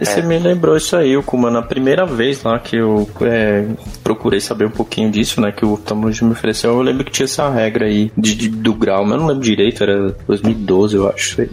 Você 0.00 0.20
é. 0.20 0.22
me 0.22 0.38
lembrou 0.38 0.76
isso 0.76 0.96
aí, 0.96 1.20
Kuma, 1.22 1.50
na 1.50 1.62
primeira 1.62 2.04
vez 2.04 2.42
lá 2.42 2.58
que 2.58 2.76
eu 2.76 3.08
é, 3.20 3.66
procurei 4.02 4.40
saber 4.40 4.66
um 4.66 4.70
pouquinho 4.70 5.10
disso, 5.10 5.40
né, 5.40 5.52
que 5.52 5.64
o 5.64 5.74
oftalmologista 5.74 6.24
me 6.24 6.32
ofereceu, 6.32 6.72
eu 6.72 6.82
lembro 6.82 7.04
que 7.04 7.12
tinha 7.12 7.24
essa 7.24 7.48
regra 7.48 7.86
aí 7.86 8.10
de, 8.16 8.34
de, 8.34 8.48
do 8.48 8.74
grau, 8.74 9.04
mas 9.04 9.12
eu 9.12 9.18
não 9.18 9.26
lembro 9.26 9.42
direito, 9.42 9.82
era 9.82 10.14
2012, 10.26 10.96
eu 10.96 11.07
acho. 11.08 11.46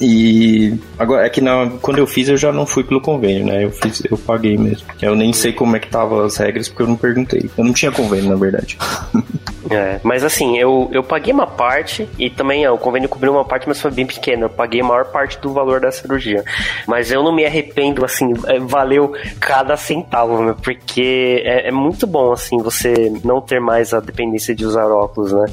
E 0.00 0.78
agora 0.98 1.26
é 1.26 1.30
que 1.30 1.40
na, 1.40 1.70
quando 1.80 1.98
eu 1.98 2.06
fiz 2.06 2.28
eu 2.28 2.36
já 2.36 2.52
não 2.52 2.66
fui 2.66 2.84
pelo 2.84 3.00
convênio, 3.00 3.46
né? 3.46 3.64
Eu 3.64 3.70
fiz, 3.70 4.02
eu 4.10 4.16
paguei 4.18 4.56
mesmo. 4.56 4.86
Eu 5.00 5.14
nem 5.14 5.32
sei 5.32 5.52
como 5.52 5.76
é 5.76 5.80
que 5.80 5.88
tava 5.88 6.24
as 6.24 6.36
regras 6.36 6.68
porque 6.68 6.82
eu 6.82 6.88
não 6.88 6.96
perguntei. 6.96 7.50
Eu 7.56 7.64
não 7.64 7.72
tinha 7.72 7.92
convênio, 7.92 8.30
na 8.30 8.36
verdade. 8.36 8.78
É, 9.70 10.00
mas 10.02 10.24
assim, 10.24 10.58
eu, 10.58 10.88
eu 10.92 11.02
paguei 11.02 11.32
uma 11.32 11.46
parte 11.46 12.08
e 12.18 12.28
também 12.28 12.66
ó, 12.66 12.74
o 12.74 12.78
convênio 12.78 13.08
cobriu 13.08 13.32
uma 13.32 13.44
parte, 13.44 13.68
mas 13.68 13.80
foi 13.80 13.90
bem 13.90 14.06
pequena. 14.06 14.46
Eu 14.46 14.50
paguei 14.50 14.80
a 14.80 14.84
maior 14.84 15.06
parte 15.06 15.38
do 15.38 15.52
valor 15.52 15.80
da 15.80 15.90
cirurgia. 15.90 16.44
Mas 16.86 17.10
eu 17.10 17.22
não 17.22 17.32
me 17.32 17.44
arrependo, 17.44 18.04
assim, 18.04 18.32
é, 18.46 18.58
valeu 18.58 19.12
cada 19.40 19.76
centavo, 19.76 20.42
meu, 20.42 20.54
porque 20.54 21.42
é, 21.44 21.68
é, 21.68 21.70
muito 21.70 22.06
bom, 22.06 22.32
assim, 22.32 22.58
você 22.58 23.12
não 23.24 23.40
ter 23.40 23.60
mais 23.60 23.94
a 23.94 24.00
dependência 24.00 24.54
de 24.54 24.64
usar 24.64 24.86
óculos, 24.86 25.32
né? 25.32 25.46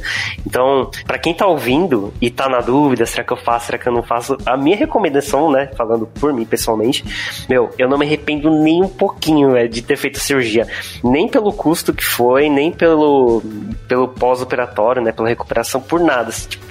Então, 0.46 0.90
para 1.06 1.18
quem 1.18 1.34
tá 1.34 1.46
ouvindo 1.46 2.14
e 2.22 2.30
tá 2.30 2.50
na 2.50 2.62
dúvida, 2.62 3.06
será 3.06 3.24
que 3.24 3.34
eu 3.34 3.38
faço, 3.38 3.68
será 3.68 3.78
que 3.78 3.88
eu 3.88 3.94
não 3.94 4.04
faço? 4.04 4.38
A 4.46 4.58
minha 4.58 4.78
recomendação, 4.78 5.52
né, 5.52 5.70
falando 5.76 6.08
por 6.08 6.34
mim 6.34 6.46
pessoalmente, 6.46 7.04
meu, 7.48 7.70
eu 7.78 7.88
não 7.88 7.98
me 7.98 8.06
arrependo 8.06 8.50
nem 8.50 8.84
um 8.84 8.88
pouquinho 8.88 9.56
é, 9.56 9.68
de 9.68 9.82
ter 9.82 9.98
feito 9.98 10.18
a 10.18 10.22
cirurgia. 10.22 10.68
Nem 11.04 11.28
pelo 11.28 11.52
custo 11.54 11.94
que 11.94 12.04
foi, 12.04 12.50
nem 12.50 12.72
pelo, 12.72 13.42
pelo 13.88 13.99
pós-operatório, 14.08 15.02
né, 15.02 15.12
pela 15.12 15.28
recuperação, 15.28 15.82
por 15.82 16.00
nada. 16.00 16.30
Assim, 16.30 16.48
tipo, 16.50 16.66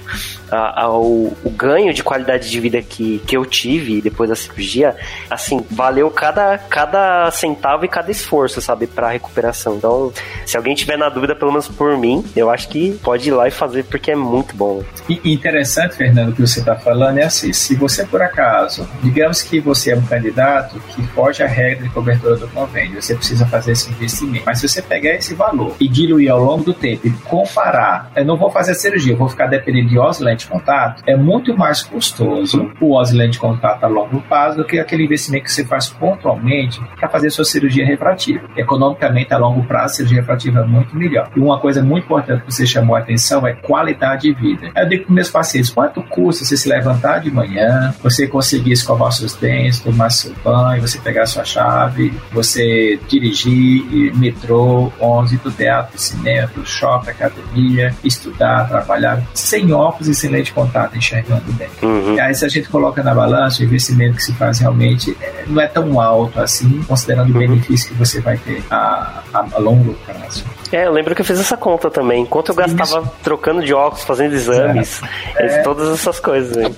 a, 0.51 0.83
a, 0.83 0.89
o, 0.89 1.35
o, 1.43 1.49
ganho 1.49 1.93
de 1.93 2.03
qualidade 2.03 2.49
de 2.49 2.59
vida 2.59 2.81
que, 2.81 3.19
que 3.25 3.35
eu 3.35 3.45
tive 3.45 4.01
depois 4.01 4.29
da 4.29 4.35
cirurgia, 4.35 4.95
assim, 5.29 5.65
valeu 5.69 6.09
cada, 6.09 6.57
cada 6.57 7.29
centavo 7.31 7.85
e 7.85 7.87
cada 7.87 8.11
esforço, 8.11 8.61
sabe, 8.61 8.87
pra 8.87 9.09
recuperação. 9.09 9.75
Então, 9.75 10.11
se 10.45 10.57
alguém 10.57 10.75
tiver 10.75 10.97
na 10.97 11.09
dúvida, 11.09 11.35
pelo 11.35 11.51
menos 11.51 11.67
por 11.67 11.97
mim, 11.97 12.23
eu 12.35 12.49
acho 12.49 12.67
que 12.69 12.93
pode 13.03 13.29
ir 13.29 13.31
lá 13.31 13.47
e 13.47 13.51
fazer 13.51 13.83
porque 13.85 14.11
é 14.11 14.15
muito 14.15 14.55
bom. 14.55 14.83
E 15.07 15.33
interessante, 15.33 15.95
Fernando, 15.95 16.29
o 16.29 16.33
que 16.33 16.41
você 16.41 16.59
está 16.59 16.75
falando 16.75 17.19
é 17.19 17.23
assim: 17.23 17.53
se 17.53 17.75
você 17.75 18.05
por 18.05 18.21
acaso, 18.21 18.87
digamos 19.03 19.41
que 19.41 19.59
você 19.59 19.91
é 19.91 19.95
um 19.95 20.01
candidato 20.01 20.79
que 20.89 21.05
foge 21.07 21.43
à 21.43 21.47
regra 21.47 21.83
de 21.83 21.89
cobertura 21.89 22.35
do 22.35 22.47
convênio, 22.47 23.01
você 23.01 23.15
precisa 23.15 23.45
fazer 23.45 23.73
esse 23.73 23.89
investimento. 23.91 24.43
Mas 24.45 24.59
se 24.59 24.67
você 24.67 24.81
pegar 24.81 25.11
esse 25.11 25.33
valor 25.33 25.75
e 25.79 25.87
diluir 25.87 26.31
ao 26.31 26.39
longo 26.39 26.63
do 26.63 26.73
tempo 26.73 27.07
e 27.07 27.11
comparar, 27.11 28.11
eu 28.15 28.25
não 28.25 28.37
vou 28.37 28.49
fazer 28.49 28.71
a 28.71 28.75
cirurgia, 28.75 29.13
eu 29.13 29.17
vou 29.17 29.29
ficar 29.29 29.47
dependendo 29.47 29.89
de 29.89 29.98
lente 30.19 30.45
de 30.45 30.51
contato, 30.51 31.03
é 31.07 31.15
muito 31.15 31.57
mais 31.57 31.81
custoso 31.81 32.71
o 32.79 32.99
lente 33.11 33.33
de 33.33 33.39
contato 33.39 33.83
a 33.83 33.87
longo 33.87 34.21
prazo 34.21 34.57
do 34.57 34.65
que 34.65 34.79
aquele 34.79 35.05
investimento 35.05 35.45
que 35.45 35.51
você 35.51 35.65
faz 35.65 35.89
pontualmente 35.89 36.81
para 36.99 37.09
fazer 37.09 37.29
sua 37.29 37.45
cirurgia 37.45 37.85
refrativa. 37.85 38.47
Economicamente, 38.55 39.33
a 39.33 39.37
longo 39.37 39.63
prazo, 39.63 39.85
a 39.85 39.95
cirurgia 39.97 40.19
refrativa 40.19 40.59
é 40.59 40.65
muito 40.65 40.95
melhor. 40.95 41.29
E 41.35 41.39
uma 41.39 41.59
coisa 41.59 41.81
muito 41.81 42.05
importante 42.05 42.43
que 42.43 42.53
você 42.53 42.65
chamou 42.65 42.95
a 42.95 42.99
atenção 42.99 43.45
é 43.45 43.53
qualidade 43.53 44.23
de 44.23 44.33
vida. 44.33 44.71
Eu 44.75 44.87
digo 44.87 45.05
para 45.05 45.13
meus 45.13 45.29
pacientes, 45.29 45.69
quanto 45.69 46.01
custa 46.03 46.43
você 46.45 46.57
se 46.57 46.69
levantar 46.69 47.19
de 47.19 47.31
manhã, 47.31 47.93
você 48.01 48.27
conseguir 48.27 48.71
escovar 48.71 49.11
seus 49.11 49.35
dentes, 49.35 49.79
tomar 49.79 50.09
seu 50.09 50.33
banho, 50.43 50.81
você 50.81 50.99
pegar 50.99 51.25
sua 51.25 51.43
chave, 51.43 52.13
você 52.31 52.99
dirigir 53.07 54.15
metrô, 54.15 54.91
ônibus, 54.99 55.39
pro 55.41 55.51
teatro, 55.51 55.97
cinema, 55.99 56.47
pro 56.47 56.65
shopping, 56.65 57.11
academia, 57.11 57.93
estudar, 58.03 58.67
trabalhar, 58.67 59.21
sem 59.33 59.71
óculos 59.89 60.07
e 60.07 60.15
sem 60.15 60.29
lente 60.29 60.45
de 60.45 60.53
contato, 60.53 60.97
enxergando 60.97 61.51
bem. 61.53 61.69
Uhum. 61.81 62.15
E 62.15 62.19
aí, 62.19 62.33
se 62.33 62.45
a 62.45 62.49
gente 62.49 62.69
coloca 62.69 63.03
na 63.03 63.13
balança, 63.13 63.61
o 63.61 63.65
investimento 63.65 64.17
que 64.17 64.23
se 64.23 64.33
faz 64.33 64.59
realmente 64.59 65.17
é, 65.21 65.43
não 65.47 65.61
é 65.61 65.67
tão 65.67 65.99
alto 65.99 66.39
assim, 66.39 66.81
considerando 66.83 67.31
uhum. 67.31 67.35
o 67.35 67.39
benefício 67.39 67.89
que 67.89 67.95
você 67.95 68.21
vai 68.21 68.37
ter 68.37 68.63
a, 68.69 69.23
a, 69.33 69.45
a 69.53 69.59
longo 69.59 69.93
prazo. 70.05 70.45
É, 70.71 70.85
eu 70.85 70.91
lembro 70.91 71.15
que 71.15 71.21
eu 71.21 71.25
fiz 71.25 71.39
essa 71.39 71.57
conta 71.57 71.89
também. 71.89 72.21
Enquanto 72.23 72.49
eu 72.49 72.55
gastava 72.55 73.01
Isso. 73.01 73.11
trocando 73.23 73.63
de 73.63 73.73
óculos, 73.73 74.03
fazendo 74.03 74.33
exames, 74.33 75.01
é. 75.35 75.61
todas 75.61 75.89
essas 75.89 76.19
coisas 76.19 76.55
aí. 76.57 76.75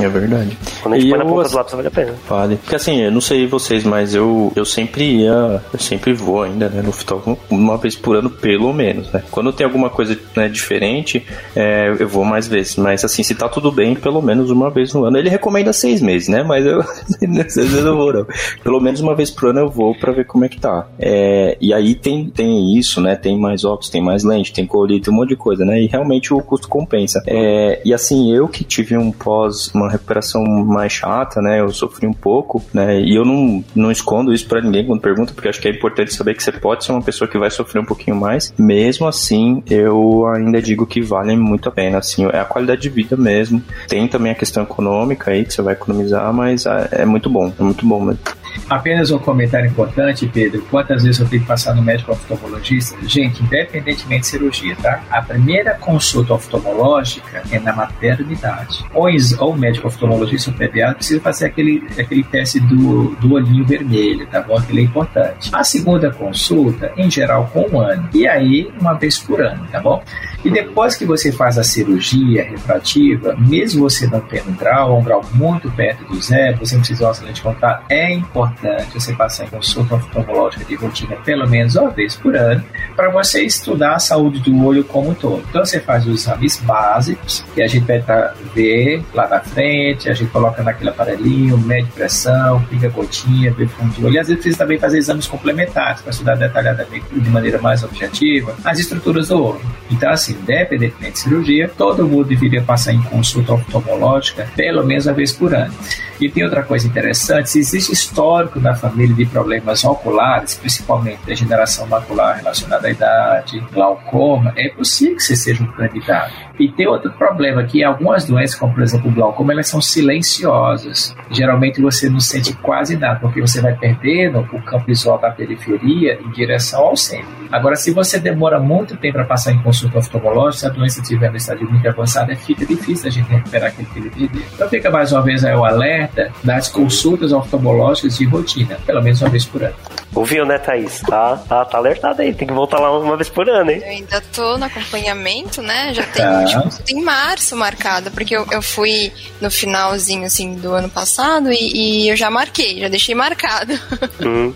É 0.00 0.08
verdade. 0.08 0.56
Quando 0.82 0.94
a 0.94 0.98
gente 0.98 1.06
E 1.06 1.10
põe 1.10 1.18
na 1.18 1.24
eu, 1.24 1.28
ponta 1.28 1.42
assim, 1.42 1.52
do 1.52 1.56
lápis, 1.56 1.74
vale 1.74 1.88
a 1.88 1.90
pena. 1.90 2.14
Vale. 2.28 2.56
Porque 2.56 2.76
assim, 2.76 3.00
eu 3.00 3.10
não 3.10 3.20
sei 3.20 3.46
vocês, 3.46 3.84
mas 3.84 4.14
eu, 4.14 4.52
eu 4.54 4.64
sempre 4.64 5.04
ia, 5.04 5.62
eu 5.72 5.78
sempre 5.78 6.12
vou 6.12 6.42
ainda, 6.42 6.68
né, 6.68 6.82
no 6.82 6.90
oftalmo 6.90 7.38
uma 7.50 7.76
vez 7.76 7.96
por 7.96 8.16
ano, 8.16 8.30
pelo 8.30 8.72
menos, 8.72 9.10
né. 9.12 9.22
Quando 9.30 9.52
tem 9.52 9.64
alguma 9.64 9.90
coisa 9.90 10.18
né, 10.36 10.48
diferente, 10.48 11.24
é, 11.54 11.94
eu 11.98 12.08
vou 12.08 12.24
mais 12.24 12.46
vezes. 12.46 12.76
Mas 12.76 13.04
assim, 13.04 13.22
se 13.22 13.34
tá 13.34 13.48
tudo 13.48 13.70
bem, 13.70 13.94
pelo 13.94 14.20
menos 14.20 14.50
uma 14.50 14.70
vez 14.70 14.92
no 14.92 15.04
ano. 15.04 15.18
Ele 15.18 15.28
recomenda 15.28 15.72
seis 15.72 16.00
meses, 16.00 16.28
né, 16.28 16.42
mas 16.42 16.64
eu, 16.64 16.80
às 17.40 17.54
vezes 17.54 17.84
eu 17.84 17.96
vou, 17.96 18.12
não. 18.12 18.26
Pelo 18.62 18.80
menos 18.80 19.00
uma 19.00 19.14
vez 19.14 19.30
por 19.30 19.50
ano 19.50 19.60
eu 19.60 19.70
vou 19.70 19.94
pra 19.94 20.12
ver 20.12 20.26
como 20.26 20.44
é 20.44 20.48
que 20.48 20.60
tá. 20.60 20.86
É, 20.98 21.56
e 21.60 21.72
aí 21.72 21.94
tem, 21.94 22.26
tem 22.26 22.76
isso, 22.78 23.00
né, 23.00 23.16
tem 23.16 23.38
mais 23.38 23.64
óculos, 23.64 23.90
tem 23.90 24.02
mais 24.02 24.24
lente, 24.24 24.52
tem 24.52 24.66
colírio, 24.66 25.02
tem 25.02 25.12
um 25.12 25.16
monte 25.16 25.30
de 25.30 25.36
coisa, 25.36 25.64
né, 25.64 25.80
e 25.80 25.86
realmente 25.86 26.32
o 26.32 26.40
custo 26.40 26.68
compensa. 26.68 27.22
É, 27.26 27.80
e 27.84 27.92
assim, 27.92 28.34
eu 28.34 28.48
que 28.48 28.64
tive 28.64 28.96
um 28.96 29.10
pós, 29.10 29.63
uma 29.72 29.90
recuperação 29.90 30.42
mais 30.42 30.92
chata, 30.92 31.40
né, 31.40 31.60
eu 31.60 31.68
sofri 31.70 32.06
um 32.06 32.12
pouco, 32.12 32.62
né, 32.72 33.00
e 33.00 33.14
eu 33.14 33.24
não, 33.24 33.64
não 33.74 33.90
escondo 33.90 34.32
isso 34.32 34.46
pra 34.46 34.60
ninguém 34.60 34.86
quando 34.86 35.00
pergunta, 35.00 35.32
porque 35.32 35.48
acho 35.48 35.60
que 35.60 35.68
é 35.68 35.70
importante 35.70 36.14
saber 36.14 36.34
que 36.34 36.42
você 36.42 36.52
pode 36.52 36.84
ser 36.84 36.92
uma 36.92 37.02
pessoa 37.02 37.28
que 37.28 37.38
vai 37.38 37.50
sofrer 37.50 37.80
um 37.80 37.84
pouquinho 37.84 38.16
mais. 38.16 38.52
Mesmo 38.58 39.06
assim, 39.06 39.62
eu 39.68 40.26
ainda 40.26 40.60
digo 40.60 40.86
que 40.86 41.00
vale 41.00 41.36
muito 41.36 41.68
a 41.68 41.72
pena, 41.72 41.98
assim, 41.98 42.26
é 42.26 42.40
a 42.40 42.44
qualidade 42.44 42.82
de 42.82 42.88
vida 42.88 43.16
mesmo. 43.16 43.62
Tem 43.88 44.06
também 44.08 44.32
a 44.32 44.34
questão 44.34 44.62
econômica 44.62 45.30
aí, 45.30 45.44
que 45.44 45.52
você 45.52 45.62
vai 45.62 45.74
economizar, 45.74 46.32
mas 46.32 46.66
é, 46.66 46.88
é 46.92 47.04
muito 47.04 47.28
bom, 47.28 47.52
é 47.58 47.62
muito 47.62 47.86
bom 47.86 48.00
mesmo. 48.00 48.20
Apenas 48.68 49.10
um 49.10 49.18
comentário 49.18 49.68
importante, 49.68 50.26
Pedro. 50.26 50.62
Quantas 50.70 51.02
vezes 51.02 51.20
eu 51.20 51.28
tenho 51.28 51.42
que 51.42 51.48
passar 51.48 51.74
no 51.74 51.82
médico 51.82 52.12
oftalmologista? 52.12 52.96
Gente, 53.06 53.42
independentemente 53.42 54.24
de 54.24 54.26
cirurgia, 54.26 54.76
tá? 54.76 55.02
A 55.10 55.20
primeira 55.22 55.74
consulta 55.74 56.34
oftalmológica 56.34 57.42
é 57.50 57.58
na 57.58 57.72
maternidade. 57.72 58.84
Ou, 58.92 59.08
ou 59.38 59.53
o 59.54 59.58
médico 59.58 59.86
oftalmologista 59.88 60.50
ou 60.50 60.56
pediatra 60.56 60.96
precisa 60.96 61.20
fazer 61.20 61.46
aquele, 61.46 61.82
aquele 61.98 62.22
teste 62.24 62.60
do, 62.60 63.14
do 63.16 63.32
olhinho 63.34 63.64
vermelho, 63.64 64.26
tá 64.26 64.40
bom? 64.42 64.56
Aquele 64.56 64.80
é 64.80 64.84
importante. 64.84 65.50
A 65.52 65.64
segunda 65.64 66.10
consulta, 66.10 66.92
em 66.96 67.10
geral, 67.10 67.50
com 67.52 67.66
um 67.70 67.80
ano. 67.80 68.08
E 68.12 68.26
aí, 68.26 68.70
uma 68.80 68.94
vez 68.94 69.18
por 69.18 69.40
ano, 69.40 69.66
tá 69.70 69.80
bom? 69.80 70.02
E 70.44 70.50
depois 70.50 70.96
que 70.96 71.06
você 71.06 71.32
faz 71.32 71.56
a 71.56 71.64
cirurgia 71.64 72.44
refrativa, 72.44 73.34
mesmo 73.38 73.88
você 73.88 74.06
não 74.06 74.20
tendo 74.20 74.50
um 74.50 74.54
grau, 74.54 74.98
um 74.98 75.02
grau 75.02 75.24
muito 75.32 75.70
perto 75.70 76.04
do 76.04 76.20
zero, 76.20 76.58
você 76.58 76.76
precisa 76.76 77.12
de 77.32 77.42
contato, 77.42 77.84
é 77.88 78.12
importante 78.12 78.92
você 78.92 79.12
passar 79.14 79.44
em 79.44 79.48
consulta 79.48 79.94
oftalmológica 79.94 80.64
de 80.64 80.74
rotina 80.74 81.16
pelo 81.24 81.48
menos 81.48 81.76
uma 81.76 81.90
vez 81.90 82.14
por 82.14 82.36
ano, 82.36 82.62
para 82.94 83.10
você 83.10 83.42
estudar 83.42 83.94
a 83.94 83.98
saúde 83.98 84.40
do 84.40 84.64
olho 84.64 84.84
como 84.84 85.10
um 85.10 85.14
todo. 85.14 85.42
Então 85.48 85.64
você 85.64 85.80
faz 85.80 86.06
os 86.06 86.22
exames 86.22 86.58
básicos, 86.58 87.44
que 87.54 87.62
a 87.62 87.66
gente 87.66 87.84
vai 87.86 88.00
tá- 88.00 88.34
ver 88.54 89.02
lá 89.14 89.28
na 89.28 89.40
frente, 89.44 90.08
a 90.08 90.14
gente 90.14 90.30
coloca 90.30 90.62
naquele 90.62 90.90
aparelhinho, 90.90 91.56
mede 91.58 91.88
pressão, 91.90 92.62
pinga 92.64 92.88
gotinha, 92.88 93.52
vê 93.52 93.66
fundo 93.66 93.94
do 93.94 94.06
olho. 94.06 94.14
E 94.14 94.18
às 94.18 94.26
vezes 94.26 94.42
precisa 94.42 94.58
também 94.58 94.78
fazer 94.78 94.98
exames 94.98 95.26
complementares 95.26 96.00
para 96.02 96.10
estudar 96.10 96.34
detalhadamente, 96.34 97.06
de 97.12 97.30
maneira 97.30 97.58
mais 97.60 97.82
objetiva, 97.82 98.56
as 98.64 98.78
estruturas 98.78 99.28
do 99.28 99.42
olho. 99.42 99.60
Então, 99.90 100.10
assim, 100.10 100.32
independentemente 100.32 101.12
de 101.12 101.18
cirurgia, 101.20 101.70
todo 101.76 102.06
mundo 102.06 102.24
deveria 102.24 102.62
passar 102.62 102.92
em 102.92 103.02
consulta 103.02 103.52
oftalmológica 103.54 104.48
pelo 104.56 104.84
menos 104.84 105.06
uma 105.06 105.14
vez 105.14 105.32
por 105.32 105.54
ano. 105.54 105.72
E 106.20 106.28
tem 106.28 106.44
outra 106.44 106.62
coisa 106.62 106.86
interessante, 106.86 107.50
se 107.50 107.58
existe 107.58 107.92
histórico 107.92 108.60
na 108.60 108.74
família 108.74 109.14
de 109.14 109.26
problemas 109.26 109.84
oculares, 109.84 110.54
principalmente 110.54 111.20
degeneração 111.26 111.86
macular 111.86 112.36
relacionada 112.36 112.86
à 112.86 112.90
idade, 112.90 113.60
glaucoma, 113.72 114.52
é 114.56 114.68
possível 114.68 115.16
que 115.16 115.22
você 115.22 115.36
seja 115.36 115.62
um 115.62 115.72
candidato. 115.72 116.32
E 116.58 116.68
tem 116.68 116.86
outro 116.86 117.12
problema, 117.12 117.64
que 117.64 117.82
algumas 117.82 118.24
doenças, 118.24 118.56
como 118.56 118.72
por 118.72 118.82
exemplo 118.82 119.10
o 119.10 119.14
glaucoma, 119.14 119.52
elas 119.52 119.68
são 119.68 119.80
silenciosas. 119.80 121.14
Geralmente 121.30 121.80
você 121.80 122.08
não 122.08 122.20
sente 122.20 122.52
quase 122.54 122.96
nada, 122.96 123.18
porque 123.18 123.40
você 123.40 123.60
vai 123.60 123.74
perdendo 123.74 124.38
o 124.38 124.62
campo 124.62 124.86
visual 124.86 125.18
da 125.18 125.30
periferia 125.30 126.20
em 126.24 126.30
direção 126.30 126.80
ao 126.82 126.96
centro. 126.96 127.26
Agora, 127.50 127.76
se 127.76 127.92
você 127.92 128.18
demora 128.18 128.60
muito 128.60 128.96
tempo 128.96 129.14
para 129.14 129.24
passar 129.24 129.52
em 129.52 129.62
consulta 129.62 129.98
oftalmológica, 129.98 130.60
se 130.60 130.66
a 130.66 130.70
doença 130.70 131.00
estiver 131.00 131.30
no 131.30 131.36
estádio 131.36 131.68
muito 131.68 131.88
avançado, 131.88 132.34
fica 132.36 132.64
difícil 132.64 133.08
a 133.08 133.10
gente 133.10 133.28
recuperar 133.28 133.68
aquele 133.68 133.88
que 133.88 133.98
ele 133.98 134.10
perdeu. 134.10 134.42
Então 134.54 134.68
fica 134.68 134.90
mais 134.90 135.12
uma 135.12 135.22
vez 135.22 135.44
aí 135.44 135.54
o 135.54 135.64
alerta 135.64 136.03
das 136.42 136.68
consultas 136.68 137.32
oftalmológicas 137.32 138.18
de 138.18 138.24
rotina, 138.24 138.78
pelo 138.86 139.02
menos 139.02 139.20
uma 139.20 139.30
vez 139.30 139.44
por 139.44 139.62
ano. 139.62 139.74
Ouviu, 140.14 140.44
né, 140.46 140.58
Thaís? 140.58 141.00
Tá, 141.00 141.36
tá, 141.48 141.64
tá 141.64 141.78
alertado 141.78 142.22
aí. 142.22 142.32
Tem 142.34 142.46
que 142.46 142.54
voltar 142.54 142.78
lá 142.78 142.96
uma 142.98 143.16
vez 143.16 143.28
por 143.28 143.48
ano, 143.48 143.70
hein? 143.70 143.80
Eu 143.84 143.90
ainda 143.90 144.20
tô 144.32 144.56
no 144.58 144.64
acompanhamento, 144.64 145.60
né? 145.62 145.92
Já 145.94 146.02
tem, 146.04 146.24
Tá. 146.24 146.44
tipo, 146.44 146.82
tem 146.82 147.02
março 147.02 147.56
marcado, 147.56 148.10
porque 148.10 148.36
eu, 148.36 148.46
eu 148.50 148.62
fui 148.62 149.12
no 149.40 149.50
finalzinho, 149.50 150.24
assim, 150.24 150.54
do 150.54 150.72
ano 150.72 150.88
passado 150.88 151.50
e, 151.52 152.04
e 152.04 152.08
eu 152.08 152.16
já 152.16 152.30
marquei, 152.30 152.80
já 152.80 152.88
deixei 152.88 153.14
marcado. 153.14 153.72
Hum. 154.24 154.54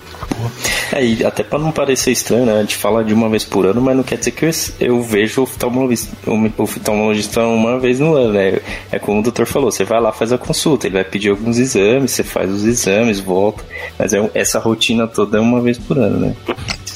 É, 0.92 1.04
e 1.04 1.24
até 1.24 1.42
pra 1.42 1.58
não 1.58 1.72
parecer 1.72 2.12
estranho, 2.12 2.46
né? 2.46 2.58
A 2.58 2.60
gente 2.60 2.76
fala 2.76 3.04
de 3.04 3.12
uma 3.12 3.28
vez 3.28 3.44
por 3.44 3.66
ano, 3.66 3.80
mas 3.80 3.96
não 3.96 4.02
quer 4.04 4.16
dizer 4.16 4.30
que 4.30 4.44
eu, 4.46 4.50
eu 4.80 5.02
vejo 5.02 5.40
o 5.40 5.44
oftalmologista, 5.44 6.16
o 6.26 6.62
oftalmologista 6.62 7.40
uma 7.42 7.78
vez 7.78 7.98
no 8.00 8.14
ano, 8.14 8.32
né? 8.32 8.60
É 8.90 8.98
como 8.98 9.18
o 9.20 9.22
doutor 9.22 9.46
falou, 9.46 9.70
você 9.70 9.84
vai 9.84 10.00
lá, 10.00 10.12
faz 10.12 10.32
a 10.32 10.38
consulta, 10.38 10.86
ele 10.86 10.94
vai 10.94 11.04
pedir 11.04 11.30
alguns 11.30 11.58
exames, 11.58 12.12
você 12.12 12.22
faz 12.22 12.50
os 12.50 12.64
exames, 12.64 13.18
volta. 13.20 13.64
Mas 13.98 14.14
é, 14.14 14.30
essa 14.34 14.58
rotina 14.58 15.06
toda 15.08 15.37
uma 15.40 15.60
vez 15.60 15.78
por 15.78 15.98
ano, 15.98 16.18
né? 16.18 16.36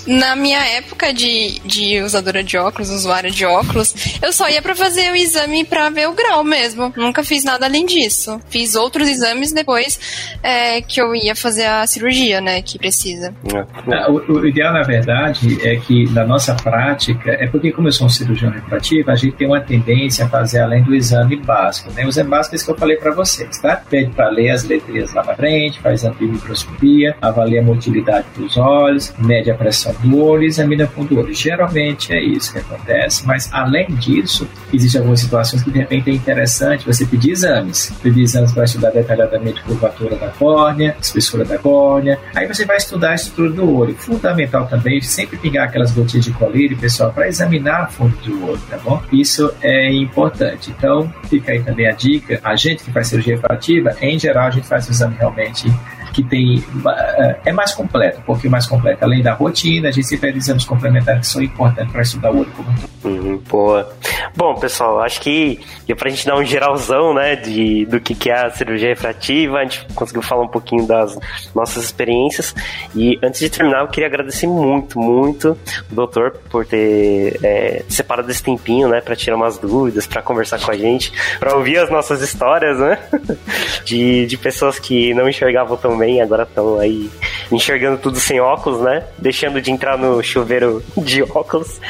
Na 0.07 0.35
minha 0.35 0.59
época 0.77 1.13
de, 1.13 1.61
de 1.65 2.01
usadora 2.01 2.43
de 2.43 2.57
óculos, 2.57 2.91
usuária 2.91 3.31
de 3.31 3.45
óculos, 3.45 4.19
eu 4.23 4.33
só 4.33 4.49
ia 4.49 4.61
pra 4.61 4.75
fazer 4.75 5.13
o 5.13 5.17
exame 5.17 5.65
pra 5.65 5.91
ver 5.91 6.09
o 6.09 6.13
grau 6.13 6.43
mesmo. 6.43 6.93
Nunca 6.97 7.23
fiz 7.23 7.45
nada 7.45 7.67
além 7.67 7.87
disso. 7.87 8.41
Fiz 8.49 8.75
outros 8.75 9.09
exames 9.09 9.53
depois 9.53 9.99
é, 10.43 10.81
que 10.83 11.01
eu 11.01 11.15
ia 11.15 11.37
fazer 11.37 11.67
a 11.67 11.87
cirurgia, 11.87 12.41
né? 12.41 12.63
Que 12.63 12.79
precisa. 12.79 13.35
Ah, 13.55 14.11
O, 14.11 14.33
o 14.33 14.47
ideal, 14.47 14.73
na 14.73 14.83
verdade, 14.83 15.59
é 15.67 15.77
que 15.77 16.09
na 16.11 16.25
nossa 16.25 16.55
prática, 16.55 17.31
é 17.33 17.47
porque 17.47 17.71
como 17.71 17.89
eu 17.89 17.93
sou 17.93 18.07
um 18.07 18.11
cirurgião 18.11 18.51
refrativo, 18.51 19.11
a 19.11 19.15
gente 19.15 19.37
tem 19.37 19.47
uma 19.47 19.61
tendência 19.61 20.25
a 20.25 20.29
fazer 20.29 20.61
além 20.61 20.83
do 20.83 20.95
exame 20.95 21.37
básico. 21.37 21.93
Né? 21.93 22.05
O 22.05 22.09
exame 22.09 22.31
básico 22.31 22.55
é 22.55 22.57
isso 22.57 22.65
que 22.65 22.73
eu 22.73 22.77
falei 22.79 22.97
para 22.97 23.13
vocês, 23.15 23.59
tá? 23.59 23.77
Pede 23.89 24.11
para 24.11 24.29
ler 24.31 24.51
as 24.51 24.65
letrinhas 24.65 25.13
lá 25.15 25.23
na 25.25 25.35
frente, 25.35 25.79
faz 25.81 26.03
de 26.03 26.27
microscopia, 26.27 27.17
avalia 27.23 27.61
a 27.61 27.65
motilidade 27.65 28.27
dos 28.37 28.57
olhos, 28.57 29.13
mede 29.19 29.51
a 29.51 29.55
pressão 29.55 29.92
do 30.01 30.19
olho 30.19 30.45
e 30.45 30.47
examina 30.47 30.85
o 30.85 30.89
fundo 30.89 31.15
do 31.15 31.21
olho. 31.21 31.35
Geralmente 31.35 32.13
é 32.13 32.23
isso 32.23 32.53
que 32.53 32.59
acontece, 32.59 33.27
mas 33.27 33.49
além 33.53 33.87
disso, 33.95 34.49
existem 34.73 35.01
algumas 35.01 35.21
situações 35.21 35.63
que 35.63 35.71
de 35.71 35.79
repente 35.79 36.11
é 36.11 36.15
interessante 36.15 36.87
você 36.87 37.05
pedir 37.05 37.33
exames. 37.33 37.93
Pedir 38.03 38.23
exames 38.23 38.53
para 38.53 38.65
estudar 38.65 38.91
detalhadamente 38.91 39.61
a 39.61 39.63
curvatura 39.65 40.17
da 40.17 40.29
córnea, 40.29 40.97
espessura 41.01 41.45
da 41.45 41.59
córnea. 41.59 42.19
Aí 42.35 42.47
você 42.47 42.65
vai 42.65 42.77
estudar 42.77 43.11
a 43.11 43.15
estrutura 43.15 43.51
do 43.51 43.77
olho. 43.77 43.95
Fundamental 43.95 44.67
também 44.67 45.01
sempre 45.01 45.37
pegar 45.37 45.65
aquelas 45.65 45.93
gotinhas 45.93 46.25
de 46.25 46.33
colírio, 46.33 46.77
pessoal, 46.77 47.13
para 47.13 47.29
examinar 47.29 47.89
o 47.89 47.93
fundo 47.93 48.17
do 48.19 48.47
olho, 48.47 48.61
tá 48.69 48.79
bom? 48.79 49.03
Isso 49.13 49.53
é 49.61 49.93
importante. 49.93 50.71
Então, 50.71 51.13
fica 51.29 51.53
aí 51.53 51.63
também 51.63 51.87
a 51.87 51.93
dica. 51.93 52.41
A 52.43 52.57
gente 52.57 52.85
que 52.85 52.93
faz 52.93 53.09
cirurgia 53.09 53.37
refrativa, 53.37 53.97
em 54.01 54.19
geral, 54.19 54.49
a 54.49 54.51
gente 54.51 54.67
faz 54.67 54.89
o 54.89 54.91
exame 54.91 55.17
realmente 55.19 55.73
que 56.13 56.23
tem 56.23 56.63
eh, 56.87 57.41
é 57.47 57.53
mais 57.53 57.75
completo, 57.75 58.21
um 58.21 58.23
pouquinho 58.23 58.51
mais 58.51 58.67
completo. 58.67 59.05
Além 59.05 59.23
da 59.23 59.33
rotina, 59.33 59.89
a 59.89 59.93
gente 59.93 60.07
sempre 60.07 60.31
tem 60.31 60.39
exames 60.39 60.65
complementares 60.65 61.27
que 61.27 61.33
são 61.33 61.43
importantes 61.43 61.93
para 61.93 62.03
estudar 62.03 62.31
o 62.31 62.41
olho 62.41 62.51
como 62.57 62.71
um 62.71 62.75
todo. 62.75 62.93
Uhum, 63.05 63.39
boa. 63.49 63.93
Bom, 64.37 64.55
pessoal, 64.55 65.01
acho 65.01 65.21
que 65.21 65.61
deu 65.87 65.97
pra 65.97 66.09
gente 66.09 66.25
dar 66.25 66.37
um 66.37 66.45
geralzão, 66.45 67.13
né, 67.13 67.37
de, 67.37 67.85
do 67.87 68.01
que, 68.01 68.15
que 68.15 68.31
é 68.31 68.47
a 68.47 68.51
cirurgia 68.51 68.89
refrativa, 68.89 69.59
a 69.59 69.63
gente 69.65 69.87
conseguiu 69.95 70.23
falar 70.23 70.43
um 70.43 70.49
pouquinho 70.49 70.87
das 70.87 71.19
nossas 71.55 71.85
experiências. 71.85 72.55
E 72.95 73.19
antes 73.23 73.41
de 73.41 73.51
terminar, 73.51 73.81
eu 73.81 73.89
queria 73.89 74.07
agradecer 74.07 74.47
muito, 74.47 74.99
muito 74.99 75.59
o 75.91 75.95
doutor 75.95 76.33
por 76.51 76.65
ter 76.65 77.39
é, 77.43 77.83
separado 77.89 78.31
esse 78.31 78.43
tempinho, 78.43 78.89
né, 78.89 79.01
pra 79.01 79.17
tirar 79.17 79.37
umas 79.37 79.59
dúvidas, 79.59 80.07
pra 80.07 80.23
conversar 80.23 80.61
com 80.61 80.71
a 80.71 80.77
gente, 80.77 81.13
pra 81.39 81.57
ouvir 81.57 81.79
as 81.79 81.91
nossas 81.91 82.23
histórias, 82.23 82.79
né, 82.79 82.99
de, 83.85 84.27
de 84.27 84.37
pessoas 84.37 84.79
que 84.79 85.13
não 85.15 85.29
enxergavam 85.29 85.77
tão 85.77 85.97
bem, 86.03 86.21
agora 86.21 86.43
estão 86.43 86.81
aí 86.81 87.09
enxergando 87.53 87.97
tudo 87.97 88.19
sem 88.19 88.41
óculos, 88.41 88.81
né, 88.81 89.05
deixando 89.19 89.61
de 89.61 89.71
entrar 89.71 89.97
no 89.97 90.21
chuveiro 90.21 90.83
de 90.99 91.23
óculos. 91.23 91.81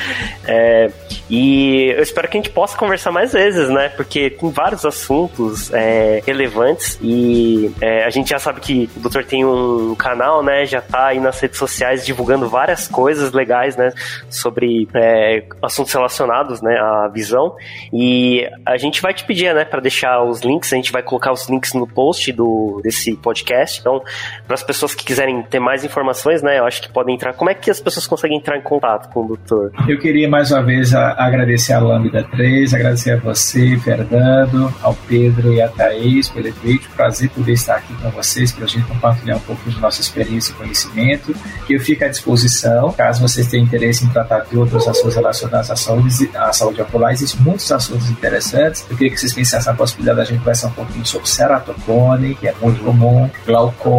É, 0.46 0.90
e 1.30 1.94
eu 1.96 2.02
espero 2.02 2.28
que 2.28 2.36
a 2.36 2.40
gente 2.40 2.50
possa 2.50 2.76
conversar 2.76 3.10
mais 3.10 3.32
vezes, 3.32 3.70
né? 3.70 3.88
Porque 3.88 4.28
tem 4.28 4.50
vários 4.50 4.84
assuntos 4.84 5.72
é, 5.72 6.20
relevantes 6.26 6.98
e 7.00 7.72
é, 7.80 8.04
a 8.04 8.10
gente 8.10 8.30
já 8.30 8.38
sabe 8.38 8.60
que 8.60 8.90
o 8.96 9.00
doutor 9.00 9.24
tem 9.24 9.44
um 9.44 9.94
canal, 9.94 10.42
né? 10.42 10.66
Já 10.66 10.82
tá 10.82 11.06
aí 11.06 11.20
nas 11.20 11.40
redes 11.40 11.58
sociais 11.58 12.04
divulgando 12.04 12.48
várias 12.48 12.86
coisas 12.86 13.32
legais, 13.32 13.76
né? 13.76 13.92
Sobre 14.28 14.86
é, 14.94 15.44
assuntos 15.62 15.92
relacionados, 15.92 16.60
né? 16.60 16.76
À 16.78 17.08
visão. 17.08 17.56
E 17.92 18.46
a 18.66 18.76
gente 18.76 19.00
vai 19.00 19.14
te 19.14 19.24
pedir, 19.24 19.54
né? 19.54 19.64
Para 19.64 19.80
deixar 19.80 20.22
os 20.22 20.40
links, 20.40 20.70
a 20.72 20.76
gente 20.76 20.92
vai 20.92 21.02
colocar 21.02 21.32
os 21.32 21.48
links 21.48 21.72
no 21.72 21.86
post 21.86 22.30
do, 22.32 22.80
desse 22.82 23.14
podcast. 23.16 23.80
Então, 23.80 24.01
para 24.46 24.54
as 24.54 24.62
pessoas 24.62 24.94
que 24.94 25.04
quiserem 25.04 25.42
ter 25.42 25.60
mais 25.60 25.84
informações, 25.84 26.42
né, 26.42 26.58
eu 26.58 26.66
acho 26.66 26.82
que 26.82 26.88
podem 26.88 27.14
entrar. 27.14 27.32
Como 27.34 27.50
é 27.50 27.54
que 27.54 27.70
as 27.70 27.80
pessoas 27.80 28.06
conseguem 28.06 28.38
entrar 28.38 28.56
em 28.56 28.62
contato 28.62 29.12
com 29.12 29.24
o 29.24 29.28
doutor? 29.28 29.72
Eu 29.88 29.98
queria 29.98 30.28
mais 30.28 30.50
uma 30.50 30.62
vez 30.62 30.94
a, 30.94 31.12
agradecer 31.12 31.72
a 31.72 31.80
Lambda 31.80 32.24
3, 32.24 32.74
agradecer 32.74 33.12
a 33.12 33.16
você, 33.16 33.76
Fernando, 33.78 34.72
ao 34.82 34.94
Pedro 34.94 35.52
e 35.52 35.60
a 35.60 35.68
Thaís 35.68 36.28
pelo 36.28 36.52
vídeo. 36.52 36.88
Prazer 36.96 37.30
poder 37.30 37.52
estar 37.52 37.76
aqui 37.76 37.94
com 37.94 38.10
vocês 38.10 38.52
para 38.52 38.64
a 38.64 38.68
gente 38.68 38.86
compartilhar 38.86 39.36
um 39.36 39.40
pouco 39.40 39.68
de 39.68 39.80
nossa 39.80 40.00
experiência 40.00 40.52
e 40.52 40.54
conhecimento. 40.54 41.34
Eu 41.68 41.80
fico 41.80 42.04
à 42.04 42.08
disposição, 42.08 42.92
caso 42.92 43.26
vocês 43.26 43.46
tenham 43.48 43.64
interesse 43.64 44.04
em 44.04 44.08
tratar 44.08 44.40
de 44.40 44.56
outros 44.56 44.86
assuntos 44.86 45.14
relacionados 45.14 45.70
à 45.70 45.76
saúde, 45.76 46.30
à 46.34 46.52
saúde 46.52 46.80
ocular. 46.82 47.12
Existem 47.12 47.40
muitos 47.40 47.70
assuntos 47.70 48.10
interessantes. 48.10 48.86
Eu 48.90 48.96
queria 48.96 49.12
que 49.12 49.18
vocês 49.18 49.32
pensassem 49.32 49.72
na 49.72 49.76
possibilidade 49.76 50.18
da 50.18 50.24
gente 50.24 50.38
conversar 50.38 50.68
um 50.68 50.72
pouquinho 50.72 51.06
sobre 51.06 51.28
ceratocone, 51.28 52.34
que 52.34 52.48
é 52.48 52.54
muito 52.60 52.82
comum, 52.82 53.30
glaucoma, 53.46 53.91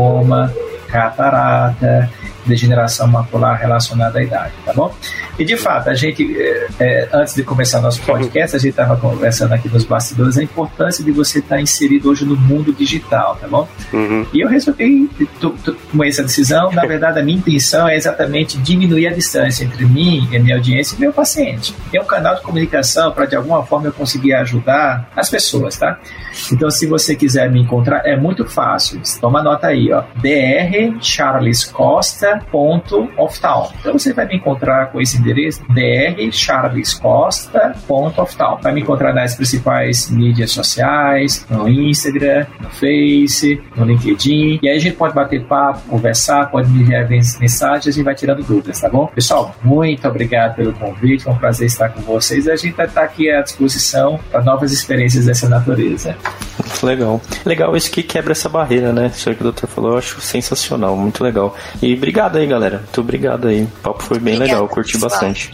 catarata, 0.88 2.10
degeneração 2.46 3.08
macular 3.08 3.60
relacionada 3.60 4.20
à 4.20 4.24
idade, 4.24 4.54
tá 4.66 4.74
bom? 4.74 4.94
E 5.38 5.46
de 5.46 5.58
fato, 5.58 5.90
a 5.90 5.94
gente, 5.94 6.36
é, 6.40 6.68
é 6.80 7.10
antes 7.12 7.36
de 7.36 7.44
começar 7.44 7.82
nosso 7.82 8.02
podcast, 8.02 8.56
a 8.56 8.60
gente 8.60 8.72
estava 8.72 8.96
conversando 8.98 9.54
aqui 9.54 9.68
nos 9.70 9.84
bastidores 9.84 10.38
a 10.38 10.44
importância 10.44 11.04
de 11.04 11.12
você 11.12 11.40
estar 11.40 11.56
tá 11.56 11.62
inserido 11.62 12.10
hoje 12.10 12.26
no 12.26 12.36
mundo 12.36 12.74
digital, 12.74 13.36
tá 13.40 13.48
bom? 13.48 13.68
Uhum. 13.92 14.26
E 14.34 14.42
eu 14.42 14.48
resolvi 14.48 15.10
tomar 15.40 16.08
essa 16.08 16.24
decisão. 16.24 16.72
Na 16.72 16.86
verdade, 16.86 17.20
a 17.20 17.24
minha 17.24 17.38
intenção 17.38 17.88
é 17.88 17.96
exatamente 17.96 18.58
diminuir 18.60 19.08
a 19.08 19.14
distância 19.14 19.64
entre 19.64 19.86
mim 19.86 20.28
e 20.32 20.38
a 20.38 20.40
minha 20.40 20.56
audiência 20.56 20.96
e 20.96 21.00
meu 21.00 21.12
paciente. 21.12 21.74
Tem 21.92 22.02
um 22.02 22.06
canal 22.06 22.36
de 22.36 22.42
comunicação 22.42 23.12
para 23.12 23.26
de 23.26 23.36
alguma 23.36 23.66
forma 23.66 23.88
eu 23.88 23.94
conseguir 23.94 24.34
ajudar 24.34 25.10
as 25.16 25.30
pessoas, 25.30 25.78
tá? 25.78 26.00
Então, 26.52 26.70
se 26.70 26.86
você 26.86 27.16
quiser 27.16 27.52
me 27.52 27.62
encontrar, 27.62 28.06
é 28.06 28.16
muito 28.16 28.46
fácil. 28.46 29.02
Toma 29.20 29.42
nota 29.42 29.68
aí, 29.68 29.92
ó. 29.92 30.04
Dr. 30.16 31.02
Charles 31.02 31.66
Costa 31.66 32.33
oftal. 33.18 33.74
Então 33.80 33.94
você 33.94 34.14
vai 34.14 34.28
me 34.28 34.36
encontrar 34.38 34.92
com 34.92 35.02
esse 35.02 35.18
endereço 35.18 35.64
drcharlescosta.oftal. 35.70 38.60
Vai 38.62 38.74
me 38.74 38.82
encontrar 38.82 39.14
nas 39.14 39.36
principais 39.36 40.10
mídias 40.10 40.52
sociais, 40.52 41.46
no 41.50 41.68
Instagram, 41.68 42.46
no 42.60 42.70
Face, 42.70 43.62
no 43.76 43.86
LinkedIn. 43.86 44.60
E 44.62 44.70
aí 44.70 44.78
a 44.78 44.80
gente 44.80 44.96
pode 44.96 45.14
bater 45.14 45.44
papo, 45.46 45.82
conversar, 45.88 46.50
pode 46.50 46.70
me 46.70 46.82
enviar 46.82 47.08
mensagens 47.10 47.98
e 47.98 48.04
vai 48.04 48.16
tirando 48.16 48.42
dúvidas, 48.44 48.80
tá 48.80 48.88
bom? 48.90 49.08
Pessoal, 49.08 49.54
muito 49.64 50.08
obrigado 50.08 50.56
pelo 50.56 50.72
convite, 50.74 51.24
foi 51.24 51.34
um 51.34 51.38
prazer 51.38 51.68
estar 51.68 51.90
com 51.90 52.02
vocês. 52.02 52.48
A 52.48 52.56
gente 52.56 52.80
está 52.80 53.04
aqui 53.04 53.30
à 53.30 53.42
disposição 53.42 54.20
para 54.32 54.42
novas 54.42 54.72
experiências 54.72 55.26
dessa 55.26 55.50
natureza. 55.50 56.16
Muito 56.58 56.86
legal. 56.86 57.22
Legal 57.46 57.76
isso 57.76 57.92
que 57.92 58.04
quebra 58.04 58.32
essa 58.32 58.50
barreira, 58.50 58.94
né? 58.94 59.08
Isso 59.08 59.34
que 59.34 59.42
o 59.42 59.44
doutor 59.44 59.68
falou, 59.68 59.92
eu 59.92 59.98
acho 59.98 60.22
sensacional, 60.22 60.96
muito 60.96 61.24
legal. 61.24 61.56
E 61.82 61.94
obrigado 61.94 62.23
aí, 62.32 62.48
galera. 62.48 62.78
Muito 62.78 63.02
obrigado 63.02 63.48
aí. 63.48 63.64
O 63.64 63.68
papo 63.82 64.04
foi 64.04 64.20
bem 64.20 64.36
Obrigada, 64.36 64.62
legal, 64.62 64.74
curti 64.74 64.94
pessoal. 64.94 65.10
bastante. 65.12 65.54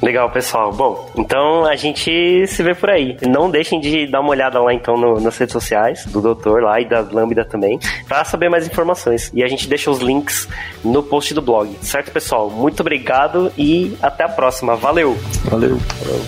Legal, 0.00 0.30
pessoal. 0.30 0.72
Bom, 0.72 1.10
então 1.16 1.64
a 1.64 1.74
gente 1.74 2.46
se 2.46 2.62
vê 2.62 2.74
por 2.74 2.90
aí. 2.90 3.16
Não 3.26 3.50
deixem 3.50 3.80
de 3.80 4.06
dar 4.06 4.20
uma 4.20 4.30
olhada 4.30 4.60
lá 4.60 4.72
então 4.72 4.96
no, 4.96 5.20
nas 5.20 5.36
redes 5.36 5.52
sociais 5.52 6.04
do 6.06 6.20
doutor 6.20 6.62
lá 6.62 6.80
e 6.80 6.84
da 6.84 7.00
Lambda 7.00 7.44
também, 7.44 7.78
para 8.06 8.24
saber 8.24 8.48
mais 8.48 8.66
informações. 8.66 9.30
E 9.34 9.42
a 9.42 9.48
gente 9.48 9.68
deixa 9.68 9.90
os 9.90 9.98
links 9.98 10.48
no 10.84 11.02
post 11.02 11.34
do 11.34 11.42
blog. 11.42 11.76
Certo, 11.82 12.12
pessoal? 12.12 12.48
Muito 12.48 12.80
obrigado 12.80 13.52
e 13.58 13.96
até 14.00 14.24
a 14.24 14.28
próxima. 14.28 14.76
Valeu! 14.76 15.18
Valeu! 15.44 15.78
Valeu. 16.04 16.20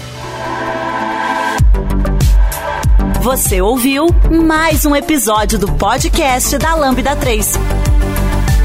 Você 3.22 3.61
ouviu 3.61 4.06
mais 4.30 4.86
um 4.86 4.96
episódio 4.96 5.58
do 5.58 5.70
podcast 5.72 6.56
da 6.56 6.74
Lambda 6.74 7.14
3. 7.14 7.89